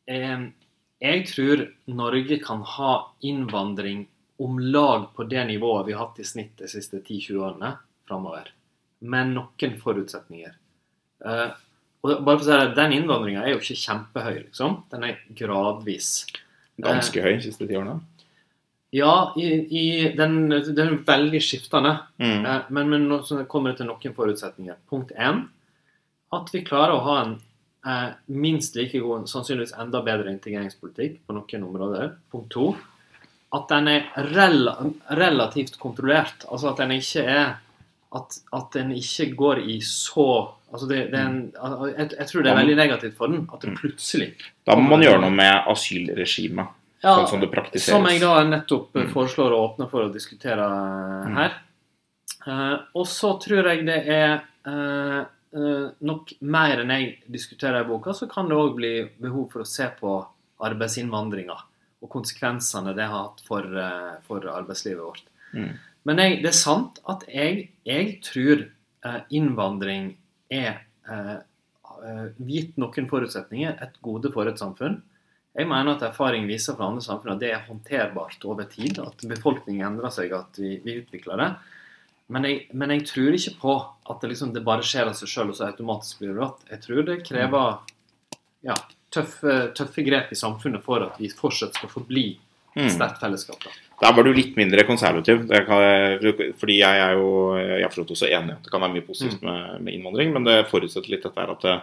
eh, 0.08 0.48
jeg 1.02 1.26
tror 1.28 1.66
Norge 1.92 2.38
kan 2.44 2.62
ha 2.76 2.94
innvandring 3.26 4.06
om 4.42 4.58
lag 4.58 5.08
på 5.16 5.26
det 5.30 5.44
nivået 5.50 5.88
vi 5.88 5.96
har 5.96 6.06
hatt 6.06 6.20
i 6.22 6.26
snitt 6.26 6.56
de 6.58 6.70
siste 6.70 7.02
10-20 7.02 7.42
årene 7.42 7.74
framover. 8.08 8.48
Med 9.02 9.34
noen 9.34 9.76
forutsetninger. 9.82 10.54
Eh, 11.26 11.50
og 12.02 12.22
bare 12.26 12.38
for 12.38 12.42
å 12.42 12.46
si 12.46 12.54
det, 12.54 12.74
Den 12.78 12.94
innvandringa 12.96 13.44
er 13.44 13.54
jo 13.54 13.60
ikke 13.60 13.78
kjempehøy, 13.78 14.38
liksom. 14.48 14.80
Den 14.90 15.06
er 15.06 15.20
gradvis. 15.38 16.24
Ganske 16.82 17.22
høy 17.22 17.36
de 17.36 17.44
siste 17.44 17.68
ti 17.68 17.76
årene. 17.78 18.00
Ja, 18.92 19.32
i, 19.40 19.46
i 19.72 19.84
den, 20.16 20.50
den 20.52 20.82
er 20.84 20.98
veldig 21.06 21.40
skiftende. 21.40 21.94
Mm. 22.20 22.44
Eh, 22.44 22.68
Men, 22.68 22.90
men 22.92 23.08
nå 23.08 23.22
kommer 23.48 23.72
det 23.72 23.80
til 23.80 23.88
noen 23.88 24.16
forutsetninger. 24.16 24.76
Punkt 24.90 25.14
én 25.16 25.46
at 26.32 26.52
vi 26.52 26.62
klarer 26.64 26.96
å 26.96 27.04
ha 27.06 27.16
en 27.22 27.34
eh, 27.88 28.10
minst 28.32 28.76
like 28.76 29.00
god, 29.00 29.28
sannsynligvis 29.28 29.74
enda 29.80 30.00
bedre 30.04 30.32
integreringspolitikk 30.32 31.22
på 31.26 31.36
noen 31.36 31.66
områder. 31.68 32.14
Punkt 32.32 32.52
to 32.52 32.72
at 33.52 33.68
den 33.68 33.88
er 33.92 34.06
rel 34.32 34.70
relativt 35.12 35.76
kontrollert. 35.80 36.46
Altså 36.48 36.70
at 36.70 36.80
den 36.80 36.94
ikke 36.96 37.24
er 37.28 37.58
at, 38.16 38.38
at 38.52 38.72
den 38.76 38.92
ikke 38.96 39.30
går 39.36 39.60
i 39.72 39.78
så 39.84 40.26
altså 40.72 40.88
det, 40.88 41.06
det 41.12 41.20
en, 41.20 41.38
jeg, 41.52 42.10
jeg 42.18 42.28
tror 42.28 42.44
det 42.44 42.52
er 42.52 42.58
veldig 42.60 42.76
negativt 42.76 43.16
for 43.16 43.32
den 43.32 43.46
at 43.52 43.64
det 43.64 43.72
plutselig 43.78 44.30
Da 44.68 44.76
må 44.76 44.94
man 44.94 45.04
gjøre 45.04 45.20
noe 45.24 45.32
med 45.32 45.68
asylregimet, 45.72 46.72
ja, 47.02 47.14
sånn 47.16 47.28
som 47.28 47.40
det 47.40 47.50
praktiseres. 47.52 47.90
Som 47.90 48.06
jeg 48.06 48.20
da 48.20 48.44
nettopp 48.44 48.96
eh, 48.96 49.02
Mm. 49.06 49.12
foreslår 49.12 49.52
å 49.52 49.60
åpne 49.68 49.90
for 49.90 50.02
å 50.08 50.12
diskutere 50.12 50.66
Mm. 51.26 51.34
her. 51.36 51.52
Eh, 52.46 52.78
og 52.94 53.06
så 53.06 53.34
tror 53.40 53.64
jeg 53.70 53.84
det 53.86 54.06
er 54.08 54.42
eh, 54.66 55.24
eh, 55.54 55.90
nok 56.00 56.32
mer 56.40 56.80
enn 56.80 56.90
jeg 56.90 57.18
diskuterer 57.30 57.80
i 57.84 57.88
boka, 57.88 58.10
så 58.14 58.28
kan 58.30 58.48
det 58.48 58.56
òg 58.56 58.76
bli 58.76 59.08
behov 59.20 59.50
for 59.52 59.62
å 59.62 59.66
se 59.66 59.88
på 60.00 60.26
arbeidsinnvandringa 60.62 61.56
og 62.02 62.10
konsekvensene 62.10 62.94
det 62.96 63.04
har 63.06 63.28
hatt 63.28 63.42
for, 63.46 63.62
eh, 63.62 64.16
for 64.26 64.40
arbeidslivet 64.40 65.02
vårt. 65.02 65.22
Mm. 65.54 65.78
Men 66.04 66.16
jeg, 66.18 66.42
det 66.42 66.50
er 66.50 66.58
sant 66.58 66.98
at 67.08 67.24
jeg, 67.28 67.68
jeg 67.86 68.20
tror 68.22 68.68
eh, 69.04 69.20
innvandring 69.30 70.16
er, 70.50 70.80
eh, 71.08 71.36
eh, 72.04 72.28
gitt 72.46 72.76
noen 72.78 73.08
forutsetninger, 73.10 73.76
et 73.82 74.00
gode 74.02 74.32
for 74.32 74.46
et 74.50 74.58
samfunn. 74.58 75.00
Jeg 75.52 75.68
mener 75.68 75.92
at 75.92 76.04
erfaring 76.06 76.46
viser 76.48 76.76
fra 76.78 76.88
andre 76.88 77.04
samfunn 77.04 77.34
at 77.34 77.42
det 77.42 77.50
er 77.52 77.66
håndterbart 77.66 78.44
over 78.48 78.64
tid. 78.72 78.98
At 79.02 79.24
befolkningen 79.28 79.84
endrer 79.84 80.12
seg, 80.14 80.32
at 80.32 80.56
vi, 80.60 80.78
vi 80.84 80.96
utvikler 81.02 81.42
det. 81.42 81.50
Men 82.32 82.46
jeg, 82.48 82.62
men 82.72 82.94
jeg 82.94 83.04
tror 83.10 83.36
ikke 83.36 83.58
på 83.60 83.74
at 84.08 84.22
det, 84.22 84.30
liksom, 84.32 84.54
det 84.54 84.64
bare 84.64 84.86
skjer 84.86 85.10
av 85.10 85.18
seg 85.18 85.28
sjøl 85.28 85.52
og 85.52 85.58
så 85.58 85.68
automatisk 85.68 86.22
blir 86.22 86.32
det 86.32 86.40
rått. 86.40 86.64
Jeg 86.70 86.84
tror 86.86 87.04
det 87.10 87.18
krever 87.26 87.74
ja, 88.64 88.78
tøffe, 89.12 89.58
tøffe 89.76 90.06
grep 90.06 90.32
i 90.32 90.38
samfunnet 90.38 90.84
for 90.86 91.04
at 91.04 91.20
vi 91.20 91.28
fortsatt 91.36 91.76
skal 91.76 91.92
forbli 91.92 92.30
et 92.32 92.48
Mm. 92.72 92.88
sterkt 92.88 93.20
fellesskap. 93.20 93.60
Da. 93.60 93.70
Der 94.00 94.14
var 94.16 94.24
du 94.24 94.32
litt 94.32 94.56
mindre 94.56 94.80
konservativ. 94.88 95.42
Det 95.46 95.66
kan, 95.66 96.22
fordi 96.56 96.78
jeg 96.78 97.00
er 97.04 97.18
jo 97.18 97.58
jeg 97.58 97.82
er 97.84 97.98
også 98.00 98.30
enig 98.30 98.54
at 98.54 98.64
det 98.64 98.72
kan 98.72 98.80
være 98.80 98.94
mye 98.94 99.04
positivt 99.04 99.42
med, 99.42 99.82
med 99.84 99.92
innvandring, 99.92 100.32
men 100.32 100.44
det 100.48 100.70
forutsetter 100.70 101.12
litt 101.12 101.22
dette 101.22 101.44
at 101.52 101.60
det 101.60 101.76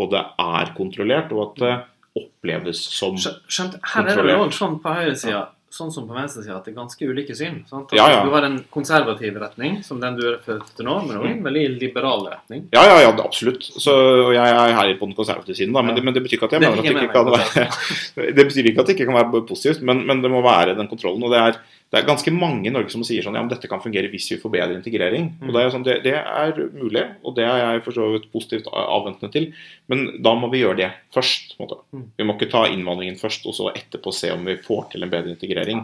både 0.00 0.22
er 0.40 0.72
kontrollert, 0.78 1.34
og 1.36 1.50
at 1.50 1.60
det 1.60 1.74
oppleves 2.18 2.82
som 2.90 3.16
Skjønt, 3.20 3.78
her 3.94 4.10
er 4.10 4.22
det 4.22 4.36
jo 4.36 4.50
sånn 4.54 4.78
på 4.82 4.94
høyresida 4.96 5.48
sånn 5.70 5.92
som 5.94 6.06
på 6.08 6.16
venstresida 6.16 6.56
at 6.58 6.66
det 6.66 6.72
er 6.72 6.78
ganske 6.80 7.06
ulike 7.06 7.34
syn. 7.38 7.60
Sant? 7.70 7.92
Ja, 7.94 8.08
ja. 8.10 8.22
Du 8.26 8.32
har 8.34 8.42
en 8.46 8.56
konservativ 8.74 9.36
retning, 9.38 9.78
som 9.86 10.00
den 10.02 10.16
du 10.18 10.24
refererte 10.26 10.74
til 10.74 10.88
nå, 10.88 10.96
men 11.06 11.20
også 11.20 11.30
en 11.30 11.44
veldig 11.46 11.62
liberal 11.76 12.26
retning. 12.26 12.64
Ja, 12.74 12.82
ja, 12.88 12.96
ja, 13.04 13.12
absolutt. 13.22 13.62
Så, 13.62 13.94
jeg 14.34 14.56
er 14.56 14.74
her 14.74 14.90
på 14.98 15.06
den 15.06 15.14
konservative 15.18 15.54
siden, 15.54 15.74
da, 15.76 15.84
men, 15.86 15.94
Ja. 15.94 16.00
det, 16.00 16.04
men 16.08 16.16
det 16.16 16.24
betyr 16.26 16.40
ikke 16.40 16.50
at 16.50 16.56
jeg 16.58 16.60
Det 16.60 16.70
mener 16.70 16.82
at 16.82 16.88
det 16.88 17.04
ikke 17.06 17.14
kan 17.14 17.30
være 17.30 18.32
Det 18.36 18.46
betyr 18.50 18.70
ikke 18.72 18.82
at 18.82 18.90
det 18.90 18.96
ikke 18.98 19.06
kan 19.12 19.20
være 19.20 19.44
positivt, 19.46 19.82
men, 19.86 20.02
men 20.10 20.22
det 20.24 20.30
må 20.30 20.42
være 20.42 20.74
den 20.74 20.90
kontrollen. 20.90 21.22
Og 21.22 21.30
det 21.30 21.38
er, 21.38 21.60
det 21.90 21.98
er 21.98 22.06
ganske 22.06 22.30
mange 22.30 22.68
i 22.68 22.70
Norge 22.70 22.92
som 22.92 23.02
sier 23.02 23.24
sånn 23.24 23.34
ja, 23.34 23.40
men 23.42 23.50
dette 23.50 23.66
kan 23.66 23.80
fungere 23.82 24.06
hvis 24.12 24.28
vi 24.30 24.36
får 24.38 24.52
bedre 24.54 24.76
integrering. 24.78 25.24
Og 25.42 25.48
Mm. 25.48 25.52
det 25.56 25.62
er, 25.64 25.70
sånn, 25.74 25.84
det, 25.84 25.96
det 26.04 26.12
er 26.14 26.60
mulig, 26.72 27.02
og 27.26 27.34
det 27.34 27.44
er 27.44 27.58
jeg 27.64 27.82
for 27.82 27.92
så 27.98 28.06
vidt 28.12 28.28
positivt 28.32 28.68
avventende 28.70 29.32
til. 29.34 29.48
Men 29.90 30.22
da 30.22 30.34
må 30.38 30.50
vi 30.52 30.60
gjøre 30.62 30.76
det 30.84 30.90
først. 31.12 31.56
på 31.58 31.66
en. 31.66 31.80
Mm. 31.92 32.04
Vi 32.16 32.24
må 32.28 32.36
ikke 32.38 32.50
ta 32.52 32.62
innvandringen 32.70 33.18
først, 33.18 33.44
og 33.50 33.54
så 33.58 33.72
etterpå 33.74 34.12
se 34.14 34.30
om 34.30 34.44
vi 34.46 34.54
får 34.56 34.92
til 34.92 35.02
en 35.02 35.10
bedre 35.10 35.34
integrering. 35.34 35.82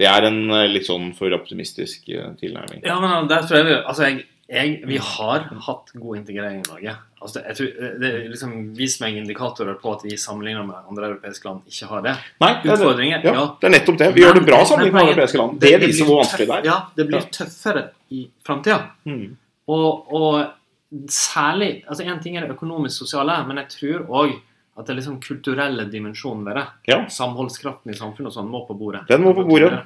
Det 0.00 0.06
er 0.08 0.24
en 0.26 0.50
eh, 0.50 0.66
litt 0.66 0.86
sånn 0.88 1.12
for 1.14 1.30
optimistisk 1.36 2.08
eh, 2.08 2.32
tilnærming. 2.40 2.80
Ja, 2.82 2.96
men 2.98 3.28
der 3.28 3.44
tror 3.44 3.60
jeg 3.60 3.66
vi 3.68 3.74
Altså, 3.84 4.08
jeg, 4.08 4.24
jeg, 4.48 4.82
vi 4.84 4.98
har 5.00 5.46
hatt 5.66 5.92
god 5.96 6.16
integrering 6.18 6.58
i 6.60 6.66
Norge. 6.66 6.94
Altså, 7.24 7.40
jeg 7.46 7.56
tror, 7.56 7.68
det 8.02 8.08
er 8.10 8.24
liksom 8.28 8.50
Vis 8.76 8.98
meg 9.00 9.16
indikatorer 9.16 9.78
på 9.80 9.94
at 9.96 10.02
vi 10.04 10.18
sammenlignet 10.20 10.66
med 10.68 10.90
andre 10.90 11.08
europeiske 11.14 11.48
land 11.48 11.70
ikke 11.70 11.88
har 11.88 12.02
det. 12.04 12.12
Nei, 12.44 12.50
det 12.50 12.58
er, 12.58 12.66
det. 12.66 12.74
Utfordringer, 12.74 13.24
Ja, 13.24 13.32
ja. 13.38 13.46
det 13.60 13.70
er 13.70 13.74
nettopp 13.78 14.02
det. 14.02 14.10
Vi 14.16 14.24
gjør 14.24 14.36
det 14.36 14.44
bra 14.50 14.58
sammenlignet 14.68 14.98
med 14.98 15.12
europeiske 15.14 15.40
land. 15.40 15.56
Det 15.62 15.70
det 15.72 15.88
viser 15.88 16.10
hvor 16.10 16.20
vanskelig 16.20 16.48
det 16.50 16.58
er. 16.58 16.68
Ja, 16.68 16.76
det 16.98 17.08
blir 17.08 17.30
tøffere 17.38 17.86
i 18.12 18.26
framtida. 18.44 18.80
Mm. 19.08 19.24
Og, 19.72 20.12
og 20.12 21.08
særlig 21.10 21.70
altså 21.88 22.04
Én 22.04 22.20
ting 22.22 22.36
er 22.36 22.44
det 22.44 22.52
økonomisk-sosiale, 22.58 23.40
men 23.48 23.62
jeg 23.62 23.72
tror 23.78 24.04
òg 24.20 24.36
at 24.74 24.84
det 24.84 24.92
er 24.92 24.98
liksom 24.98 25.20
kulturelle 25.22 25.86
dimensjonen 25.88 26.44
ved 26.44 26.58
det. 26.58 26.66
Ja. 26.90 27.00
Samholdskraften 27.08 27.94
i 27.94 27.96
samfunnet 27.96 28.32
og 28.32 28.36
sånn 28.36 28.50
må 28.50 28.64
på 28.68 28.76
bordet. 28.76 29.04
Den 29.08 29.22
må 29.24 29.32
på 29.36 29.46
bordet. 29.46 29.84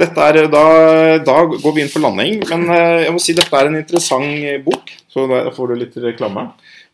Dette 0.00 0.26
er, 0.26 0.40
da, 0.50 0.64
da 1.22 1.36
går 1.52 1.74
vi 1.76 1.84
inn 1.84 1.92
for 1.92 2.02
landing, 2.04 2.40
men 2.50 2.66
eh, 2.74 3.04
jeg 3.06 3.14
må 3.14 3.22
si 3.22 3.36
dette 3.38 3.56
er 3.56 3.70
en 3.70 3.78
interessant 3.78 4.64
bok, 4.66 4.90
så 5.10 5.28
da 5.30 5.44
får 5.54 5.70
du 5.70 5.80
litt 5.80 5.98
reklame. 6.02 6.48